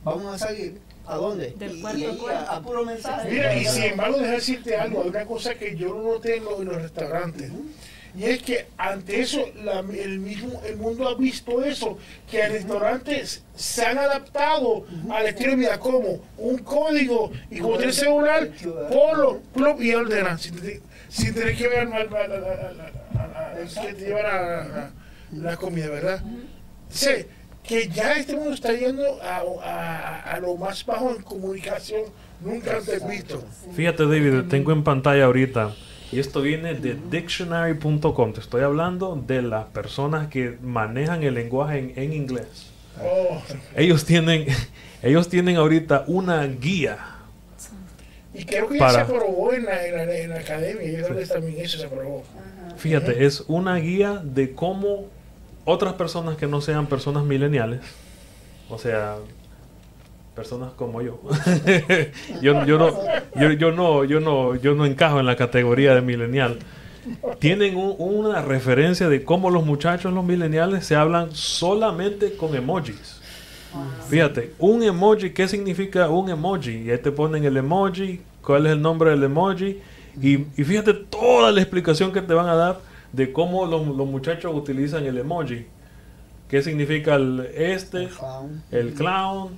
[0.05, 0.79] vamos a salir.
[1.07, 1.55] ¿A dónde?
[1.59, 2.51] Del Y- cuarto y a ahí cuarto.
[2.51, 3.31] a, a puro mensaje.
[3.31, 6.45] Mira, y sin embargo, déjame decirte algo, hay una cosa que yo no noté en
[6.45, 7.51] los, en los restaurantes.
[8.17, 11.97] Y es que ante eso, la- el mismo el mundo ha visto eso,
[12.31, 17.77] que los restaurantes se han adaptado al estilo de vida como un código y como
[17.77, 18.51] tiene celular,
[18.91, 22.05] polo, plop y ordenan, sin, tener- sin tener que ver la,
[23.75, 24.05] que te
[25.57, 26.21] comida, ¿verdad?
[26.89, 27.29] Sé
[27.71, 32.03] que ya este mundo está yendo a, a, a lo más bajo en comunicación
[32.41, 33.45] nunca antes visto.
[33.77, 35.73] Fíjate, David, tengo en pantalla ahorita.
[36.11, 38.33] Y esto viene de dictionary.com.
[38.33, 42.67] Te estoy hablando de las personas que manejan el lenguaje en, en inglés.
[43.01, 43.41] Oh,
[43.77, 44.47] Ellos tienen,
[45.03, 46.99] ellos tienen ahorita una guía.
[48.35, 51.07] y creo que Para- ya se aprobó en la, en la, en la academia, yo
[51.07, 52.25] creo que también eso se aprobó.
[52.77, 55.07] Fíjate, es una guía de cómo
[55.65, 57.81] otras personas que no sean personas mileniales,
[58.69, 59.17] o sea,
[60.35, 61.21] personas como yo,
[62.43, 62.91] yo, yo no,
[63.35, 66.59] yo, yo no, yo no, yo no encajo en la categoría de milenial.
[67.39, 73.21] Tienen un- una referencia de cómo los muchachos, los mileniales, se hablan solamente con emojis.
[74.09, 76.83] Fíjate, un emoji, ¿qué significa un emoji?
[76.83, 79.79] Y ahí te ponen el emoji, cuál es el nombre del emoji.
[80.21, 82.81] Y, y fíjate toda la explicación que te van a dar
[83.13, 85.67] de cómo los, los muchachos utilizan el emoji.
[86.49, 88.63] ¿Qué significa el este, Clown.
[88.71, 89.51] el clown?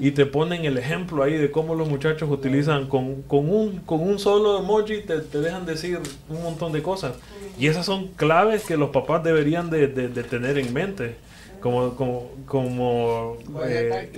[0.00, 4.00] Y te ponen el ejemplo ahí de cómo los muchachos utilizan con, con, un, con
[4.00, 5.98] un solo emoji, te, te dejan decir
[6.28, 7.14] un montón de cosas.
[7.58, 11.16] Y esas son claves que los papás deberían de, de- de tener en mente.
[11.60, 14.10] Como, como, como ¿Cuál es la eh?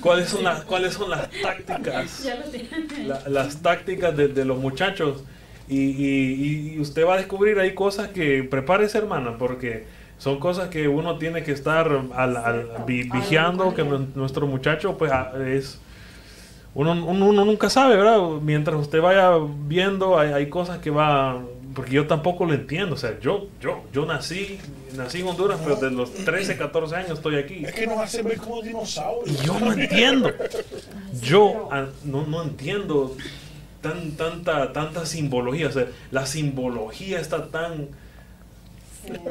[0.00, 2.26] ¿cuáles, son las, ¿Cuáles son las tácticas?
[3.06, 5.24] la- las tácticas de, de los muchachos.
[5.68, 9.84] Y, y- y usted va a descubrir ahí cosas que prepárese, hermana, porque
[10.18, 14.96] son cosas que uno tiene que estar al, al- vi- vigiando, que nu- nuestro muchacho,
[14.98, 15.80] pues, a- es.
[16.74, 18.18] Uno, uno, uno nunca sabe, ¿verdad?
[18.42, 19.30] Mientras usted vaya
[19.66, 21.40] viendo, hay, hay cosas que va.
[21.74, 22.94] Porque yo tampoco lo entiendo.
[22.94, 24.58] O sea, yo, yo, yo nací,
[24.96, 27.64] nací en Honduras, pero desde los 13, 14 años estoy aquí.
[27.64, 29.42] Es que nos hacen ver como dinosaurios.
[29.42, 30.30] Y yo no entiendo.
[31.22, 33.16] Yo ah, no, no entiendo
[33.84, 35.68] tan, tanta, tanta simbología.
[35.68, 37.88] O sea, la simbología está tan,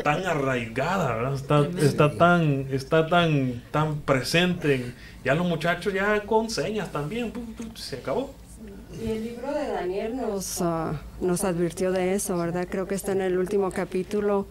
[0.03, 1.33] tan arraigada, ¿verdad?
[1.33, 4.75] Está, está tan, está tan, tan presente.
[4.75, 7.31] en- ya los muchachos ya con señas también.
[7.31, 8.33] pum, pum, se acabó.
[9.03, 12.67] Y el libro de Daniel nos, ah, nos advirtió de eso, ¿verdad?
[12.69, 14.45] Creo que está en el último capítulo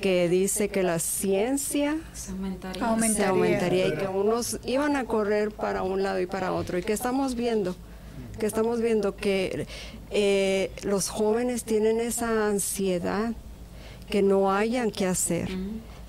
[0.00, 2.80] que dice que la ciencia Se aumentaría.
[2.80, 3.28] se Aumentaría.
[3.30, 6.76] aumentaría y que unos iban a correr para un lado y para otro.
[6.78, 7.74] Y que estamos viendo,
[8.38, 9.66] que estamos viendo que
[10.10, 13.32] eh, los jóvenes tienen esa ansiedad
[14.08, 15.50] que no hayan que hacer.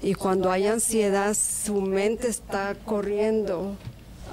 [0.01, 3.75] Y cuando hay ansiedad, su mente está corriendo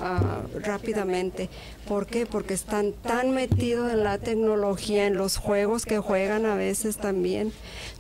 [0.00, 1.48] ah, rápidamente.
[1.88, 2.26] ¿Por qué?
[2.26, 7.52] Porque están tan metidos en la tecnología, en los juegos que juegan a veces también.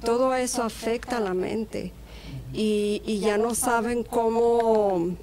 [0.04, 1.92] Todo eso afecta a la mente.
[2.52, 5.16] Y, y ya no saben cómo,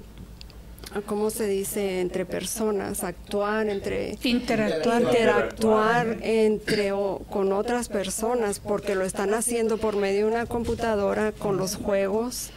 [1.02, 2.00] ¿cómo se dice?
[2.00, 5.02] Entre personas, actuar entre Interactuar.
[5.02, 11.32] interactuar entre o- con otras personas porque lo están haciendo por medio de una computadora
[11.32, 12.50] con los juegos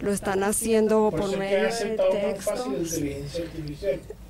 [0.00, 1.98] lo están haciendo Por medio de artificial.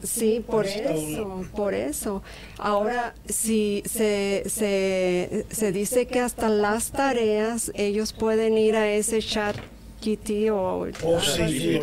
[0.02, 2.22] Sí, por eso, por eso.
[2.56, 9.20] Ahora, si se, se, se dice que hasta las tareas ellos pueden ir a ese
[9.20, 9.56] chat
[10.00, 11.78] GT o Oh, sí.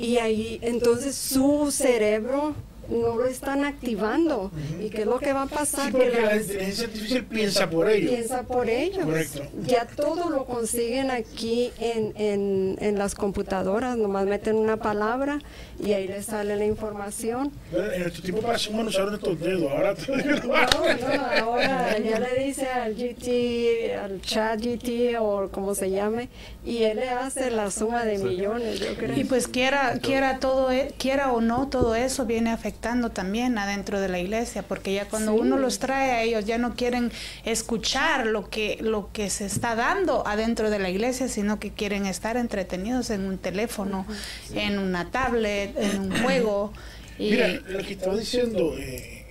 [0.00, 2.54] Y ahí entonces su cerebro
[2.90, 4.50] no lo están activando.
[4.80, 5.86] ¿Y qué es lo que va a pasar?
[5.86, 8.10] Sí, que porque la inteligencia artificial piensa por ello.
[8.10, 9.04] piensa por ellos.
[9.04, 9.42] Correcto.
[9.64, 15.38] Ya todo lo consiguen aquí en, en, en las computadoras, nomás meten una palabra
[15.78, 17.52] y ahí les sale la información.
[17.70, 22.44] Bueno, En nuestro tiempo ser humanos usaron estos dedos, ahora No, no, ahora ya le
[22.44, 26.28] dice al GT, al chat GT o como se llame,
[26.64, 29.18] y él le hace la suma de millones, yo creo.
[29.18, 33.98] Y pues quiera, quiera todo, e- quiera o no, todo eso viene afectando también adentro
[34.00, 37.10] de la iglesia, porque ya cuando uno los trae a ellos ya no quieren
[37.44, 42.04] escuchar lo que lo que se está dando adentro de la iglesia, sino que quieren
[42.06, 44.06] estar entretenidos en un teléfono,
[44.54, 46.72] en una tablet, en un juego.
[47.18, 49.24] Y Mira, lo que estaba diciendo, eh,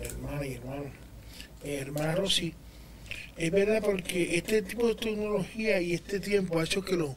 [0.00, 0.84] hermana y hermano,
[1.64, 2.54] eh, hermana Rosy,
[3.38, 7.10] es verdad porque este tipo de tecnología y este tiempo ha hecho que los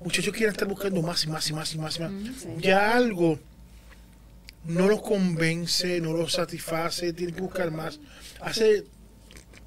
[0.00, 2.12] muchachos quieran estar buscando más y más y más y más y más.
[2.60, 3.38] Ya algo
[4.66, 7.98] no los convence, no los satisface, tienen que buscar más.
[8.40, 8.84] Hace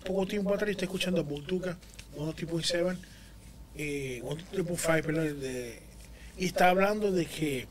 [0.05, 1.77] poco tiempo atrás yo estoy escuchando a Bultuca,
[2.15, 2.97] uno tipo 7,
[3.75, 5.79] eh, uno tipo 5, perdón, de-
[6.37, 7.67] y está hablando de que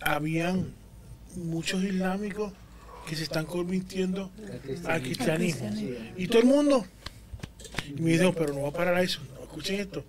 [0.00, 0.72] habían
[1.36, 2.52] muchos islámicos
[3.08, 4.30] que se están convirtiendo
[4.86, 5.70] al cristianismo.
[6.16, 6.86] Y todo el mundo.
[7.88, 9.20] Y me dijo, pero no va a parar a eso.
[9.34, 10.04] No, escuchen esto.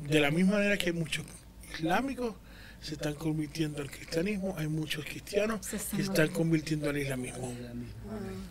[0.00, 1.24] De la misma manera que muchos
[1.72, 2.34] islámicos
[2.80, 7.52] se están convirtiendo al cristianismo, hay muchos cristianos que se están convirtiendo al islamismo.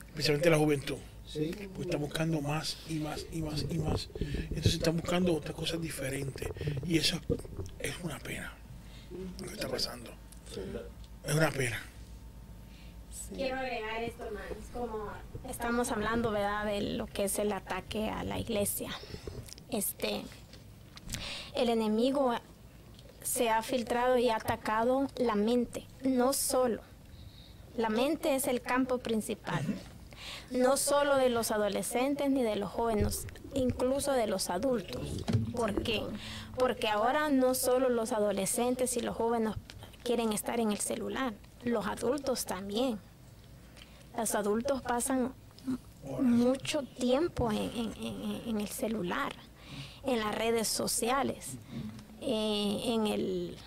[0.09, 0.97] Especialmente la juventud.
[1.33, 4.09] Pues está buscando más y más y más y más.
[4.19, 6.47] Entonces están buscando otras cosas diferentes.
[6.87, 7.19] Y eso
[7.79, 8.53] es una pena.
[9.39, 10.11] Lo que está pasando.
[11.25, 11.81] Es una pena.
[13.35, 15.09] Quiero agregar esto, hermanos, como
[15.49, 18.91] estamos hablando, ¿verdad?, de lo que es el ataque a la iglesia.
[19.69, 20.21] Este,
[21.53, 22.33] el enemigo
[23.23, 26.81] se ha filtrado y ha atacado la mente, no solo.
[27.75, 29.65] La mente es el campo principal,
[30.49, 35.25] no solo de los adolescentes ni de los jóvenes, incluso de los adultos.
[35.53, 36.01] ¿Por qué?
[36.57, 39.55] Porque ahora no solo los adolescentes y los jóvenes
[40.03, 41.33] quieren estar en el celular,
[41.63, 42.97] los adultos también.
[44.17, 45.33] Los adultos pasan
[46.21, 49.33] mucho tiempo en, en- en- en el celular,
[50.05, 51.53] en las redes sociales,
[52.21, 53.57] eh, en el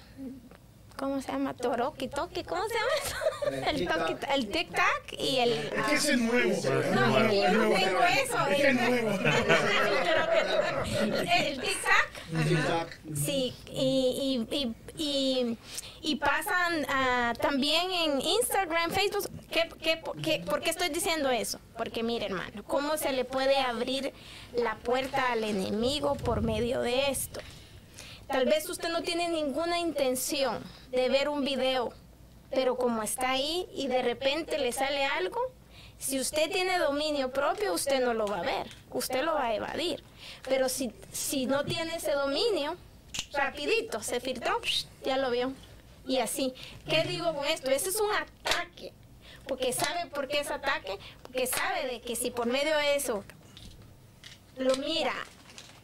[0.96, 1.54] ¿cómo se llama?
[1.54, 3.16] Toroki Toki, ¿cómo se llama eso?
[3.70, 5.52] El, toki, el tic-tac y el...
[5.52, 5.70] Es
[6.06, 6.54] que es nuevo.
[6.94, 8.46] No, yo no tengo eso.
[8.48, 9.10] Es es nuevo.
[11.36, 12.98] El tic-tac.
[13.14, 15.56] Sí, y, y, y, y,
[16.02, 19.30] y pasan ah, también en Instagram, Facebook.
[19.50, 21.58] ¿Qué, qué, qué- por qué estoy diciendo eso?
[21.76, 24.12] Porque mire, hermano, ¿cómo se le puede abrir
[24.54, 27.40] la puerta al enemigo por medio de esto?
[28.26, 31.92] Tal vez usted no tiene ninguna intención de ver un video,
[32.50, 35.40] pero como está ahí y de repente le sale algo,
[35.98, 39.54] si usted tiene dominio propio, usted no lo va a ver, usted lo va a
[39.54, 40.04] evadir.
[40.48, 42.76] Pero si, si no tiene ese dominio,
[43.32, 44.60] rapidito, se filtró,
[45.04, 45.52] ya lo vio.
[46.06, 46.54] Y así,
[46.88, 47.70] ¿qué digo con esto?
[47.70, 48.92] Ese es un ataque.
[49.46, 53.24] Porque sabe por qué es ataque, porque sabe de que si por medio de eso
[54.56, 55.14] lo mira,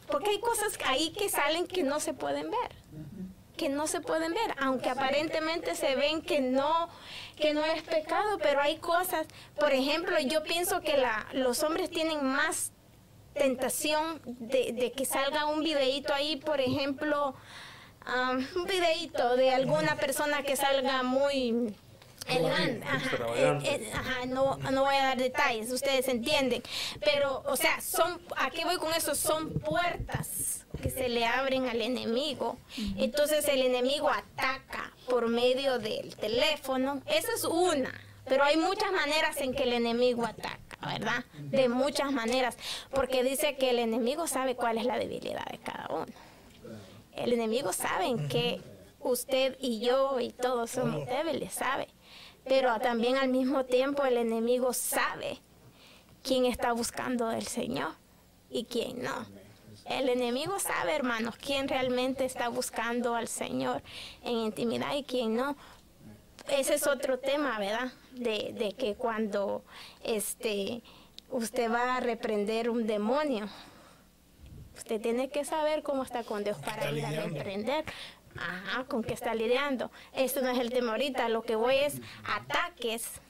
[0.07, 2.85] porque hay cosas ahí que salen que no se pueden ver
[3.55, 6.89] que no se pueden ver, aunque aparentemente se ven que no,
[7.37, 9.27] que no es pecado, pero hay cosas,
[9.57, 12.71] por ejemplo, yo pienso que la, los hombres tienen más
[13.35, 17.35] tentación de, de que salga un videíto ahí, por ejemplo,
[18.07, 21.75] um, un videíto de alguna persona que salga muy
[22.27, 26.63] elegante, ajá, eh, eh, ajá, no, no voy a dar detalles, ustedes entienden,
[27.03, 29.13] pero, o sea, son, ¿a qué voy con eso?
[29.13, 32.57] Son puertas que se le abren al enemigo.
[32.97, 37.01] Entonces el enemigo ataca por medio del teléfono.
[37.05, 37.93] Esa es una.
[38.27, 41.25] Pero hay muchas maneras en que el enemigo ataca, ¿verdad?
[41.39, 42.57] De muchas maneras.
[42.91, 46.13] Porque dice que el enemigo sabe cuál es la debilidad de cada uno.
[47.13, 48.61] El enemigo sabe que
[48.99, 51.87] usted y yo y todos somos débiles, sabe.
[52.43, 55.39] Pero también al mismo tiempo el enemigo sabe
[56.23, 57.93] quién está buscando del Señor
[58.49, 59.25] y quién no.
[59.85, 63.83] El enemigo sabe, hermanos, quién realmente está buscando al Señor
[64.23, 65.55] en intimidad y quién no.
[66.49, 67.91] Ese es otro tema, ¿verdad?
[68.11, 69.63] De, de que cuando
[70.03, 70.81] este,
[71.29, 73.47] usted va a reprender un demonio,
[74.75, 77.85] usted tiene que saber cómo está con Dios para ir a reprender.
[78.37, 79.91] Ajá, con qué está lidiando.
[80.13, 83.21] Esto no es el tema ahorita, lo que voy es ataques.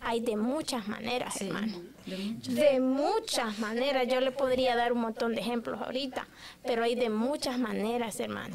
[0.00, 1.82] Hay de muchas maneras, hermano.
[2.06, 4.06] De muchas maneras.
[4.08, 6.26] Yo le podría dar un montón de ejemplos ahorita,
[6.64, 8.54] pero hay de muchas maneras, hermano.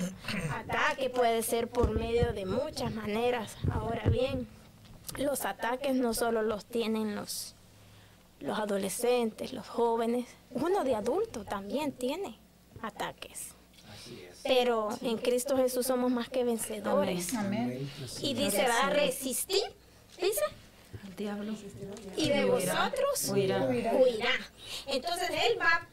[0.53, 3.57] Ataque puede ser por medio de muchas maneras.
[3.71, 4.47] Ahora bien,
[5.17, 7.55] los ataques no solo los tienen los,
[8.39, 10.27] los adolescentes, los jóvenes.
[10.51, 12.37] Uno de adulto también tiene
[12.81, 13.49] ataques.
[14.43, 17.33] Pero en Cristo Jesús somos más que vencedores.
[18.21, 19.61] Y dice, va a resistir,
[20.19, 20.41] dice,
[21.15, 21.53] diablo.
[22.17, 23.67] y de vosotros Huirá.
[24.87, 25.87] Entonces él va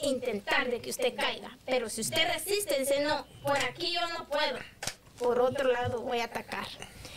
[0.00, 4.00] a intentar de que usted caiga, pero si usted resiste, dice, no, por aquí yo
[4.18, 4.58] no puedo,
[5.18, 6.66] por otro lado voy a atacar.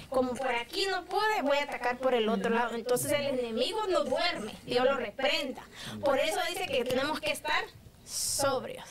[0.09, 2.75] como por aquí no pude, voy a atacar por el otro lado.
[2.75, 5.63] Entonces el enemigo no duerme, Dios lo reprenda.
[6.03, 7.65] Por eso dice que tenemos que estar
[8.05, 8.85] sobrios,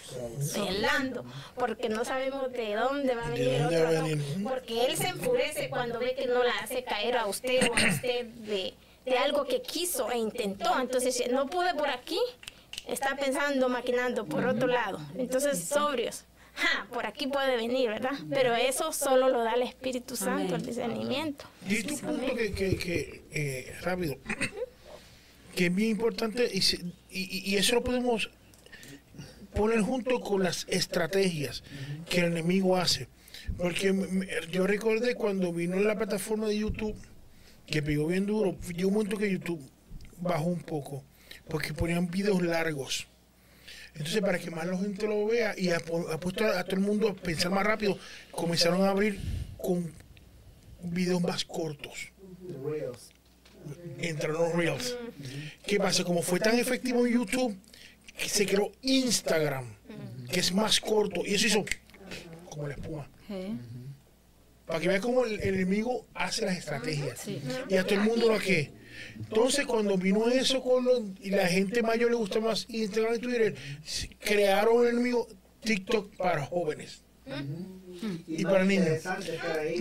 [0.54, 1.24] velando,
[1.54, 4.18] porque no sabemos de dónde va a venir otro?
[4.42, 7.88] Porque él se enfurece cuando ve que no la hace caer a usted o a
[7.88, 8.74] usted de,
[9.04, 10.78] de algo que quiso e intentó.
[10.80, 12.18] Entonces, si no pude por aquí,
[12.88, 15.00] está pensando, maquinando por otro lado.
[15.16, 16.24] Entonces, sobrios.
[16.56, 18.12] Ja, por aquí puede venir, ¿verdad?
[18.30, 21.46] Pero eso solo lo da el Espíritu Santo, el discernimiento.
[21.68, 24.16] Y tu punto que, que, que eh, rápido,
[25.56, 26.60] que es bien importante y,
[27.10, 28.30] y, y eso lo podemos
[29.54, 31.62] poner junto con las estrategias
[32.08, 33.08] que el enemigo hace.
[33.56, 33.94] Porque
[34.50, 36.96] yo recordé cuando vino la plataforma de YouTube,
[37.66, 39.60] que pegó bien duro, llegó un momento que YouTube
[40.18, 41.04] bajó un poco,
[41.48, 43.06] porque ponían videos largos.
[43.94, 46.76] Entonces, para que más la gente lo vea y ha, pu- ha puesto a, todo
[46.76, 47.96] el mundo a pensar más rápido,
[48.32, 49.18] comenzaron a abrir
[49.56, 49.92] con
[50.82, 52.10] videos más cortos
[53.98, 54.96] entraron los Reels.
[55.66, 56.04] ¿Qué pasa?
[56.04, 57.56] Como fue tan efectivo en YouTube,
[58.16, 59.64] se creó Instagram,
[60.30, 61.64] que es más corto, y eso hizo
[62.50, 63.08] como la espuma.
[64.66, 67.20] Para que vean cómo el, el enemigo hace las estrategias.
[67.20, 67.40] Sí.
[67.68, 68.72] Y a todo el mundo lo que.
[69.16, 73.18] Entonces, cuando vino eso con los- y la gente mayor le gusta más Instagram y
[73.18, 73.54] Twitter,
[74.20, 75.28] crearon el enemigo
[75.60, 77.02] TikTok para jóvenes.
[78.26, 79.02] Y para niños.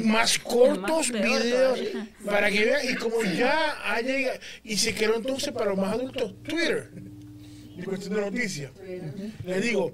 [0.04, 1.80] Más cortos Más videos
[2.26, 5.94] para que vean y como ya ha llegado y se creó entonces para los más
[5.94, 6.92] adultos Twitter
[7.78, 8.72] y cuestión de noticias
[9.46, 9.94] le digo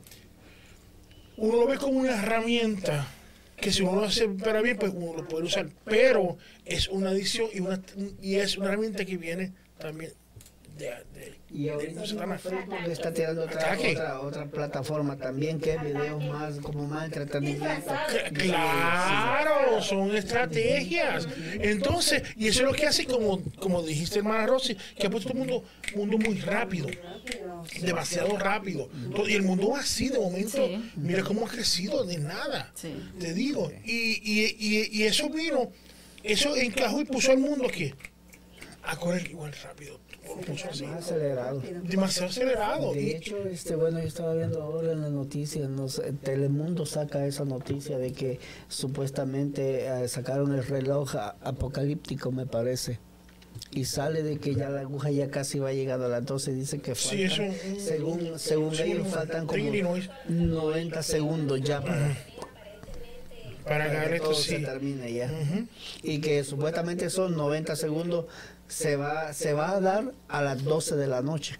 [1.37, 3.07] uno lo ve como una herramienta
[3.55, 7.09] que si uno lo hace para bien pues uno lo puede usar pero es una
[7.09, 7.81] adicción y una
[8.21, 10.11] y es una herramienta que viene también
[10.77, 16.59] de, de, Y ahorita está tirando otra, otra, otra plataforma también que es videos más
[16.59, 17.91] como más entretenimiento.
[18.33, 21.27] Claro, son estrategias.
[21.53, 25.29] Entonces, y eso es lo que hace, como, como dijiste, hermana Rosy, que ha puesto
[25.31, 25.63] el mundo,
[25.95, 26.87] mundo muy rápido,
[27.81, 28.89] demasiado rápido.
[29.27, 32.71] Y el mundo así, de momento, mira cómo ha crecido de nada.
[33.19, 33.71] Te digo.
[33.85, 35.71] Y, y, y, y eso vino,
[36.23, 37.95] eso encajó y puso al mundo que
[38.83, 39.99] a correr igual rápido.
[40.97, 41.61] Acelerado.
[41.83, 42.93] Demasiado acelerado.
[42.93, 47.25] De hecho, este, bueno, yo estaba viendo ahora en las noticias, no sé, Telemundo saca
[47.25, 52.99] esa noticia de que supuestamente eh, sacaron el reloj a- apocalíptico, me parece.
[53.71, 56.79] Y sale de que ya la aguja ya casi va llegando a las 12, dice
[56.79, 60.09] que Sí, faltan, eso, según, según sí, ellos, faltan como Illinois.
[60.27, 62.15] 90 segundos ya para,
[63.65, 65.31] para para agarrar que esto todo se termine ya.
[66.01, 68.25] Y que supuestamente son 90 segundos,
[68.69, 71.57] se va, se va a dar a las 12 de la noche.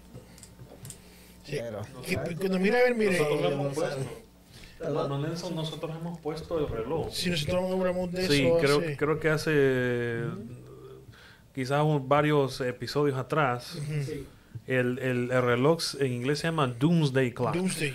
[1.44, 1.56] Sí.
[1.60, 6.68] Pero- Que- cuando mira a ver, mire, Nosotros hemos puesto, Nelson, nosotros hemos puesto el
[6.68, 7.08] reloj.
[7.12, 10.20] si nosotros hablamos de Sí, eso, creo, hace- creo que hace
[11.54, 13.76] quizás un- varios episodios atrás,
[14.66, 17.54] el, el- el reloj en inglés se llama Doomsday Clock.
[17.54, 17.94] Doomsday.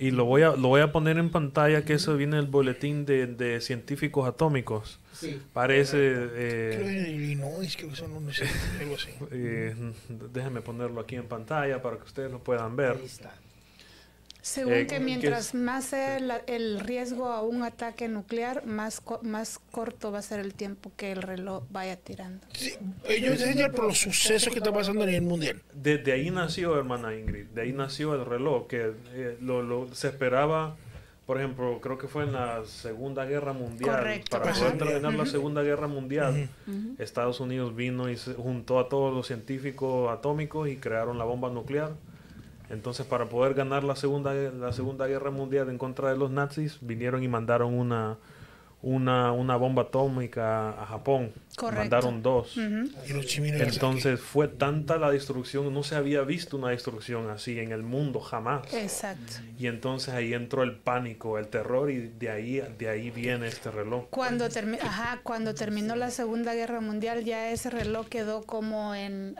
[0.00, 2.50] Y lo voy a, lo voy a poner en pantalla, que eso viene en el
[2.50, 4.98] boletín de, de científicos atómicos.
[5.22, 5.42] Sí.
[5.52, 5.96] Parece...
[5.96, 8.44] Creo eh, que en Illinois, creo que son, no sé,
[8.80, 9.08] algo así.
[9.32, 9.74] eh,
[10.32, 12.96] déjenme ponerlo aquí en pantalla para que ustedes lo puedan ver.
[12.98, 13.32] Ahí está.
[14.44, 15.54] Según Eh, que ¿qué mientras es?
[15.54, 20.22] más sea la- el riesgo a un ataque nuclear, más, co- más corto va a
[20.22, 22.44] ser el tiempo que el reloj vaya tirando.
[22.52, 22.72] Sí,
[23.08, 25.62] ellos enseñan por los sucesos que están pasando a nivel mundial.
[25.72, 30.08] Desde ahí nació, hermana Ingrid, de ahí nació el reloj, que eh, lo, lo- se
[30.08, 30.76] esperaba,
[31.32, 34.60] por ejemplo, creo que fue en la Segunda Guerra Mundial, Correcto, para ajá.
[34.60, 36.50] poder terminar la Segunda Guerra Mundial,
[36.98, 41.48] Estados Unidos vino y se juntó a todos los científicos atómicos y crearon la bomba
[41.48, 41.92] nuclear.
[42.68, 46.76] Entonces, para poder ganar la Segunda, la segunda Guerra Mundial en contra de los nazis,
[46.82, 48.18] vinieron y mandaron una,
[48.82, 51.32] una, una bomba atómica a Japón.
[51.56, 51.80] Correcto.
[51.82, 52.56] Mandaron dos.
[52.56, 57.72] Los chiminos Entonces fue tanta la destrucción, no se había visto una destrucción así en
[57.72, 58.72] el mundo jamás.
[58.74, 59.34] Exacto.
[59.58, 63.70] Y entonces ahí entró el pánico, el terror y de ahí, de ahí viene este
[63.70, 64.06] reloj.
[64.10, 69.36] Cuando, termi- Ajá, cuando terminó la Segunda Guerra Mundial, ya ese reloj quedó como en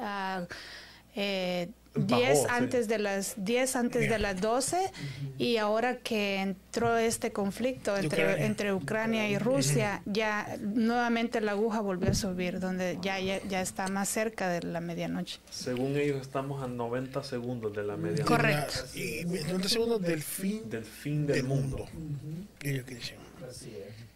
[1.14, 2.44] eh, Bajó, 10 sí.
[2.48, 4.90] antes de las 10 antes de las 12
[5.38, 8.46] y ahora que entró este conflicto entre Ucrania.
[8.46, 13.60] entre Ucrania y Rusia, ya nuevamente la aguja volvió a subir, donde ya, ya, ya
[13.60, 15.40] está más cerca de la medianoche.
[15.50, 18.74] Según ellos estamos a 90 segundos de la media Correcto.
[18.94, 21.86] Y 90 segundos del fin del fin del, del mundo.
[21.92, 22.48] mundo.
[22.62, 23.16] Ellos que dicen.
[23.48, 24.12] Así es.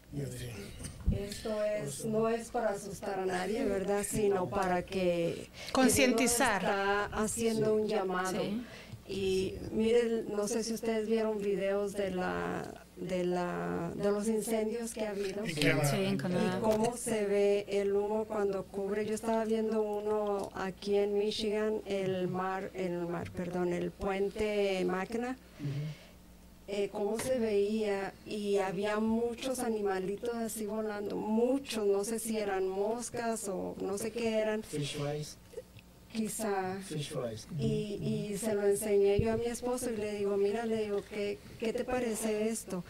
[1.12, 4.04] Esto es, no es para asustar a nadie, ¿verdad?
[4.08, 5.48] Sino para que...
[5.72, 6.62] Concientizar.
[6.62, 8.40] Está haciendo un llamado.
[8.42, 8.62] Sí.
[9.08, 14.92] Y miren, no sé si ustedes vieron videos de la de, la, de los incendios
[14.94, 15.44] que ha habido.
[15.44, 15.90] En Canadá.
[15.90, 16.58] Sí, en Canadá.
[16.58, 19.04] Y cómo se ve el humo cuando cubre.
[19.06, 25.36] Yo estaba viendo uno aquí en Michigan, el mar, el mar, perdón, el puente Magna.
[26.68, 32.66] Eh, cómo se veía y había muchos animalitos así volando, muchos, no sé si eran
[32.68, 35.36] moscas o no sé qué eran, Fish rice.
[36.12, 36.78] quizá.
[37.58, 41.02] Y, y se lo enseñé yo a mi esposo y le digo, mira, le digo,
[41.08, 42.82] ¿qué, qué te parece esto?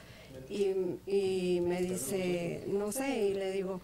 [0.49, 0.71] Y,
[1.07, 3.81] y me dice, no sé, y le digo,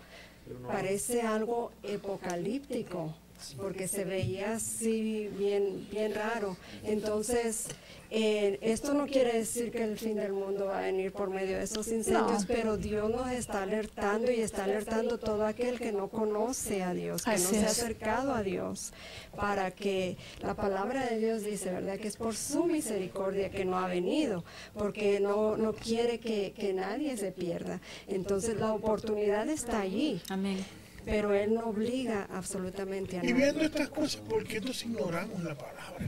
[0.67, 3.15] parece algo apocalíptico,
[3.57, 6.57] porque se veía así bien, bien raro.
[6.85, 7.67] Entonces,
[8.11, 11.57] eh, esto no quiere decir que el fin del mundo va a venir por medio
[11.57, 12.47] de estos incendios, No.
[12.47, 17.23] pero Dios nos está alertando y está alertando todo aquel que no conoce a Dios,
[17.25, 18.93] que no se ha acercado a Dios,
[19.35, 21.99] para que la palabra de Dios dice, ¿verdad?
[21.99, 24.45] Que es por su misericordia que no ha venido,
[24.75, 27.81] porque no, no quiere que, que nadie se pierda.
[28.09, 30.59] Entonces la oportunidad está allí, Amén.
[31.05, 35.55] Pero Él no obliga absolutamente a Y viendo estas cosas, ¿por qué entonces ignoramos la
[35.57, 36.07] palabra?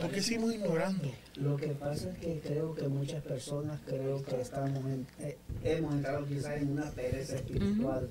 [0.00, 1.12] ¿Por qué seguimos ignorando?
[1.36, 5.94] Lo que pasa es que creo que muchas personas creo que estamos en- eh, hemos
[5.94, 8.10] entrado quizás en una pereza espiritual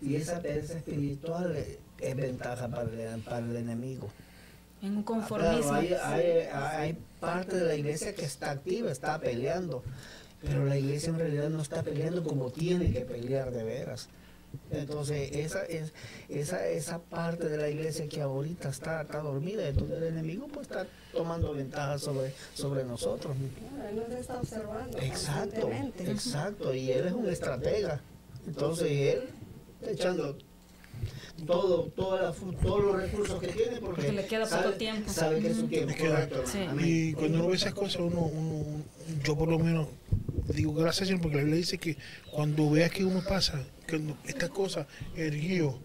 [0.00, 1.56] y esa pereza espiritual
[2.00, 2.82] es ventaja para
[3.14, 4.08] el, para el enemigo.
[4.82, 5.24] En un Ah, Claro,
[5.62, 5.72] conformismo.
[5.74, 9.82] hay, hay- hay parte de la iglesia que está activa, está peleando,
[10.42, 14.08] pero la iglesia en realidad no está peleando como tiene que pelear de veras.
[14.70, 15.92] Entonces, esa es
[16.28, 20.66] esa esa parte de la iglesia que ahorita está, está dormida, entonces el enemigo pues
[20.66, 23.36] está tomando ventaja sobre, sobre nosotros.
[23.88, 28.00] Él nos está observando Exacto, exacto, y él es un estratega.
[28.46, 29.28] Entonces él
[29.80, 30.36] está echando
[31.44, 35.12] todo, toda la todos los recursos que tiene porque, Porque le queda sabe, poco tiempo.
[35.12, 36.42] Sabe que es su tiempo, correcto.
[36.46, 36.58] Sí.
[36.78, 38.64] Y cuando uno ve esas cosas, uno, uno,
[39.22, 39.88] yo por lo menos
[40.54, 41.96] digo gracias Señor, porque la Biblia dice que
[42.30, 44.86] cuando veas que uno pasa, que estas cosas,
[45.16, 45.78] el guío,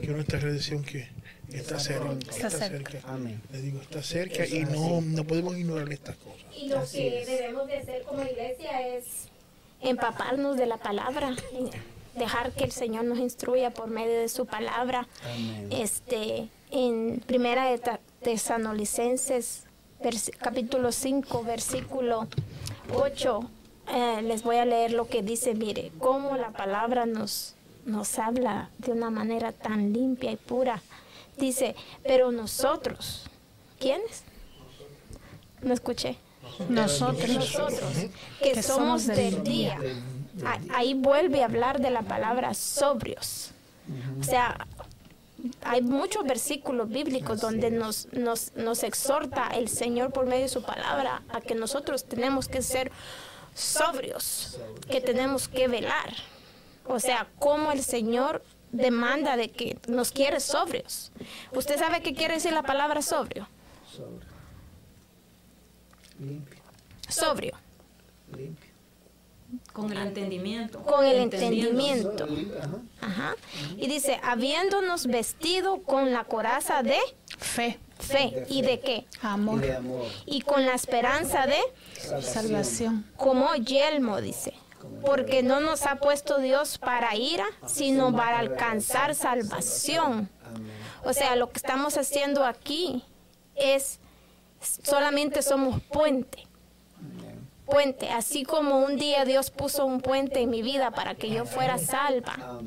[0.00, 1.08] que nuestra redención que
[1.52, 3.00] está cerca, está cerca.
[3.04, 3.40] Amén.
[3.52, 6.44] Le digo, está cerca y no, no podemos ignorar estas cosas.
[6.56, 7.26] Y lo Así que es.
[7.26, 9.04] debemos de hacer como iglesia es
[9.82, 11.36] empaparnos de la palabra,
[12.16, 15.06] dejar que el Señor nos instruya por medio de su palabra.
[15.24, 15.68] Amén.
[15.70, 17.80] Este, en Primera de
[18.22, 19.64] Tesanolicenses,
[20.38, 22.28] capítulo 5, versículo
[22.92, 23.50] 8,
[23.88, 27.54] eh, les voy a leer lo que dice, mire, cómo la palabra nos,
[27.84, 30.82] nos habla de una manera tan limpia y pura.
[31.36, 33.24] Dice, pero nosotros,
[33.78, 34.24] ¿quiénes?
[35.62, 36.16] No escuché.
[36.68, 37.28] Nosotros.
[37.28, 37.80] Nosotros,
[38.40, 39.78] que, somos del día.
[40.44, 43.50] Ah, Ahí vuelve a hablar de la palabra sobrios.
[44.20, 44.66] O sea,
[45.62, 50.62] hay muchos versículos bíblicos donde nos, nos, nos exhorta el Señor por medio de su
[50.62, 52.90] palabra a que nosotros tenemos que ser
[53.54, 54.58] sobrios,
[54.90, 56.12] que tenemos que velar.
[56.86, 61.12] O sea, como el Señor demanda de que nos quiere sobrios.
[61.52, 63.48] ¿Usted sabe qué quiere decir la palabra sobrio?
[66.18, 66.60] Limpio,
[67.08, 67.56] Sobrio,
[68.36, 68.70] limpio.
[69.72, 70.82] Con el entendimiento.
[70.82, 72.26] con el entendimiento.
[73.00, 73.36] Ajá.
[73.76, 76.98] Y dice, habiéndonos vestido con la coraza de
[77.38, 78.46] Fe, fe.
[78.48, 79.06] ¿Y de qué?
[79.22, 80.06] Y amor, de amor.
[80.26, 81.58] Y con la esperanza de
[82.22, 83.06] salvación.
[83.16, 84.54] como yelmo, dice.
[85.04, 90.28] Porque no nos ha puesto Dios para ira, sino para alcanzar salvación.
[91.04, 93.02] O sea, lo que estamos haciendo aquí
[93.54, 93.98] es
[94.60, 96.46] solamente somos puente.
[97.66, 101.46] Puente, así como un día Dios puso un puente en mi vida para que yo
[101.46, 102.60] fuera salva.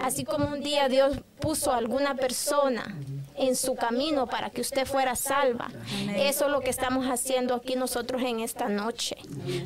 [0.00, 2.96] Así como un día Dios puso a alguna persona
[3.36, 5.70] en su camino para que usted fuera salva.
[6.16, 9.16] Eso es lo que estamos haciendo aquí nosotros en esta noche.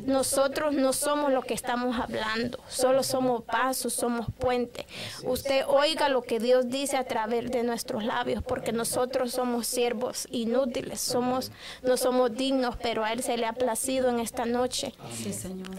[0.05, 4.85] Nosotros no somos lo que estamos hablando, solo somos pasos, somos puentes.
[5.23, 10.27] Usted oiga lo que Dios dice a través de nuestros labios, porque nosotros somos siervos
[10.31, 11.51] inútiles, somos,
[11.83, 14.93] no somos dignos, pero a Él se le ha placido en esta noche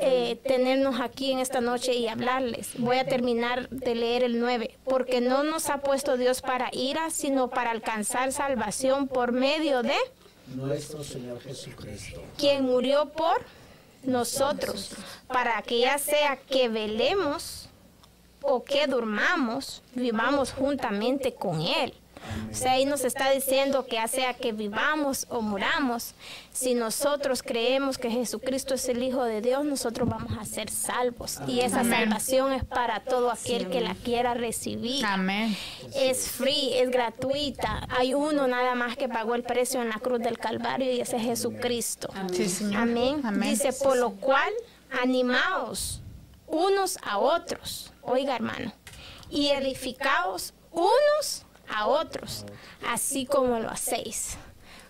[0.01, 2.73] eh, tenernos aquí en esta noche y hablarles.
[2.78, 4.77] Voy a terminar de leer el 9.
[4.85, 9.95] Porque no nos ha puesto Dios para ira, sino para alcanzar salvación por medio de
[10.55, 12.23] Nuestro Señor Jesucristo.
[12.37, 13.43] quien murió por
[14.03, 14.93] nosotros,
[15.29, 17.69] para que ya sea que velemos
[18.43, 21.95] o que durmamos, vivamos juntamente con Él.
[22.51, 26.15] O sea, ahí nos está diciendo que ya sea que vivamos o muramos,
[26.53, 31.39] si nosotros creemos que Jesucristo es el Hijo de Dios, nosotros vamos a ser salvos.
[31.47, 35.05] Y esa salvación es para todo aquel que la quiera recibir.
[35.05, 35.57] Amén.
[35.95, 37.86] Es free, es gratuita.
[37.90, 41.16] Hay uno nada más que pagó el precio en la cruz del Calvario y ese
[41.16, 42.09] es Jesucristo.
[42.74, 43.20] Amén.
[43.24, 43.51] Amén.
[43.51, 44.53] Dice, por lo cual,
[45.03, 46.03] animaos
[46.49, 47.93] unos a otros.
[48.03, 48.73] Oiga, hermano.
[49.31, 52.45] Y edificaos unos a otros,
[52.86, 54.36] así como lo hacéis.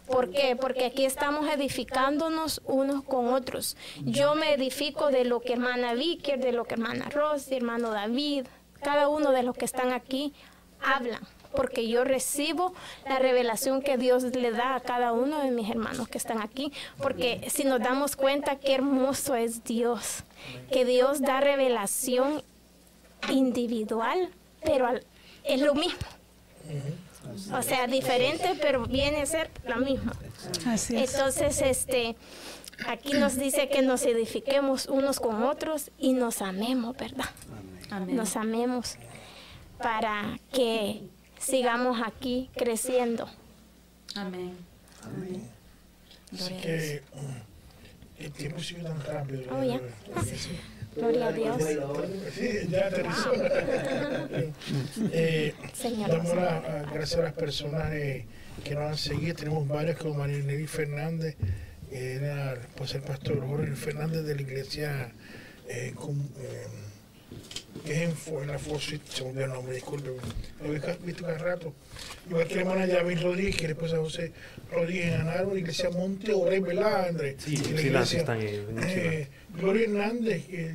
[0.09, 0.57] ¿Por qué?
[0.57, 3.77] Porque aquí estamos edificándonos unos con otros.
[4.01, 8.47] Yo me edifico de lo que hermana Vicky, de lo que hermana Rosy, hermano David,
[8.83, 10.33] cada uno de los que están aquí
[10.83, 11.21] hablan.
[11.55, 12.75] Porque yo recibo
[13.07, 16.73] la revelación que Dios le da a cada uno de mis hermanos que están aquí.
[17.03, 20.25] Porque si nos damos cuenta qué hermoso es Dios,
[20.71, 22.43] que Dios da revelación
[23.31, 24.31] individual,
[24.63, 24.89] pero
[25.45, 26.18] es lo mismo.
[27.53, 29.51] O sea, diferente, pero viene a ser.
[30.67, 31.13] Así es.
[31.15, 32.17] Entonces, este,
[32.87, 37.31] aquí nos dice que nos edifiquemos unos con otros y nos amemos, ¿verdad?
[37.91, 38.17] Amén.
[38.17, 38.97] Nos amemos
[39.79, 41.03] para que
[41.39, 43.29] sigamos aquí creciendo.
[44.15, 44.57] Amén.
[46.33, 49.43] Así que mm, el tiempo sigue tan rápido.
[49.57, 49.81] Oh, ya.
[50.99, 51.63] Gloria a Dios.
[52.35, 53.33] Sí, ya aterrizó.
[55.13, 55.55] Eh,
[56.09, 56.33] damos
[56.93, 58.27] gracias a las personas eh,
[58.65, 59.37] que nos han seguido.
[59.37, 61.37] Tenemos varias como María Nelly Fernández,
[61.91, 65.13] que era pues, el pastor Jorge Fernández de la iglesia
[65.69, 66.67] eh, eh,
[67.85, 70.11] que es en, la Street, se me olvidó el nombre, disculpe.
[70.63, 71.73] Lo he visto cada rato.
[72.29, 74.33] Igual que la hermana Yamil Rodríguez, que después a José
[74.71, 77.37] Rodríguez en Anaro, la iglesia Monte Orey, ¿verdad, Andrés?
[77.39, 79.29] Sí, la sí, las iglesia, están ahí, en eh,
[79.59, 80.75] Gloria Hernández, que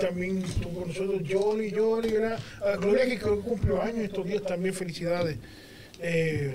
[0.00, 2.38] también estuvo con nosotros, Johnny, Johnny, ¿verdad?
[2.64, 5.36] A Gloria que creo que cumplió años estos días también, felicidades.
[6.00, 6.54] Eh,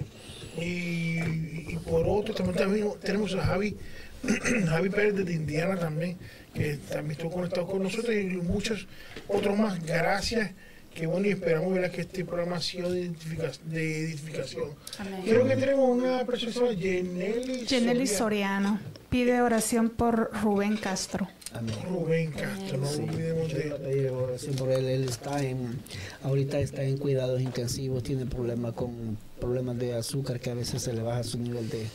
[0.58, 3.76] y, y por otro, también, también tenemos a Javi,
[4.68, 6.18] Javi Pérez de Indiana también,
[6.56, 8.88] que también estuvo conectado con nosotros y muchos
[9.28, 9.84] otros más.
[9.86, 10.52] Gracias.
[10.94, 11.92] Que bueno, y esperamos ¿verdad?
[11.92, 14.70] que este programa ha sido de, identifica- de edificación.
[14.98, 15.22] Amén.
[15.26, 18.80] Creo que tenemos una persona que se llama Jenely Jenely Soria- Soriano
[19.10, 21.28] pide oración por Rubén Castro.
[21.52, 21.76] Amén.
[21.90, 24.86] Rubén Castro, no Sí, olvidemos de oración por él.
[24.86, 25.80] Él está en,
[26.24, 30.94] ahorita está en cuidados intensivos, tiene problemas con problemas de azúcar, que a veces se
[30.94, 31.88] le baja su nivel de,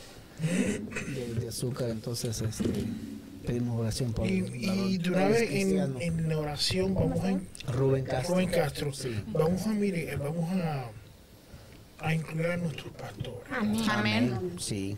[1.13, 1.89] de, de azúcar.
[1.89, 2.69] Entonces, este,
[3.51, 8.05] pedimos oración por Y, y de una vez en, en la oración vamos a, Rubén
[8.05, 8.35] Castro.
[8.35, 9.23] Rubén Castro, Sí.
[9.27, 10.85] vamos a mire, vamos a,
[11.99, 13.43] a incluir a nuestros pastores.
[13.51, 13.89] Amén.
[13.89, 14.51] Amén.
[14.57, 14.97] Sí.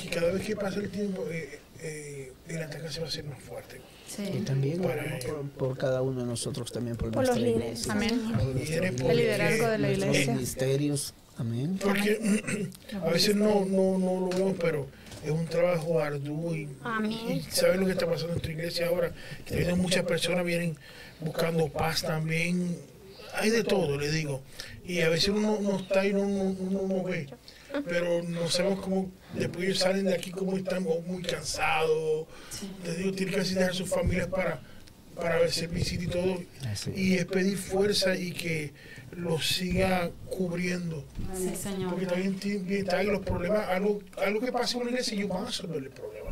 [0.00, 3.24] Que cada vez que pasa el tiempo, eh, eh, el ataque se va a hacer
[3.24, 3.76] más fuerte.
[3.78, 4.40] Y Sí.
[4.44, 7.86] también Para por, por cada uno de nosotros, también por, Por los nuestra líderes.
[7.86, 7.92] iglesia.
[7.92, 8.96] Amén.
[9.00, 10.32] Por El liderazgo de la iglesia.
[10.34, 11.14] ministerios.
[11.38, 11.78] Amén.
[11.82, 12.70] Porque
[13.02, 14.86] a veces no, no, no lo vemos, pero
[15.24, 16.68] es un trabajo arduo y,
[17.50, 19.12] sabes lo que está pasando en tu iglesia ahora,
[19.44, 20.76] que muchas personas vienen
[21.20, 22.76] buscando paz también,
[23.34, 24.42] hay de todo, le digo,
[24.84, 27.28] y a veces uno no está y no, no, uno no ve,
[27.88, 32.26] pero no sabemos cómo, después ellos salen de aquí como están muy cansados,
[32.84, 34.60] te digo, tienen que así dejar sus familias para
[35.14, 36.42] para ver servicio y todo,
[36.94, 38.72] y es pedir fuerza y que
[39.16, 41.04] los siga cubriendo.
[41.34, 41.90] Sí, Señor.
[41.90, 45.42] Porque también tienen están los problemas, algo, algo que pasa en una iglesia, ellos van
[45.42, 46.30] a resolver el problema.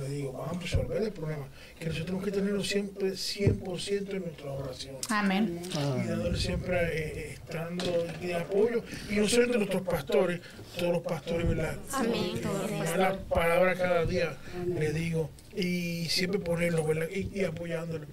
[0.00, 1.46] Le digo, van a resolver el problema.
[1.78, 4.96] Que nosotros tenemos que tenerlo siempre 100% en nuestra oración.
[5.10, 5.60] Amén.
[5.70, 7.84] Y dándole siempre, eh, estando
[8.22, 8.82] de apoyo.
[9.10, 10.40] Y no solamente nuestros pastores,
[10.78, 11.76] todos los pastores, ¿verdad?
[11.92, 12.40] Amén.
[12.42, 14.34] Dan la palabra cada día,
[14.66, 15.30] le digo.
[15.54, 17.08] Y siempre ponerlo, ¿verdad?
[17.14, 18.06] Y, y apoyándolo.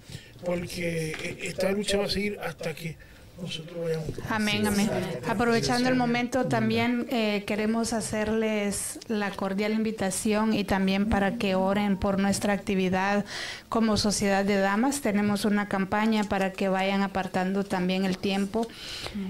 [0.44, 2.96] Porque eh, esta lucha va a seguir hasta que
[3.40, 4.08] nosotros vayamos.
[4.28, 4.90] Amén, amén.
[5.28, 11.96] Aprovechando el momento, también eh, queremos hacerles la cordial invitación y también para que oren
[11.96, 13.24] por nuestra actividad
[13.68, 15.00] como Sociedad de Damas.
[15.00, 18.66] Tenemos una campaña para que vayan apartando también el tiempo.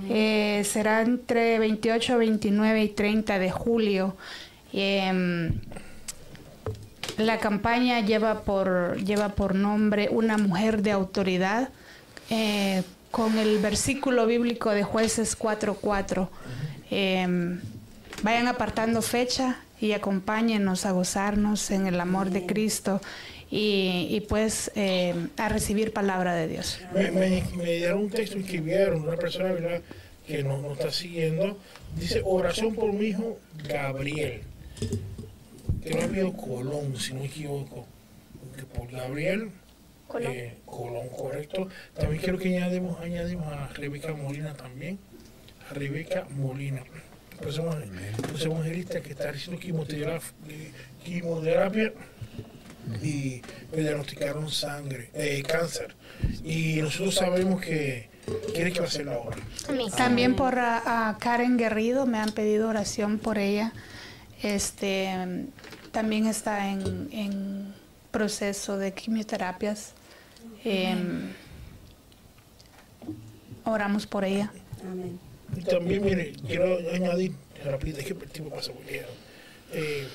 [0.09, 4.17] Eh, será entre 28, 29 y 30 de julio.
[4.73, 5.53] Em,
[7.19, 11.69] la campaña lleva por, lleva por nombre Una mujer de autoridad,
[12.31, 12.83] eh,
[13.13, 16.29] con el versículo bíblico de jueces 4.4.
[16.91, 17.59] Eh,
[18.23, 23.01] vayan apartando fecha y acompáñenos a gozarnos en el amor de Cristo
[23.51, 26.81] y, y pues eh, a recibir palabra de Dios.
[26.95, 29.83] Me, me, me dieron un texto, escribieron, una persona ¿verdad?
[30.27, 31.59] que nos, nos está siguiendo,
[31.97, 34.41] dice, oración por mi hijo Gabriel,
[35.85, 37.87] que no habido Colón, si no me equivoco,
[38.57, 39.51] que por Gabriel
[40.13, 40.33] Colón.
[40.33, 41.69] eh, Colón, correcto.
[41.95, 44.99] También quiero que añadimos, añadimos a Rebeca Molina también,
[45.71, 46.83] Rebeca Molina.
[47.41, 47.77] Pues somos,
[48.31, 50.29] pues evangelista que está haciendo quimioterapia,
[51.03, 51.93] quimioterapia
[53.03, 55.95] y le diagnosticaron sangre, eh, cáncer.
[56.45, 58.11] Y nosotros sabemos que
[58.55, 59.39] quiere que va a hacer la obra.
[59.97, 63.73] También por a, a Karen Guerrido me han pedido oración por ella.
[64.43, 65.47] Este
[65.91, 67.75] también está en, en
[68.11, 69.95] proceso de quimioterapias.
[70.65, 71.33] Em,
[73.65, 74.53] oramos por ella.
[74.91, 75.19] Amén.
[75.57, 77.33] Y también, mire, quiero añadir,
[77.65, 79.11] rápido, es que el tiempo pasa muy lejos.
[79.73, 80.07] Eh,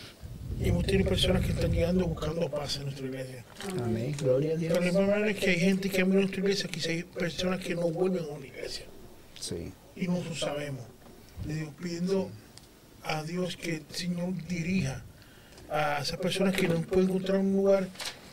[0.61, 3.45] hemos tenido personas que están llegando buscando paz en nuestra iglesia.
[3.84, 4.15] Amén.
[4.19, 4.78] Gloria a Dios.
[4.80, 7.76] Pero es que hay gente que ha venido a nuestra iglesia, quizás hay personas que
[7.76, 8.86] no vuelven a una iglesia.
[9.40, 9.72] Sí.
[9.95, 10.84] Y no lo sabemos.
[11.45, 12.32] Le digo, pidiendo
[13.03, 15.03] a Dios que el Señor dirija
[15.69, 17.88] a esas personas que no pueden encontrar un lugar,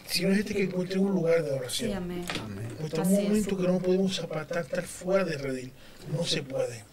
[0.06, 1.90] sino es este que encuentren un lugar de oración.
[1.90, 2.24] Sí, amén.
[2.84, 5.72] Está un momento que no podemos zapatar, estar fuera de redil.
[6.12, 6.84] No se puede.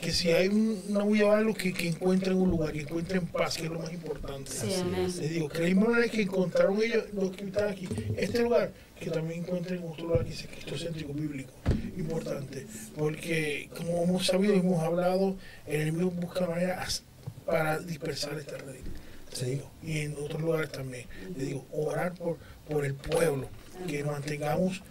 [0.00, 3.26] Que si hay un- una huella o algo, que, que encuentren un lugar, que encuentren
[3.28, 4.50] paz, que es lo más importante.
[4.50, 5.04] Sí, amén.
[5.06, 8.72] Les digo, que la misma manera que encontraron ellos, los que están aquí, este lugar,
[9.00, 11.52] que también encuentren otro lugar que es cristocéntrico bíblico.
[11.96, 12.66] Importante.
[12.96, 15.36] Porque, como hemos sabido y hemos hablado,
[15.66, 17.02] el enemigo busca maneras
[17.46, 18.80] para dispersar esta red.
[19.38, 21.06] Te digo, y en otros lugares también.
[21.36, 22.38] Le digo, orar por,
[22.68, 23.48] por el pueblo,
[23.86, 24.82] que nos mantengamos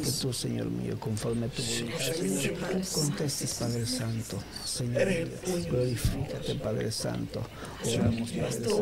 [0.04, 2.54] que tú, Señor mío, conforme a tu voluntad, Señor,
[2.94, 5.28] contestes, Padre Santo, Señor mío,
[5.70, 7.42] glorifícate, Padre Santo,
[7.84, 8.78] oramos, Padre Santo,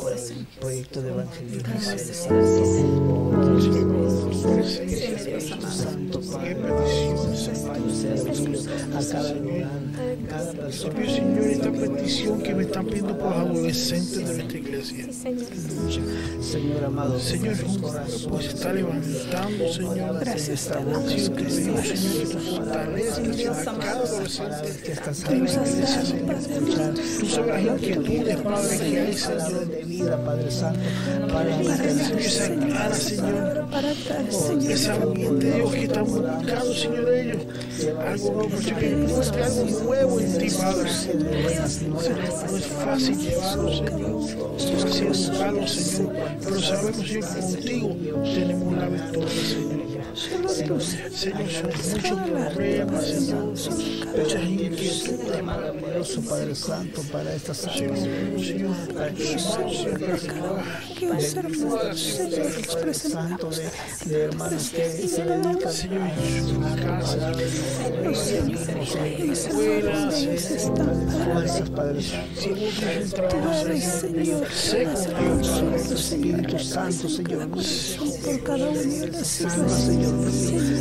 [0.00, 2.46] por, el proyecto de evangelismo, Padre Santo,
[3.34, 3.50] oh
[5.70, 6.56] Santo, Padre,
[7.90, 8.56] servir
[8.96, 9.68] a cada lugar,
[10.28, 14.58] cada persona, Pido, Señor, esta petición que me están pidiendo por los adolescentes de nuestra
[14.58, 15.12] iglesia.
[15.12, 15.46] Señor.
[16.40, 17.56] Señor amado, Señor,
[18.28, 20.20] pues está levantando, Señor.
[20.20, 26.04] Gracias, esta voz, Señor, te Señor, que tú fortalezcas a cada adolescente de la iglesia,
[26.04, 26.36] Señor.
[27.20, 29.66] Tú sabes las inquietudes, Padre, que hay, Señor.
[29.66, 30.80] de vida, Padre Santo,
[31.32, 33.66] para clara, Señor.
[34.70, 37.42] Esa ambiente, Dios, que están buscando, Señor, ellos.
[38.06, 40.90] Algo nuevo, Señor, que encuentre algo nuevo en ti, Padre.
[41.88, 44.56] No es fácil llevarlo, Señor.
[44.56, 46.12] Es fácil buscarlo, Señor.
[46.42, 47.96] Pero sabemos, Señor, que contigo
[48.34, 49.95] tenemos la victoria, Señor.
[50.16, 52.18] Señor, muchos
[52.54, 53.44] problemas, Señor.
[53.46, 58.00] Muchas inquietudes, maravilloso, Padre Santo, para estas almas.
[58.00, 59.38] Señor, Padre
[62.94, 63.50] Santo,
[64.06, 65.60] de, hermanos que se dedican a
[71.24, 72.36] fuerzas, Padre Santo.
[75.94, 80.76] Espíritu Santo, Señor, por cada una de las almas, Señor, presencia,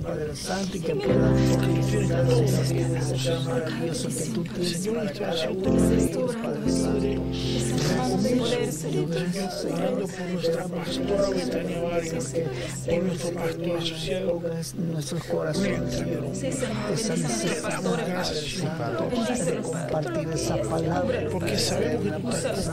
[0.00, 5.50] Padre Santo, y que puedan disfrutar de ese Dios maravilloso que tú tienes para cada
[5.50, 7.22] uno de ellos, Padre Santo.
[9.72, 12.34] orando por nuestra pastora Betania Vargas,
[12.86, 14.40] por nuestro pastor asociado.
[14.76, 18.14] nuestros corazones, Señor, esa necesidad, Padre
[19.44, 22.70] de compartir esa palabra, Porque sabemos que tú estás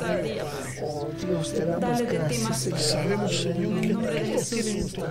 [0.84, 2.81] Oh Dios, te damos gracias, más.
[2.81, 4.65] Sabemos, Señor, que nombre de Jesús.
[4.65, 5.01] en tu.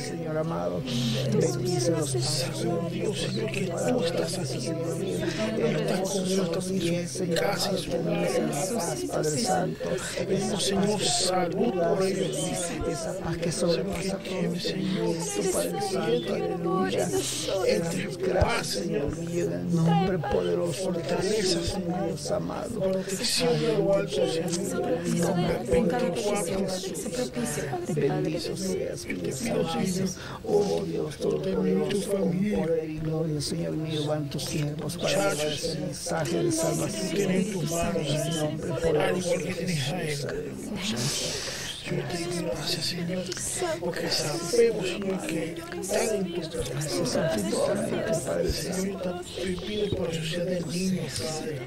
[0.00, 0.82] Señor amado.
[1.32, 4.70] Bendice los Sabemos, Dios, Señor, que tú estás aquí.
[5.58, 7.90] Estás con nuestros pies, Señor, casi su
[9.08, 9.90] Padre Santo.
[10.26, 12.36] Pedimos, Señor, salud por ellos.
[12.88, 16.34] Esa paz que sobrepasa todo entendimiento, Padre Santo.
[16.34, 17.08] Aleluya.
[17.66, 22.06] Entre paz, Señor mío, en nombre poderoso de Fortaleza, Jesús, Señor.
[22.06, 22.80] Dios amado.
[22.80, 24.98] Protección de lo alto, Señor.
[25.70, 28.13] En cada petición, 24 se propicia.
[28.22, 29.74] Bendito seas, Dios amado.
[30.44, 35.78] Oh Dios Todopoderoso, con poder y gloria, Señor mío, van tus siervos para llevar ese
[35.80, 37.30] mensaje de salvación.
[37.30, 38.80] En tus manos, En el nombre Señor.
[38.80, 39.52] Poderoso de
[40.74, 41.63] Jesús.
[41.84, 43.24] Yo te gracias, Señor,
[43.78, 47.14] porque sabemos, Señor, que Gracias brazos.
[47.14, 48.52] infinitamente, Padre.
[48.52, 49.20] Señor,
[49.66, 51.60] pido por la sociedad Padre.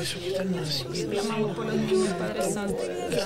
[0.00, 0.48] Eso que están
[1.10, 2.82] Clamamos por los niños, Padre Santo.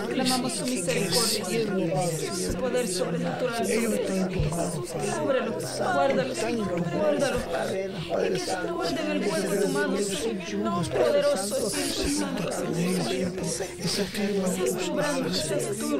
[0.08, 2.06] Clamamos su misericordia,
[2.50, 3.70] su poder sobrenatural.
[3.70, 5.20] Ellos están Padre.
[5.24, 6.38] Guárdalos,
[6.92, 7.90] guárdalos, Padre.
[8.32, 8.74] Que se Santo.
[8.74, 10.88] guarden el hueco de tu mano, Señor.
[10.88, 12.50] Poderoso Espíritu Santo.
[13.78, 13.98] Es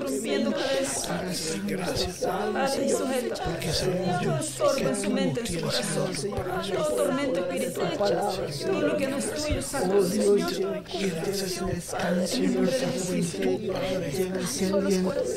[0.01, 0.51] la Estás tus cobrando, manos, estás Señor.
[0.51, 1.06] tú rompiendo cadenas.
[1.66, 3.44] Gracias, Padre, y sujeta.
[3.44, 3.72] porque
[4.86, 6.10] en que su mente, en su tienes corazón.
[6.72, 7.93] Todo tormento espiritual.
[8.66, 10.31] Todo lo que no es tuyo, sácalo, Señor.
[10.31, 10.36] de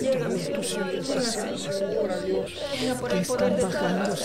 [0.01, 2.97] Llega, Señor.
[2.99, 4.15] por que el poder cada.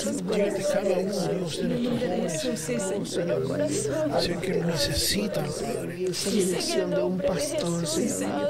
[4.20, 5.96] Sé que lo necesitan, Padre.
[5.98, 8.48] De un pastor, Señor.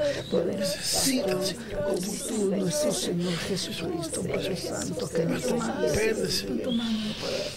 [0.57, 1.78] Necesitan, Señor.
[1.83, 1.97] Como
[2.27, 5.43] tú, nuestro Señor Jesucristo, Padre Santo, que nos
[5.95, 6.73] Verde, Señor.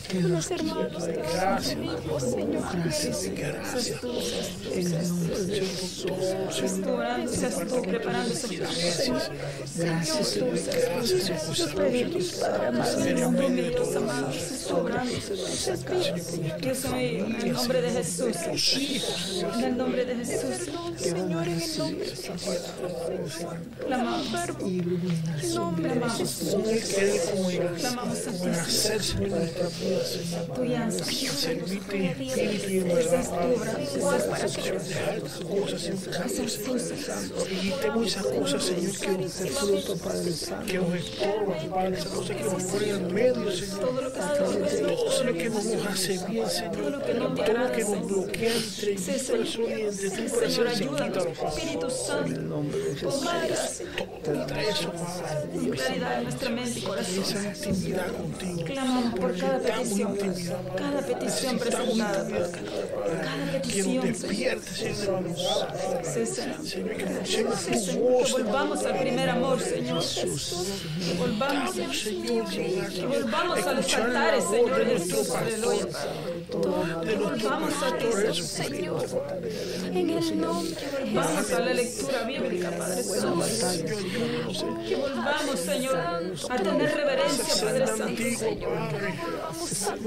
[0.09, 1.77] que nos Gracias,
[2.73, 4.03] gracias, gracias.
[4.73, 6.07] en el nombre de Jesús.
[7.69, 8.35] Tú preparando.
[8.35, 9.23] Gracias, Señor.
[9.77, 10.39] Gracias,
[11.74, 14.28] pedidos, Padre amado, en el nombre de Dios amado.
[16.61, 18.36] Dios mío, en el nombre de Jesús.
[19.53, 20.62] En el nombre de Jesús.
[21.07, 21.40] clamamos, Con el
[22.66, 24.72] querer como el de.
[31.32, 33.24] Servirte en espíritu y en verdad.
[33.93, 35.94] Dejar cosas en
[38.06, 40.66] esas cosas, Señor, que nos Fruto, Padre Santo.
[40.66, 43.80] que nos estorban, Padre, esas cosas que nos ponen en medio, Señor.
[43.80, 46.76] Todo lo que está Todo lo que no nos hace bien, Señor.
[46.76, 47.34] Todo lo que nos
[47.82, 48.06] Señor.
[48.06, 48.94] bloquea entre
[49.26, 50.22] corazón y entre tu
[50.68, 51.24] ayúdanos.
[51.24, 51.48] quítalo, Padre.
[51.48, 53.24] Espíritu En Santo, el nombre de Jesús.
[54.06, 54.64] Padre.
[55.52, 57.22] pon claridad en nuestra mente y corazón.
[57.22, 57.54] Esa.
[58.64, 60.18] Clamamos por cada petición,
[60.76, 64.60] cada petición presentada, cada petición, Señor.
[68.24, 70.02] que volvamos al primer amor, Señor.
[70.02, 75.86] Que volvamos, que volvamos a los altares, Señor Jesús, aleluya,
[76.52, 78.06] volvamos a ti,
[78.42, 79.06] Señor.
[79.92, 83.91] En el nombre de Vamos a la lectura bíblica, Padre Santo.
[83.93, 88.23] Que volvamos, Señor, a tener reverencia, Padre Santo.
[88.64, 89.14] Padre.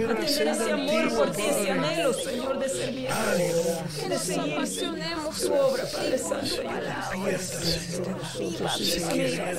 [0.06, 3.10] A tener ese amor por ti, ese anhelo, Señor, de servir.
[4.10, 6.48] De seguir su obra, Padre Santo.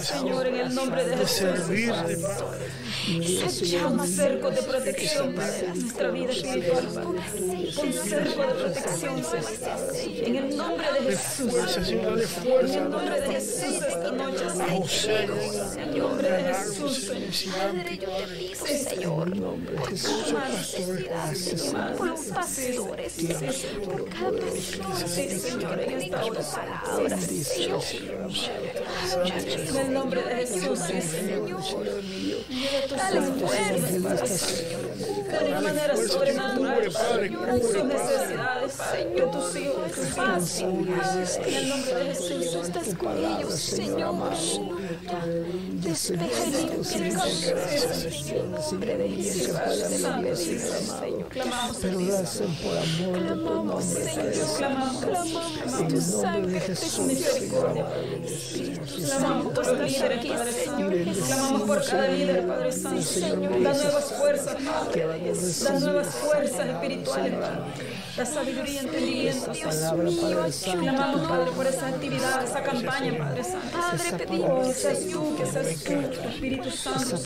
[0.02, 1.46] Señor, en el nombre de Jesús.
[1.88, 2.18] Padre.
[3.82, 6.88] Pon cerco de protección, Padre, a nuestra vida espiritual.
[6.94, 10.26] Pon cerco de protección, Señor.
[10.26, 11.52] En el nombre de Jesús.
[11.70, 13.84] Señor, En el nombre de Jesús
[14.16, 14.50] esta noche, A
[14.88, 15.38] Señor.
[15.76, 17.56] En el nombre de Jesús, Señor.
[17.56, 23.12] Padre, yo te pido, Señor, por cada necesidad, Señor, por los pastores,
[23.84, 27.82] por cada persona, Señor, tu palabra, Señor.
[29.66, 31.06] En el nombre de Jesús, Señor.
[32.96, 34.46] Dale fuerza,
[35.26, 37.30] De una manera sobrenatural, Padre,
[37.60, 38.78] sus necesidades,
[39.14, 40.60] de tus hijos, de paz.
[40.60, 44.05] En el nombre de Jesús, estás con ellos, Señor.
[45.82, 46.44] Despeja.
[51.28, 53.34] Clamamos, lo hacen por amor de
[55.88, 57.12] tu nombre, de Jesús.
[59.06, 61.26] Clamamos por los líderes, Padre Santo.
[61.26, 63.00] Clamamos por cada líder, Padre Santo.
[63.20, 65.06] Dando nuevas fuerzas, Padre.
[65.64, 67.38] Da nuevas fuerzas espirituales.
[68.16, 69.52] Da sabiduría entendimiento.
[70.62, 73.95] Clamamos, Padre, por esa actividad, esa campaña, Padre Santo.
[73.96, 77.16] Padre, pedimos que seas tú, que seas tú, tu Espíritu Santo,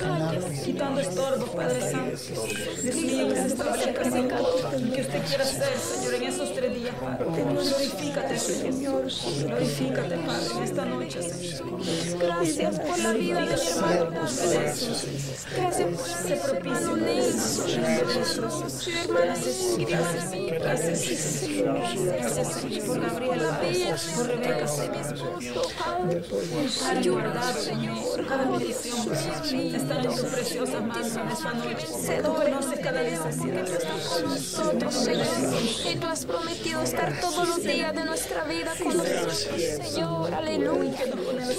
[0.65, 2.47] quitando estorbos, Padre Santo.
[2.83, 6.95] Dios mío, que se establezca, Señor, que usted quiera hacer, Señor, en esos tres días,
[7.01, 7.25] Padre.
[7.45, 9.03] Glorifícate, Señor.
[9.47, 11.81] Glorifícate, Padre, en esta noche, Señor.
[12.19, 14.11] Gracias por la vida de mi hermano.
[14.11, 16.97] Gracias por la Se propicio.
[16.97, 18.61] Mi hermano
[19.11, 19.77] Gracias.
[20.59, 21.09] Gracias.
[22.05, 25.39] Gracias, Señor, por Gabriela, por Rebeca, Señor.
[25.79, 26.23] Padre,
[27.09, 28.27] guardado, Señor.
[28.27, 29.09] Cada bendición
[29.75, 31.87] está en tus preciosas manos en esta noche.
[32.23, 33.67] Tú conoces cada necesidad.
[34.25, 35.27] nosotros, Señor.
[35.91, 39.49] Y tú has prometido estar todos los días de nuestra vida con nosotros,
[39.83, 40.35] Señor.
[40.35, 40.99] Aleluya.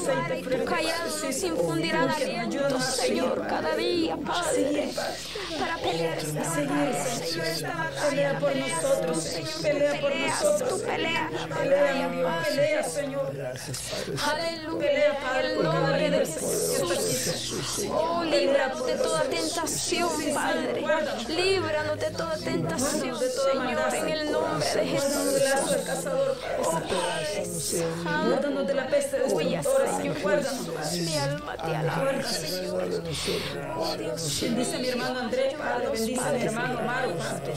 [0.05, 4.89] Padre, tu callado infundirán aliento, Señor, cada día, Padre.
[5.59, 7.45] Para pelear esta batalla, Señor.
[8.09, 9.61] Pelea por nosotros, Señor.
[9.61, 10.69] Pelea por nosotros.
[10.69, 12.31] Tu pelea, Pelea, mi Dios.
[14.81, 15.35] Pelea, Señor.
[15.35, 15.51] Aleluya.
[15.51, 17.87] En el nombre de Jesús.
[17.91, 20.83] Oh, líbranos de toda tentación, Padre.
[21.27, 25.41] Líbranos de toda tentación, Señor, en el nombre de Jesús.
[26.59, 28.63] Oh, Padre Padre Santo.
[28.65, 30.17] De la peste destructora, Señor.
[30.21, 31.01] Padre.
[31.01, 32.83] Mi alma te alaba, Señor.
[33.77, 35.87] Oh, Dios Bendice a mi hermano Andrés, Padre.
[35.91, 37.53] Bendice a mi hermano Amaro, Padre.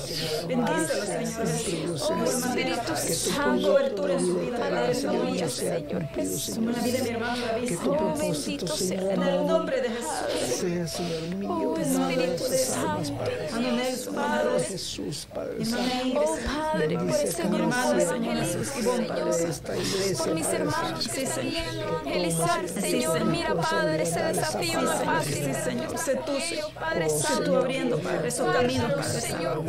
[0.46, 1.98] Bendícelo, Señor.
[2.02, 3.68] Oh, Espíritu Santo.
[3.68, 4.78] Cobertura en su vida, Padre.
[4.78, 6.56] Aleluya, Señor Jesús.
[6.58, 7.78] La vida de hermano David.
[7.86, 10.58] Oh, bendito sea En el nombre de Jesús.
[10.60, 13.12] Sea, Señor mío, Oh, Espíritu Santo.
[13.60, 14.64] Nelson, Padre.
[14.64, 16.22] Jesús, Padre Santo.
[16.24, 16.38] Oh,
[16.72, 18.00] Padre, por ese hermano,
[18.44, 19.84] Jesús, Padre.
[19.84, 20.16] Señor.
[20.16, 23.24] Por mis Padre hermanos que a evangelizar, Señor.
[23.24, 25.54] Mira, Padre, ese desafío no es fácil.
[25.64, 25.98] Señor.
[25.98, 26.72] Sé tú, Señor.
[26.74, 27.44] Padre Santo.
[27.44, 29.64] tú abriendo, Padre, esos caminos, Padre Señor,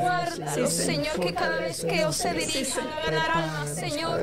[0.54, 1.20] Sí, Señor.
[1.20, 4.22] Que cada vez que ellos se dirijan a ganar almas, Señor,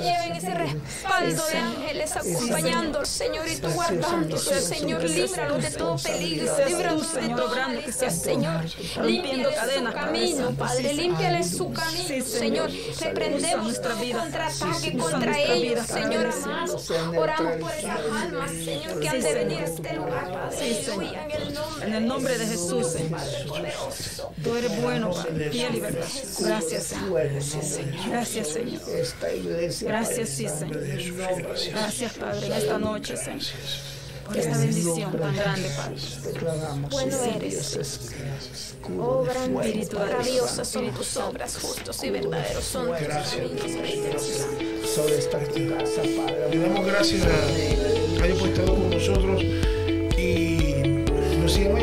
[0.00, 6.56] lleven ese respaldo de ángeles acompañándolos, Señor, y tú guardándolos, Señor, líbralos de todo peligro,
[6.66, 8.64] líbralos de que seas tú, Señor,
[9.02, 10.50] su cadenas, Padre camino.
[10.52, 14.20] Padre, límpiale su camino, Señor, reprendemos nuestra todo vida.
[14.20, 16.80] contraataque contra ellos, Señor amado,
[17.16, 20.84] oramos por esas almas, Señor, que han de venir a este lugar, Padre,
[21.82, 23.20] en el nombre de Jesús, Señor.
[24.42, 25.50] Tú eres bueno, Padre.
[25.50, 26.06] Fiel y verdad.
[26.40, 27.22] Gracias, Señor.
[28.08, 28.80] Gracias, Señor.
[29.80, 30.80] Gracias, sí, Señor.
[31.70, 33.40] Gracias, Padre, Padre, en esta noche, Señor.
[34.26, 35.96] Por esta bendición tan grande, Padre.
[36.90, 37.78] Bueno eres.
[38.98, 44.22] Obra oh, espíritu grandiosa son tus obras, justos y verdaderos son tus caminos.
[44.92, 46.48] Sobre esta casa, Padre.
[46.50, 49.42] Le damos gracias a Dios por estar con nosotros
[50.18, 51.04] y
[51.40, 51.80] nos sigamos